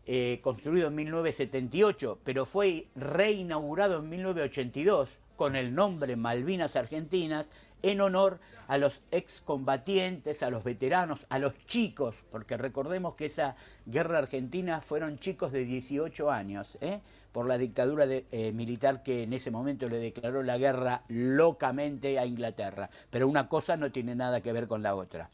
eh, 0.08 0.40
construido 0.42 0.88
en 0.88 0.96
1978, 0.96 2.20
pero 2.24 2.46
fue 2.46 2.88
reinaugurado 2.96 4.00
en 4.00 4.10
1982 4.10 5.20
con 5.36 5.56
el 5.56 5.76
nombre 5.76 6.16
Malvinas 6.16 6.76
Argentinas 6.76 7.52
en 7.84 8.02
honor 8.02 8.40
a 8.68 8.78
los 8.78 9.02
excombatientes, 9.12 10.44
a 10.44 10.50
los 10.50 10.64
veteranos, 10.64 11.26
a 11.30 11.40
los 11.40 11.54
chicos, 11.68 12.24
porque 12.32 12.58
recordemos 12.58 13.16
que 13.16 13.26
esa 13.26 13.56
guerra 13.86 14.18
argentina 14.18 14.82
fueron 14.82 15.20
chicos 15.20 15.52
de 15.52 15.64
18 15.64 16.32
años, 16.32 16.78
¿eh? 16.82 17.02
por 17.32 17.46
la 17.46 17.58
dictadura 17.58 18.06
eh, 18.10 18.52
militar 18.54 19.04
que 19.04 19.24
en 19.24 19.34
ese 19.34 19.52
momento 19.52 19.88
le 19.88 20.00
declaró 20.00 20.42
la 20.42 20.58
guerra 20.58 21.04
locamente 21.08 22.18
a 22.18 22.26
Inglaterra. 22.26 22.90
Pero 23.12 23.28
una 23.28 23.48
cosa 23.48 23.78
no 23.78 23.92
tiene 23.92 24.16
nada 24.16 24.42
que 24.42 24.54
ver 24.54 24.68
con 24.68 24.82
la 24.82 24.96
otra 24.96 25.30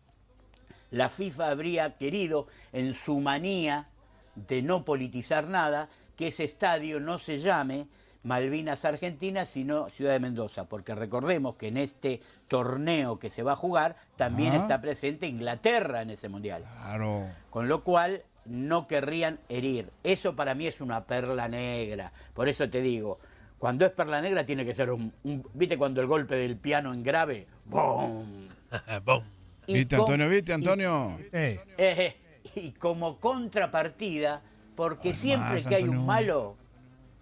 la 0.93 1.09
FIFA 1.09 1.49
habría 1.49 1.97
querido, 1.97 2.45
en 2.71 2.93
su 2.93 3.19
manía 3.19 3.87
de 4.35 4.61
no 4.61 4.83
politizar 4.85 5.47
nada, 5.47 5.89
que 6.15 6.27
ese 6.27 6.43
estadio 6.43 6.99
no 6.99 7.17
se 7.19 7.39
llame 7.39 7.87
Malvinas 8.23 8.85
Argentina, 8.85 9.45
sino 9.45 9.89
Ciudad 9.89 10.13
de 10.13 10.19
Mendoza, 10.19 10.65
porque 10.69 10.95
recordemos 10.95 11.55
que 11.55 11.67
en 11.67 11.77
este 11.77 12.21
torneo 12.47 13.19
que 13.19 13.29
se 13.29 13.43
va 13.43 13.53
a 13.53 13.55
jugar 13.57 13.97
también 14.15 14.53
Ah. 14.53 14.57
está 14.57 14.79
presente 14.81 15.27
Inglaterra 15.27 16.01
en 16.01 16.11
ese 16.11 16.29
mundial. 16.29 16.63
Claro. 16.83 17.25
Con 17.49 17.67
lo 17.67 17.83
cual 17.83 18.23
no 18.45 18.87
querrían 18.87 19.39
herir. 19.49 19.89
Eso 20.03 20.35
para 20.35 20.53
mí 20.55 20.67
es 20.67 20.79
una 20.81 21.03
perla 21.05 21.47
negra. 21.47 22.13
Por 22.33 22.47
eso 22.47 22.69
te 22.69 22.81
digo, 22.81 23.19
cuando 23.57 23.85
es 23.85 23.91
perla 23.91 24.21
negra 24.21 24.45
tiene 24.45 24.65
que 24.65 24.73
ser 24.73 24.91
un... 24.91 25.13
un- 25.23 25.47
¿Viste 25.53 25.77
cuando 25.77 25.99
el 26.01 26.07
golpe 26.07 26.35
del 26.35 26.57
piano 26.57 26.93
en 26.93 27.03
grave? 27.03 27.47
¡Bum! 27.65 28.47
Y 29.65 29.75
¿Viste, 29.75 29.95
Antonio? 29.95 30.27
¿Viste, 30.27 30.51
Antonio? 30.53 31.17
Eh, 31.31 31.57
eh, 31.77 32.17
y 32.55 32.71
como 32.71 33.19
contrapartida, 33.19 34.41
porque 34.75 35.13
siempre 35.13 35.63
que 35.63 35.75
hay 35.75 35.83
un 35.83 36.05
malo, 36.05 36.57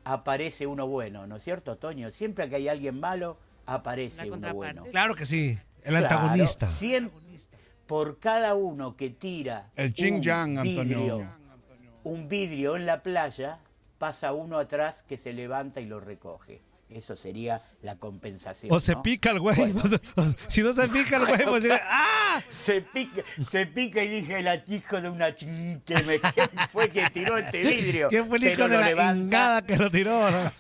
aparece 0.04 0.68
uno 0.68 0.88
bueno, 0.88 1.28
¿no 1.28 1.36
es 1.38 1.44
cierto, 1.44 1.78
Toño? 1.78 2.12
Siempre 2.12 2.50
que 2.50 2.56
hay 2.56 2.68
alguien 2.68 3.00
malo, 3.00 3.38
aparece 3.66 4.30
uno 4.32 4.54
bueno. 4.54 4.86
Claro 4.92 5.16
que 5.16 5.26
sí, 5.26 5.58
el 5.84 5.98
Claro, 5.98 6.08
antagonista. 6.08 6.68
por 7.88 8.20
cada 8.20 8.56
uno 8.56 8.96
que 8.96 9.10
tira 9.10 9.70
El 9.76 9.94
un 10.12 10.22
yang, 10.22 10.58
Antonio. 10.60 10.84
vidrio, 10.84 11.28
un 12.04 12.28
vidrio 12.28 12.76
en 12.76 12.86
la 12.86 13.04
playa, 13.04 13.60
pasa 13.98 14.34
uno 14.34 14.58
atrás 14.58 15.04
que 15.04 15.18
se 15.18 15.34
levanta 15.34 15.82
y 15.82 15.86
lo 15.86 16.00
recoge. 16.00 16.62
Eso 16.92 17.16
sería 17.16 17.62
la 17.82 17.96
compensación. 17.96 18.74
O 18.74 18.80
se 18.80 18.94
¿no? 18.96 19.02
pica 19.02 19.32
el 19.32 19.40
güey. 19.40 19.56
si 20.50 20.62
no 20.62 20.74
se 20.74 20.88
pica 20.90 21.18
el 21.18 21.26
güey, 21.26 21.46
pues 21.46 21.64
¡ah! 21.84 22.42
Se 22.52 22.82
pica, 22.82 23.24
se 23.50 23.66
pica 23.66 24.04
y 24.04 24.10
dije 24.10 24.40
el 24.40 24.64
hijo 24.68 25.02
de 25.02 25.10
una 25.10 25.34
chin 25.34 25.82
que 25.86 25.96
me 26.04 26.20
¿quién 26.20 26.50
fue 26.70 26.90
que 26.90 27.10
tiró 27.10 27.38
este 27.38 27.62
vidrio. 27.62 28.10
¿Quién 28.10 28.28
fue 28.28 28.38
el 28.40 28.44
hijo 28.44 28.56
Pero 28.58 28.68
de 28.68 28.78
la 28.78 28.86
levanta, 28.88 29.16
ingada 29.18 29.62
que 29.62 29.78
lo 29.78 29.90
tiró? 29.90 30.30
no? 30.30 30.52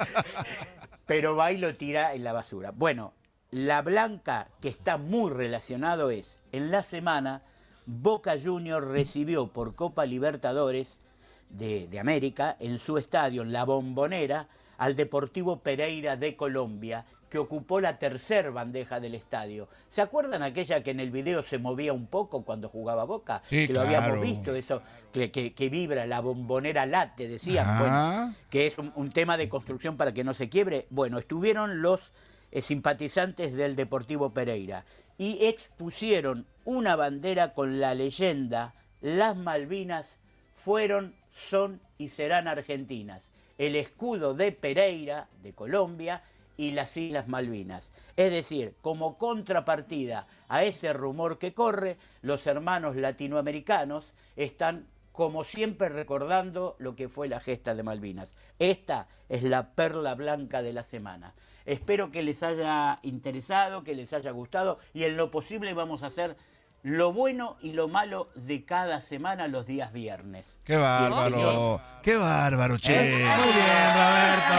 Pero 1.05 1.35
va 1.35 1.51
y 1.51 1.57
lo 1.57 1.75
tira 1.75 2.13
en 2.13 2.23
la 2.23 2.31
basura. 2.31 2.71
Bueno, 2.71 3.13
la 3.49 3.81
blanca 3.81 4.47
que 4.61 4.69
está 4.69 4.97
muy 4.97 5.31
relacionado 5.31 6.11
es, 6.11 6.39
en 6.53 6.71
la 6.71 6.83
semana, 6.83 7.41
Boca 7.85 8.35
Juniors 8.41 8.87
recibió 8.87 9.47
por 9.47 9.75
Copa 9.75 10.05
Libertadores 10.05 11.01
de, 11.49 11.87
de 11.87 11.99
América, 11.99 12.55
en 12.61 12.79
su 12.79 12.97
estadio, 12.97 13.41
en 13.41 13.51
La 13.51 13.65
Bombonera, 13.65 14.47
al 14.81 14.95
Deportivo 14.95 15.59
Pereira 15.59 16.15
de 16.15 16.35
Colombia, 16.35 17.05
que 17.29 17.37
ocupó 17.37 17.79
la 17.81 17.99
tercer 17.99 18.51
bandeja 18.51 18.99
del 18.99 19.13
estadio. 19.13 19.69
¿Se 19.87 20.01
acuerdan 20.01 20.41
aquella 20.41 20.81
que 20.81 20.89
en 20.89 20.99
el 20.99 21.11
video 21.11 21.43
se 21.43 21.59
movía 21.59 21.93
un 21.93 22.07
poco 22.07 22.43
cuando 22.43 22.67
jugaba 22.67 23.03
Boca? 23.03 23.43
Sí, 23.47 23.67
que 23.67 23.73
lo 23.73 23.81
claro. 23.83 23.95
habíamos 23.97 24.21
visto, 24.25 24.55
eso 24.55 24.81
que, 25.13 25.29
que- 25.29 25.53
que 25.53 25.69
vibra, 25.69 26.07
la 26.07 26.19
bombonera 26.19 26.87
late, 26.87 27.27
decían. 27.27 27.77
Bueno, 27.77 28.33
que 28.49 28.65
es 28.65 28.79
un, 28.79 28.91
un 28.95 29.11
tema 29.11 29.37
de 29.37 29.47
construcción 29.49 29.97
para 29.97 30.15
que 30.15 30.23
no 30.23 30.33
se 30.33 30.49
quiebre. 30.49 30.87
Bueno, 30.89 31.19
estuvieron 31.19 31.83
los 31.83 32.11
eh, 32.51 32.63
simpatizantes 32.63 33.53
del 33.53 33.75
Deportivo 33.75 34.31
Pereira 34.33 34.83
y 35.19 35.45
expusieron 35.45 36.47
una 36.65 36.95
bandera 36.95 37.53
con 37.53 37.79
la 37.79 37.93
leyenda 37.93 38.73
Las 38.99 39.37
Malvinas 39.37 40.17
fueron, 40.55 41.13
son 41.31 41.79
y 41.99 42.09
serán 42.09 42.47
argentinas. 42.47 43.31
El 43.61 43.75
escudo 43.75 44.33
de 44.33 44.51
Pereira, 44.51 45.27
de 45.43 45.53
Colombia, 45.53 46.23
y 46.57 46.71
las 46.71 46.97
Islas 46.97 47.27
Malvinas. 47.27 47.93
Es 48.17 48.31
decir, 48.31 48.73
como 48.81 49.19
contrapartida 49.19 50.25
a 50.47 50.63
ese 50.63 50.93
rumor 50.93 51.37
que 51.37 51.53
corre, 51.53 51.97
los 52.23 52.47
hermanos 52.47 52.95
latinoamericanos 52.95 54.15
están 54.35 54.87
como 55.11 55.43
siempre 55.43 55.89
recordando 55.89 56.75
lo 56.79 56.95
que 56.95 57.07
fue 57.07 57.27
la 57.27 57.39
gesta 57.39 57.75
de 57.75 57.83
Malvinas. 57.83 58.35
Esta 58.57 59.07
es 59.29 59.43
la 59.43 59.75
perla 59.75 60.15
blanca 60.15 60.63
de 60.63 60.73
la 60.73 60.81
semana. 60.81 61.35
Espero 61.67 62.09
que 62.09 62.23
les 62.23 62.41
haya 62.41 62.97
interesado, 63.03 63.83
que 63.83 63.93
les 63.93 64.11
haya 64.13 64.31
gustado 64.31 64.79
y 64.91 65.03
en 65.03 65.17
lo 65.17 65.29
posible 65.29 65.75
vamos 65.75 66.01
a 66.01 66.07
hacer 66.07 66.35
lo 66.83 67.13
bueno 67.13 67.57
y 67.61 67.73
lo 67.73 67.87
malo 67.87 68.29
de 68.35 68.65
cada 68.65 69.01
semana 69.01 69.47
los 69.47 69.65
días 69.65 69.93
viernes. 69.93 70.59
¡Qué 70.63 70.77
bárbaro! 70.77 71.81
¡Qué 72.01 72.15
bárbaro, 72.15 72.77
che! 72.77 72.95
Muy 72.95 73.53
bien, 73.53 73.93
Roberto. 73.95 74.55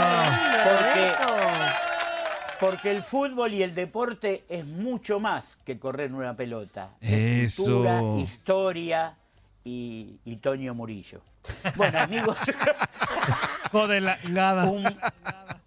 Porque, 0.64 1.12
porque 2.60 2.90
el 2.90 3.02
fútbol 3.02 3.52
y 3.54 3.62
el 3.62 3.74
deporte 3.74 4.44
es 4.48 4.64
mucho 4.64 5.18
más 5.18 5.56
que 5.56 5.78
correr 5.78 6.12
una 6.12 6.36
pelota. 6.36 6.90
Es 7.00 7.58
Eso. 7.58 7.64
cultura, 7.64 8.02
historia 8.18 9.16
y, 9.64 10.20
y 10.24 10.36
Toño 10.36 10.74
Murillo. 10.74 11.20
Bueno, 11.74 11.98
amigos, 11.98 12.36
Joder, 13.72 14.02
la 14.02 14.64
un, 14.70 14.84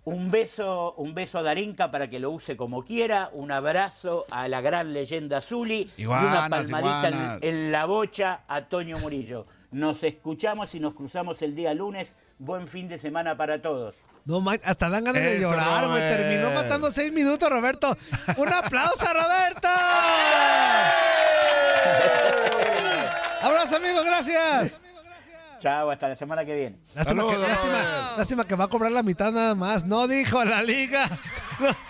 un 0.05 0.31
beso, 0.31 0.93
un 0.97 1.13
beso 1.13 1.39
a 1.39 1.43
Darinka 1.43 1.91
para 1.91 2.09
que 2.09 2.19
lo 2.19 2.31
use 2.31 2.55
como 2.55 2.83
quiera, 2.83 3.29
un 3.33 3.51
abrazo 3.51 4.25
a 4.29 4.47
la 4.47 4.61
gran 4.61 4.93
leyenda 4.93 5.41
Zuli 5.41 5.91
y 5.97 6.05
una 6.05 6.47
palmadita 6.49 7.39
en, 7.41 7.71
la 7.71 7.85
bocha 7.85 8.41
a 8.47 8.61
Toño 8.61 8.97
Murillo. 8.99 9.45
Nos 9.71 10.03
escuchamos 10.03 10.75
y 10.75 10.79
nos 10.79 10.93
cruzamos 10.93 11.41
el 11.41 11.55
día 11.55 11.73
lunes. 11.73 12.15
Buen 12.37 12.67
fin 12.67 12.87
de 12.87 12.99
semana 12.99 13.35
para 13.35 13.61
todos. 13.61 13.95
No, 14.25 14.43
hasta 14.63 14.89
dan 14.89 15.05
ganas 15.05 15.21
de 15.21 15.37
Eso, 15.37 15.51
llorar, 15.51 15.87
güey. 15.87 16.01
Robert. 16.01 16.17
Terminó 16.17 16.51
matando 16.51 16.91
seis 16.91 17.11
minutos, 17.11 17.49
Roberto. 17.49 17.97
¡Un 18.37 18.53
aplauso, 18.53 19.05
Roberto! 19.11 19.67
¡Abrazo, 23.41 23.77
amigo! 23.77 24.03
¡Gracias! 24.03 24.79
Chao, 25.65 25.89
hasta 25.89 26.09
la 26.09 26.15
semana 26.15 26.45
que 26.45 26.53
viene. 26.55 26.77
Lástima 26.93 27.23
que, 27.27 27.37
lástima, 28.17 28.45
que 28.47 28.53
va 28.53 28.65
a 28.65 28.67
cobrar 28.67 28.91
la 28.91 29.01
mitad 29.01 29.31
nada 29.31 29.55
más. 29.55 29.83
No 29.83 30.07
dijo 30.07 30.43
la 30.45 30.61
liga. 30.61 31.09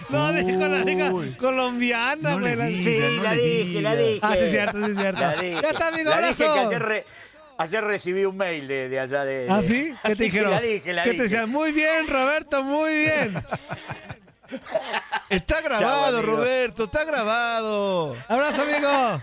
No, 0.09 0.31
no 0.31 0.33
dijo 0.33 0.59
la 0.67 0.77
liga 0.83 1.11
colombiana, 1.39 2.29
No 2.29 2.39
güey. 2.39 2.51
le 2.51 2.55
La- 2.55 2.65
diga. 2.67 2.83
Sí, 3.09 3.15
no 3.17 3.23
la 3.23 3.33
le 3.33 3.41
dije, 3.41 3.81
la 3.81 3.95
dije. 3.95 4.19
Ah, 4.21 4.33
sí, 4.37 4.43
es 4.43 4.51
cierto, 4.51 4.85
sí, 4.85 4.91
es 4.91 4.97
cierto. 4.97 5.21
La 5.21 5.33
dije. 5.33 5.59
Ya 5.61 5.69
está, 5.71 5.87
amigo, 5.87 6.09
La 6.11 6.21
dije 6.21 6.35
que 6.37 6.43
abrazo. 6.45 6.67
ayer, 6.69 6.81
re- 6.83 7.05
ayer 7.57 7.83
recibí 7.83 8.25
un 8.25 8.37
mail 8.37 8.67
de, 8.67 8.87
de 8.89 8.99
allá 8.99 9.25
de... 9.25 9.47
¿Ah, 9.49 9.57
de- 9.57 9.67
sí? 9.67 9.93
¿Qué 10.03 10.09
te 10.09 10.15
que 10.17 10.23
dijeron? 10.25 10.51
La 10.51 10.61
dije, 10.61 10.93
la 10.93 11.03
¿Qué 11.03 11.09
dije. 11.09 11.17
te 11.17 11.23
decían? 11.23 11.49
Muy 11.49 11.71
bien, 11.73 12.07
Roberto, 12.07 12.63
muy 12.63 12.93
bien. 12.93 13.33
Está 15.29 15.59
grabado. 15.61 16.21
Roberto, 16.21 16.83
está 16.85 17.03
grabado. 17.03 18.15
Abrazo, 18.29 18.61
amigo. 18.61 19.21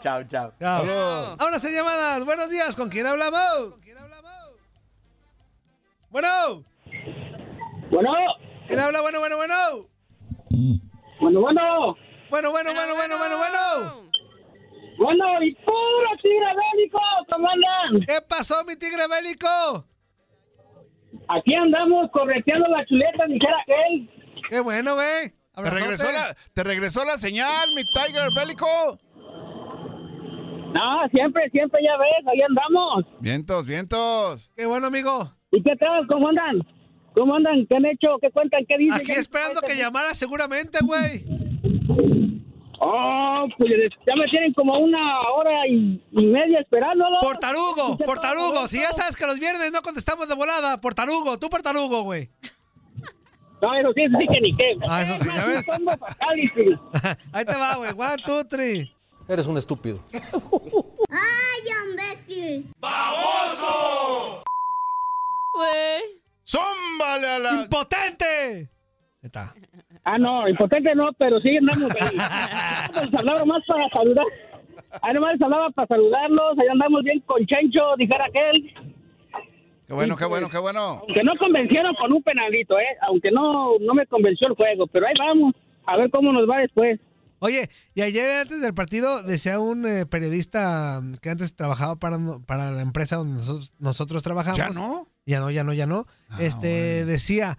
Chao, 0.00 0.24
chao. 0.24 0.52
Chao. 0.58 1.36
Ahora 1.38 1.58
se 1.58 1.70
llamadas. 1.72 2.24
Buenos 2.24 2.48
días. 2.50 2.74
¿Con 2.74 2.88
quién 2.88 3.06
hablamos? 3.06 3.74
Bueno. 6.08 6.64
Bueno, 7.90 8.10
¿Quién 8.66 8.80
habla? 8.80 9.00
Bueno, 9.02 9.20
bueno, 9.20 9.36
bueno. 9.36 9.54
bueno, 11.20 11.40
bueno. 11.40 11.96
Bueno, 12.30 12.50
bueno, 12.50 12.72
bueno, 12.72 12.94
bueno, 12.96 13.18
bueno, 13.18 13.36
bueno. 13.38 14.10
Bueno, 14.98 15.42
y 15.42 15.54
puro 15.54 16.10
tigre 16.22 16.46
bélico, 16.46 17.00
¿cómo 17.30 17.48
andan? 17.48 18.06
¿Qué 18.06 18.20
pasó, 18.26 18.64
mi 18.64 18.76
tigre 18.76 19.06
bélico? 19.06 19.84
Aquí 21.28 21.54
andamos 21.54 22.10
correteando 22.12 22.68
la 22.68 22.84
chuleta, 22.86 23.26
dijera 23.26 23.56
aquel. 23.62 24.10
Qué 24.48 24.60
bueno, 24.60 24.94
güey. 24.94 25.32
¿Te 25.54 25.70
regresó, 25.70 26.10
la, 26.10 26.34
¿Te 26.54 26.64
regresó 26.64 27.04
la 27.04 27.18
señal, 27.18 27.70
mi 27.74 27.82
Tiger 27.84 28.30
Bélico? 28.34 28.66
No, 30.72 31.08
siempre, 31.12 31.48
siempre 31.50 31.80
ya 31.82 31.96
ves, 31.98 32.26
ahí 32.32 32.40
andamos. 32.42 33.04
Vientos, 33.20 33.66
vientos. 33.66 34.52
Qué 34.56 34.66
bueno, 34.66 34.86
amigo. 34.86 35.32
¿Y 35.50 35.62
qué 35.62 35.74
tal? 35.76 36.06
¿Cómo 36.06 36.28
andan? 36.28 36.60
¿Cómo 37.14 37.34
andan? 37.34 37.66
¿Qué 37.68 37.76
han 37.76 37.86
hecho? 37.86 38.16
¿Qué 38.20 38.30
cuentan? 38.30 38.64
¿Qué 38.68 38.78
dicen? 38.78 39.00
Aquí 39.00 39.12
¿Qué- 39.12 39.18
esperando 39.20 39.60
que 39.62 39.76
llamara 39.76 40.14
seguramente, 40.14 40.78
güey. 40.82 41.24
Oh, 42.82 43.46
pues 43.58 43.70
ya 44.06 44.14
me 44.16 44.26
tienen 44.30 44.54
como 44.54 44.78
una 44.78 45.20
hora 45.34 45.66
y, 45.68 46.02
y 46.12 46.24
media 46.26 46.60
esperándolo. 46.60 47.18
Por 47.20 47.36
tarugo, 47.36 47.98
¿Qué 47.98 48.04
por 48.04 48.18
tal, 48.20 48.30
tarugo. 48.30 48.48
Roberto? 48.52 48.68
Si 48.68 48.80
ya 48.80 48.90
sabes 48.92 49.16
que 49.16 49.26
los 49.26 49.38
viernes 49.38 49.70
no 49.72 49.82
contestamos 49.82 50.28
de 50.28 50.34
volada. 50.34 50.80
Por 50.80 50.94
tarugo, 50.94 51.38
tú 51.38 51.50
por 51.50 51.60
tarugo, 51.62 52.02
güey. 52.04 52.30
No, 53.62 53.74
eso 53.74 53.92
sí, 53.94 54.02
sí 54.06 54.26
que 54.32 54.40
ni 54.40 54.56
qué. 54.56 54.76
Ah, 54.88 55.02
eso 55.02 55.16
sí, 55.16 55.28
ya 55.34 55.44
ves. 55.44 55.66
Ahí 57.32 57.44
te 57.44 57.54
va, 57.56 57.74
güey. 57.76 57.90
One, 57.94 58.16
two, 58.24 58.44
three. 58.46 58.90
Eres 59.30 59.46
un 59.46 59.56
estúpido. 59.56 60.00
¡Ay, 60.12 61.62
imbécil! 61.88 62.66
Güey. 65.54 66.02
¡Zómbale 66.44 67.28
a 67.28 67.38
la... 67.38 67.62
¡Impotente! 67.62 68.24
Ahí 69.22 69.26
está. 69.26 69.54
Ah, 70.02 70.18
no, 70.18 70.48
impotente 70.48 70.92
no, 70.96 71.10
pero 71.16 71.38
sí 71.38 71.56
andamos 71.56 71.94
ahí. 72.00 72.16
Les 73.04 73.14
hablaba 73.20 73.44
más 73.44 73.62
para 73.68 73.88
saludar. 73.90 74.26
Ahí 75.00 75.14
nomás 75.14 75.34
les 75.34 75.42
hablaba 75.42 75.70
para 75.70 75.86
saludarlos. 75.86 76.58
Ahí 76.58 76.66
andamos 76.68 77.04
bien 77.04 77.20
con 77.20 77.46
Chencho, 77.46 77.94
dijera 77.98 78.24
aquel. 78.24 78.74
Qué 79.86 79.94
bueno, 79.94 80.16
qué 80.16 80.24
bueno, 80.24 80.48
qué 80.50 80.58
bueno. 80.58 81.02
Aunque 81.06 81.22
no 81.22 81.36
convencieron 81.38 81.94
con 81.94 82.12
un 82.12 82.22
penalito, 82.24 82.80
¿eh? 82.80 82.96
Aunque 83.02 83.30
no, 83.30 83.78
no 83.78 83.94
me 83.94 84.06
convenció 84.06 84.48
el 84.48 84.54
juego, 84.56 84.88
pero 84.88 85.06
ahí 85.06 85.14
vamos. 85.16 85.54
A 85.86 85.96
ver 85.96 86.10
cómo 86.10 86.32
nos 86.32 86.50
va 86.50 86.58
después. 86.58 86.98
Oye, 87.40 87.68
y 87.94 88.02
ayer 88.02 88.30
antes 88.30 88.60
del 88.60 88.74
partido 88.74 89.22
decía 89.22 89.58
un 89.58 89.86
eh, 89.86 90.06
periodista 90.06 91.00
mm, 91.02 91.14
que 91.16 91.30
antes 91.30 91.54
trabajaba 91.56 91.96
para, 91.96 92.18
para 92.46 92.70
la 92.70 92.82
empresa 92.82 93.16
donde 93.16 93.34
nosotros, 93.34 93.72
nosotros 93.78 94.22
trabajamos. 94.22 94.58
¿Ya 94.58 94.68
no? 94.70 95.08
ya 95.26 95.40
no, 95.40 95.50
ya 95.50 95.64
no, 95.64 95.72
ya 95.72 95.86
no. 95.86 96.06
este 96.38 97.04
decía, 97.04 97.58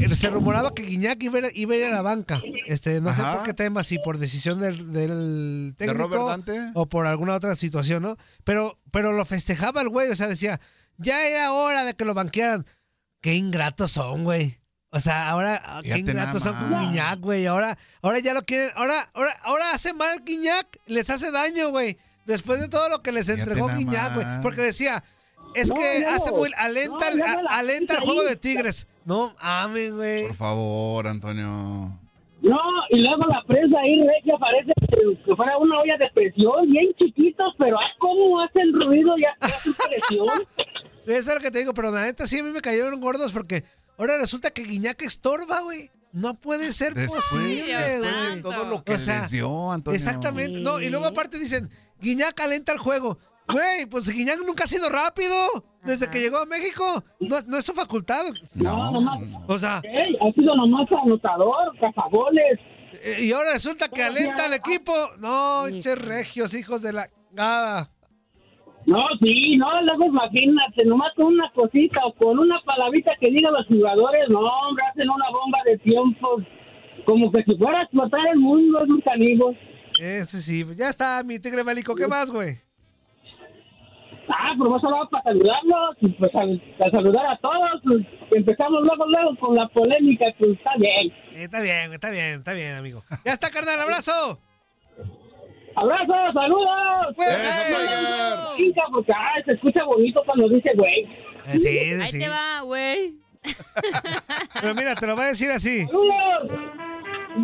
eh, 0.00 0.14
se 0.14 0.30
rumoraba 0.30 0.74
que 0.74 0.82
Guiñac 0.82 1.22
iba, 1.22 1.38
a 1.38 1.42
ir- 1.42 1.52
iba 1.54 1.74
a 1.74 1.76
ir 1.76 1.84
a 1.84 1.90
la 1.90 2.02
banca. 2.02 2.42
Este, 2.66 3.00
no 3.00 3.14
sé 3.14 3.22
por 3.22 3.42
qué 3.44 3.54
tema, 3.54 3.84
si 3.84 3.98
por 3.98 4.18
decisión 4.18 4.60
del, 4.60 4.92
del 4.92 5.74
¿De 5.78 5.86
técnico 5.86 6.08
Robert 6.08 6.26
Dante? 6.46 6.70
o 6.74 6.86
por 6.86 7.06
alguna 7.06 7.34
otra 7.34 7.54
situación, 7.56 8.02
¿no? 8.02 8.16
Pero, 8.44 8.78
pero 8.90 9.12
lo 9.12 9.24
festejaba 9.24 9.80
el 9.82 9.88
güey, 9.88 10.10
o 10.10 10.16
sea, 10.16 10.26
decía, 10.26 10.60
ya 10.96 11.26
era 11.26 11.52
hora 11.52 11.84
de 11.84 11.94
que 11.94 12.04
lo 12.04 12.14
banquearan. 12.14 12.66
Qué 13.20 13.34
ingratos 13.34 13.92
son, 13.92 14.24
güey. 14.24 14.58
O 14.90 15.00
sea, 15.00 15.28
ahora 15.28 15.60
ah, 15.64 15.80
qué 15.82 15.98
ingratos 15.98 16.42
son 16.42 16.54
con. 16.54 16.70
Guiñac, 16.70 17.20
güey. 17.20 17.46
Ahora, 17.46 17.76
ahora 18.00 18.18
ya 18.20 18.32
lo 18.32 18.42
quieren, 18.42 18.70
ahora, 18.74 19.06
ahora, 19.12 19.36
ahora 19.42 19.72
hace 19.72 19.92
mal 19.92 20.22
Guiñac, 20.24 20.66
les 20.86 21.10
hace 21.10 21.30
daño, 21.30 21.70
güey. 21.70 21.98
Después 22.24 22.60
de 22.60 22.68
todo 22.68 22.88
lo 22.88 23.02
que 23.02 23.12
les 23.12 23.28
entregó 23.28 23.68
Guiñac, 23.68 24.14
güey. 24.14 24.26
Porque 24.42 24.62
decía, 24.62 25.02
es 25.54 25.68
No, 25.68 25.74
que 25.74 26.00
ya 26.00 26.14
hace 26.14 26.32
muy, 26.32 26.50
alenta, 26.56 27.10
No, 27.10 27.16
ya 27.16 27.34
no 27.34 27.42
la 27.42 27.58
alenta 27.58 27.94
el 27.94 28.00
juego 28.00 28.22
ahí. 28.22 28.28
de 28.28 28.36
Tigres. 28.36 28.86
No, 29.04 29.34
amen, 29.40 29.96
güey. 29.96 30.26
Por 30.26 30.36
favor, 30.36 31.06
Antonio. 31.06 31.98
No, 32.40 32.60
y 32.90 32.98
luego 32.98 33.24
la 33.26 33.42
prensa 33.46 33.78
ahí 33.80 34.00
regia 34.06 34.38
parece 34.38 34.72
que, 34.88 35.34
fuera 35.34 35.58
una 35.58 35.80
olla 35.80 35.96
de 35.98 36.08
presión, 36.14 36.70
bien 36.70 36.86
chiquitos, 36.98 37.52
pero 37.58 37.76
ah, 37.78 37.90
cómo 37.98 38.40
hacen 38.40 38.72
ruido 38.72 39.18
y 39.18 39.24
hacen 39.24 39.74
presión. 39.74 40.26
Eso 41.06 41.30
es 41.30 41.34
lo 41.34 41.40
que 41.40 41.50
te 41.50 41.58
digo, 41.58 41.74
pero 41.74 41.90
la 41.90 42.02
neta 42.02 42.26
sí 42.26 42.38
a 42.38 42.42
mí 42.42 42.50
me 42.50 42.60
cayeron 42.60 43.00
gordos 43.00 43.32
porque 43.32 43.64
ahora 43.98 44.16
resulta 44.18 44.50
que 44.50 44.62
Guiñac 44.64 45.02
estorba, 45.02 45.60
güey. 45.60 45.90
No 46.12 46.34
puede 46.40 46.72
ser 46.72 46.94
Después 46.94 47.22
posible, 47.26 47.98
güey. 47.98 48.40
Todo 48.42 48.64
lo 48.64 48.82
que 48.82 48.94
O 48.94 48.98
sea, 48.98 49.20
les 49.22 49.30
dio, 49.30 49.70
Antonio. 49.72 49.96
Exactamente. 49.96 50.60
No, 50.60 50.80
y 50.80 50.88
luego 50.88 51.04
aparte 51.06 51.38
dicen, 51.38 51.68
Guiñac 52.00 52.40
alenta 52.40 52.72
el 52.72 52.78
juego. 52.78 53.18
Güey, 53.46 53.86
pues 53.86 54.08
Guiñac 54.08 54.38
nunca 54.38 54.64
ha 54.64 54.66
sido 54.66 54.88
rápido. 54.88 55.34
Desde 55.84 56.04
Ajá. 56.06 56.12
que 56.12 56.20
llegó 56.20 56.38
a 56.38 56.46
México. 56.46 57.04
No, 57.20 57.40
no 57.46 57.58
es 57.58 57.64
su 57.64 57.72
facultad. 57.72 58.24
No, 58.54 58.90
nomás. 58.90 59.20
O 59.46 59.58
sea, 59.58 59.80
Ey, 59.84 60.16
ha 60.20 60.32
sido 60.32 60.54
nomás 60.56 60.88
anotador, 60.92 61.78
cazagoles. 61.80 62.58
eh, 63.02 63.18
y 63.20 63.32
ahora 63.32 63.52
resulta 63.52 63.88
que 63.88 64.02
alenta 64.02 64.46
al 64.46 64.54
equipo. 64.54 64.92
No, 65.18 65.64
che 65.80 65.94
regios, 65.94 66.54
hijos 66.54 66.82
de 66.82 66.92
la... 66.94 67.08
Nada. 67.32 67.90
No, 68.88 69.04
sí, 69.20 69.56
no, 69.58 69.82
luego 69.82 70.06
imagínate, 70.06 70.82
nomás 70.86 71.12
con 71.14 71.26
una 71.26 71.50
cosita 71.50 72.06
o 72.06 72.12
con 72.14 72.38
una 72.38 72.58
palabrita 72.62 73.12
que 73.20 73.30
digan 73.30 73.52
los 73.52 73.66
jugadores, 73.66 74.30
no, 74.30 74.40
hombre, 74.40 74.82
hacen 74.90 75.10
una 75.10 75.28
bomba 75.30 75.58
de 75.66 75.76
tiempo, 75.76 76.40
como 77.04 77.30
que 77.30 77.44
si 77.44 77.54
fuera 77.56 77.80
a 77.80 77.82
explotar 77.82 78.20
el 78.32 78.38
mundo, 78.38 78.82
es 78.82 78.88
un. 78.88 79.02
Ese 80.00 80.40
sí. 80.40 80.64
Ya 80.74 80.88
está, 80.88 81.22
mi 81.22 81.38
tigre 81.38 81.64
bélico. 81.64 81.94
¿Qué 81.94 82.06
más, 82.06 82.30
güey? 82.30 82.54
Ah, 84.30 84.54
pero 84.56 84.70
vos 84.70 84.82
hablabas 84.82 85.08
para 85.10 85.24
saludarlos, 85.24 85.96
pues 86.18 86.34
a, 86.34 86.84
a 86.86 86.90
saludar 86.90 87.26
a 87.26 87.36
todos, 87.38 87.82
pues, 87.84 88.06
empezamos 88.32 88.82
luego, 88.84 89.06
luego 89.06 89.36
con 89.36 89.54
la 89.54 89.68
polémica, 89.68 90.26
pues 90.38 90.52
está 90.52 90.70
bien. 90.78 91.12
Está 91.34 91.60
bien, 91.60 91.92
está 91.92 92.10
bien, 92.10 92.34
está 92.38 92.54
bien, 92.54 92.74
amigo. 92.74 93.02
Ya 93.24 93.32
está, 93.32 93.50
carnal. 93.50 93.80
Abrazo. 93.80 94.38
¡Abrazos, 95.80 96.34
saludos! 96.34 97.14
Pues, 97.14 97.28
Eso, 97.28 98.80
porque 98.90 99.12
ay, 99.12 99.42
se 99.44 99.52
escucha 99.52 99.84
bonito 99.84 100.20
cuando 100.26 100.48
dice 100.48 100.70
güey. 100.74 101.04
eh, 101.46 101.52
sí, 101.52 101.60
sí, 101.60 102.02
Ahí 102.02 102.10
te 102.10 102.28
va, 102.28 102.60
güey. 102.62 103.14
Pero 104.60 104.74
mira, 104.74 104.94
te 104.96 105.06
lo 105.06 105.14
voy 105.14 105.26
a 105.26 105.28
decir 105.28 105.50
así. 105.50 105.86
¡Saludos! 105.86 106.60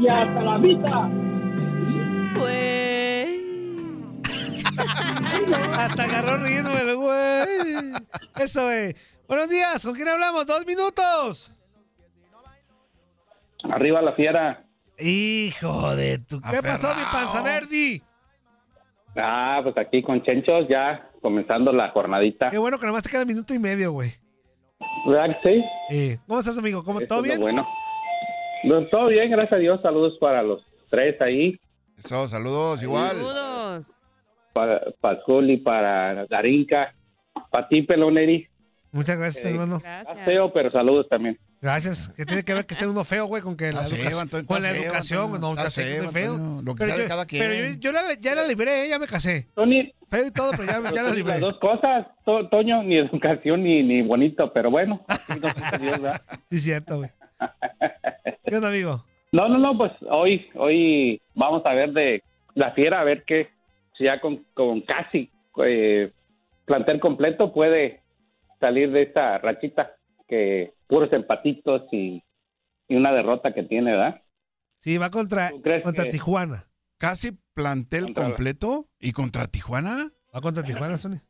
Y 0.00 0.08
hasta 0.08 0.42
la 0.42 0.58
vista. 0.58 1.08
Güey. 2.34 3.40
Hasta 5.78 6.02
agarró 6.02 6.36
ritmo 6.38 6.76
el 6.76 6.96
güey. 6.96 7.92
Eso, 8.40 8.64
güey. 8.64 8.96
Buenos 9.28 9.48
días, 9.48 9.84
¿con 9.84 9.94
quién 9.94 10.08
hablamos? 10.08 10.44
Dos 10.46 10.66
minutos. 10.66 11.52
Arriba 13.70 14.02
la 14.02 14.12
fiera. 14.12 14.64
Hijo 14.98 15.94
de 15.96 16.18
tu... 16.18 16.40
¿Qué 16.40 16.60
pasó, 16.62 16.94
mi 16.94 17.02
panza 17.10 17.42
verde? 17.42 18.02
Ah, 19.16 19.60
pues 19.62 19.76
aquí 19.78 20.02
con 20.02 20.22
Chenchos 20.22 20.66
ya 20.68 21.08
comenzando 21.22 21.72
la 21.72 21.90
jornadita. 21.90 22.50
Qué 22.50 22.58
bueno 22.58 22.78
que 22.78 22.86
nomás 22.86 23.02
te 23.02 23.10
queda 23.10 23.24
minuto 23.24 23.54
y 23.54 23.58
medio, 23.58 23.92
güey. 23.92 24.10
¿Verdad 25.06 25.36
que 25.42 25.50
sí? 25.50 25.64
Eh, 25.90 26.18
¿Cómo 26.26 26.40
estás, 26.40 26.58
amigo? 26.58 26.82
¿Cómo, 26.82 26.98
Eso 27.00 27.08
¿Todo 27.08 27.22
bien? 27.22 27.40
bueno. 27.40 27.66
No, 28.64 28.86
Todo 28.88 29.08
bien, 29.08 29.30
gracias 29.30 29.52
a 29.52 29.56
Dios. 29.58 29.80
Saludos 29.82 30.16
para 30.18 30.42
los 30.42 30.62
tres 30.88 31.20
ahí. 31.20 31.58
Eso, 31.98 32.26
saludos, 32.28 32.82
igual. 32.82 33.16
Saludos. 33.16 33.92
Para, 34.52 34.80
para 35.00 35.20
Zuli, 35.26 35.58
para 35.58 36.26
Darinka, 36.26 36.94
para 37.50 37.68
ti, 37.68 37.82
Peloneri. 37.82 38.48
Muchas 38.92 39.16
gracias, 39.18 39.44
Eh, 39.44 39.48
hermano. 39.48 39.80
Gracias. 39.82 40.24
feo, 40.24 40.52
pero 40.52 40.70
saludos 40.70 41.08
también. 41.08 41.38
Gracias. 41.64 42.12
¿Qué 42.14 42.26
tiene 42.26 42.44
que 42.44 42.52
ver 42.52 42.66
que 42.66 42.74
esté 42.74 42.86
uno 42.86 43.04
feo, 43.04 43.24
güey, 43.24 43.40
con 43.40 43.56
que 43.56 43.72
la, 43.72 43.84
feo, 43.84 44.20
Antonio, 44.20 44.46
con 44.46 44.62
la 44.62 44.68
feo, 44.68 44.82
educación? 44.82 45.22
Antonio. 45.34 45.40
No, 45.48 45.54
ya 45.56 45.60
Está 45.62 45.70
sé 45.70 45.82
que 46.02 46.08
feo. 46.08 46.32
Antonio. 46.34 46.62
Lo 46.62 46.74
que 46.74 46.78
Pero 46.80 46.86
sea 46.90 46.96
de 46.96 47.02
yo- 47.04 47.08
cada 47.08 47.24
quien. 47.24 47.42
Pero 47.42 47.54
yo, 47.54 47.80
yo 47.80 47.92
la- 47.92 48.12
ya 48.20 48.34
la 48.34 48.46
libré, 48.46 48.86
ya 48.86 48.98
me 48.98 49.06
casé. 49.06 49.48
Tony, 49.54 49.94
Feo 50.10 50.26
y 50.26 50.30
todo, 50.30 50.50
pero 50.50 50.64
ya, 50.64 50.72
ya 50.90 51.02
la 51.02 51.02
las 51.04 51.14
libré. 51.16 51.38
dos 51.38 51.54
cosas, 51.58 52.06
To- 52.26 52.46
Toño, 52.50 52.82
ni 52.82 52.98
educación 52.98 53.62
ni, 53.62 53.82
ni 53.82 54.02
bonito, 54.02 54.52
pero 54.52 54.70
bueno. 54.70 55.06
hizo 55.08 55.78
Dios, 55.80 56.00
¿verdad? 56.02 56.20
Sí, 56.50 56.58
cierto, 56.60 56.98
güey. 56.98 57.10
¿Qué 58.44 58.56
onda, 58.56 58.68
amigo? 58.68 59.02
No, 59.32 59.48
no, 59.48 59.56
no, 59.56 59.78
pues 59.78 59.92
hoy, 60.10 60.46
hoy 60.56 61.22
vamos 61.34 61.62
a 61.64 61.72
ver 61.72 61.92
de 61.92 62.22
la 62.54 62.72
fiera, 62.72 63.00
a 63.00 63.04
ver 63.04 63.24
qué, 63.26 63.48
si 63.96 64.04
ya 64.04 64.20
con, 64.20 64.44
con 64.52 64.82
casi 64.82 65.30
eh, 65.64 66.12
plantel 66.66 67.00
completo 67.00 67.54
puede 67.54 68.02
salir 68.60 68.90
de 68.92 69.00
esta 69.04 69.38
rachita 69.38 69.92
que 70.28 70.73
puros 70.86 71.12
empatitos 71.12 71.82
y, 71.92 72.22
y 72.88 72.96
una 72.96 73.12
derrota 73.12 73.52
que 73.54 73.62
tiene, 73.62 73.92
¿verdad? 73.92 74.20
Sí, 74.80 74.98
va 74.98 75.10
contra, 75.10 75.50
¿Tú 75.50 75.62
crees 75.62 75.82
contra 75.82 76.04
Tijuana. 76.10 76.64
Casi 76.98 77.32
plantel 77.54 78.04
Contra- 78.06 78.24
completo 78.24 78.84
y 79.00 79.12
contra 79.12 79.46
Tijuana. 79.46 80.08
Va 80.34 80.40
contra 80.40 80.62
Tijuana, 80.62 80.96
Sony. 80.96 81.20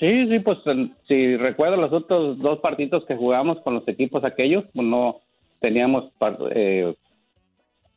Sí, 0.00 0.26
sí, 0.28 0.38
pues 0.40 0.58
si 1.06 1.36
recuerdo 1.36 1.76
los 1.76 1.92
otros 1.92 2.38
dos 2.38 2.58
partidos 2.60 3.04
que 3.06 3.14
jugamos 3.14 3.60
con 3.62 3.74
los 3.74 3.86
equipos 3.86 4.24
aquellos, 4.24 4.64
pues 4.74 4.86
no 4.86 5.20
teníamos 5.60 6.10
par- 6.18 6.38
eh, 6.50 6.94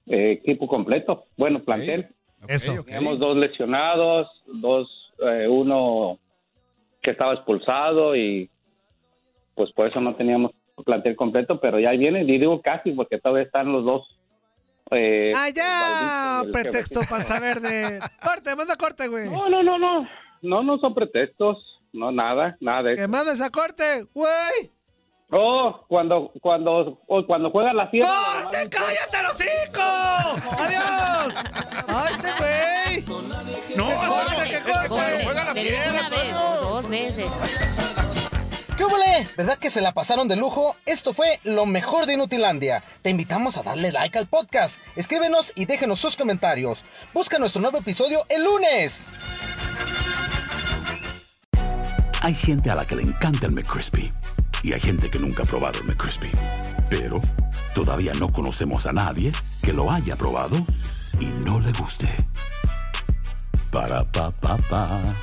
eh, 0.07 0.31
equipo 0.43 0.67
completo, 0.67 1.25
bueno, 1.37 1.63
plantel. 1.63 2.09
Eso. 2.47 2.83
Teníamos 2.83 3.17
dos 3.17 3.35
lesionados, 3.37 4.27
dos, 4.45 4.87
eh, 5.25 5.47
uno 5.47 6.19
que 7.01 7.11
estaba 7.11 7.33
expulsado 7.33 8.15
y 8.15 8.51
pues 9.55 9.71
por 9.71 9.87
eso 9.87 9.99
no 10.01 10.15
teníamos 10.15 10.51
plantel 10.85 11.15
completo, 11.15 11.59
pero 11.59 11.79
ya 11.79 11.91
viene, 11.91 12.21
y 12.23 12.37
digo 12.37 12.61
casi 12.61 12.91
porque 12.91 13.19
todavía 13.19 13.43
están 13.45 13.71
los 13.71 13.85
dos. 13.85 14.07
Eh, 14.91 15.31
¡Ah, 15.35 15.49
ya! 15.49 16.41
Valdito 16.43 16.51
Pretexto 16.51 16.99
panza 17.09 17.39
verde. 17.39 17.99
Corte, 18.23 18.55
manda 18.55 18.75
corte, 18.75 19.07
güey. 19.07 19.29
No, 19.29 19.49
no, 19.49 19.63
no, 19.63 19.79
no, 19.79 20.07
no, 20.41 20.63
no 20.63 20.77
son 20.77 20.93
pretextos, 20.93 21.57
no, 21.91 22.11
nada, 22.11 22.55
nada 22.59 22.83
de 22.83 22.95
Que 22.95 23.01
eso. 23.01 23.09
mandes 23.09 23.41
a 23.41 23.49
corte, 23.49 24.05
güey. 24.13 24.71
Oh, 25.31 25.83
cuando, 25.87 26.31
cuando, 26.39 27.01
oh, 27.07 27.25
cuando 27.25 27.49
juega 27.49 27.73
la 27.73 27.87
fiesta. 27.87 28.11
¡Corte, 28.43 28.69
cállate 28.69 29.23
los 29.23 29.37
cinco! 29.37 29.81
¡Adiós! 30.59 31.43
¡Ay, 31.87 32.13
este 32.13 32.29
güey! 32.37 33.19
No, 33.75 33.85
corte, 33.85 34.49
que 34.49 34.71
corte! 34.71 34.89
Corte, 34.89 35.23
juega 35.23 35.43
la 35.45 35.51
una 35.51 36.09
vez 36.09 36.35
o 36.35 36.61
dos 36.61 36.89
veces. 36.89 37.94
¿Verdad 39.37 39.57
que 39.57 39.69
se 39.69 39.81
la 39.81 39.93
pasaron 39.93 40.27
de 40.27 40.35
lujo? 40.35 40.75
Esto 40.85 41.13
fue 41.13 41.39
lo 41.43 41.65
mejor 41.65 42.05
de 42.05 42.13
Inutilandia. 42.13 42.83
Te 43.01 43.09
invitamos 43.09 43.57
a 43.57 43.63
darle 43.63 43.91
like 43.91 44.17
al 44.17 44.27
podcast. 44.27 44.79
Escríbenos 44.95 45.51
y 45.55 45.65
déjenos 45.65 45.99
sus 45.99 46.15
comentarios. 46.15 46.83
Busca 47.13 47.37
nuestro 47.37 47.61
nuevo 47.61 47.77
episodio 47.77 48.19
el 48.29 48.43
lunes. 48.43 49.07
Hay 52.21 52.33
gente 52.33 52.69
a 52.69 52.75
la 52.75 52.87
que 52.87 52.95
le 52.95 53.03
encanta 53.03 53.45
el 53.45 53.51
McCrispy 53.51 54.11
y 54.63 54.73
hay 54.73 54.79
gente 54.79 55.09
que 55.09 55.19
nunca 55.19 55.43
ha 55.43 55.45
probado 55.45 55.79
el 55.79 55.85
McCrispy. 55.85 56.31
Pero 56.89 57.21
todavía 57.73 58.13
no 58.13 58.31
conocemos 58.31 58.85
a 58.85 58.93
nadie 58.93 59.31
que 59.61 59.73
lo 59.73 59.91
haya 59.91 60.15
probado 60.15 60.57
y 61.19 61.25
no 61.25 61.59
le 61.59 61.71
guste. 61.73 62.09
Para 63.71 64.03
pa 64.11 64.29
pa 64.31 64.57
pa. 64.69 65.15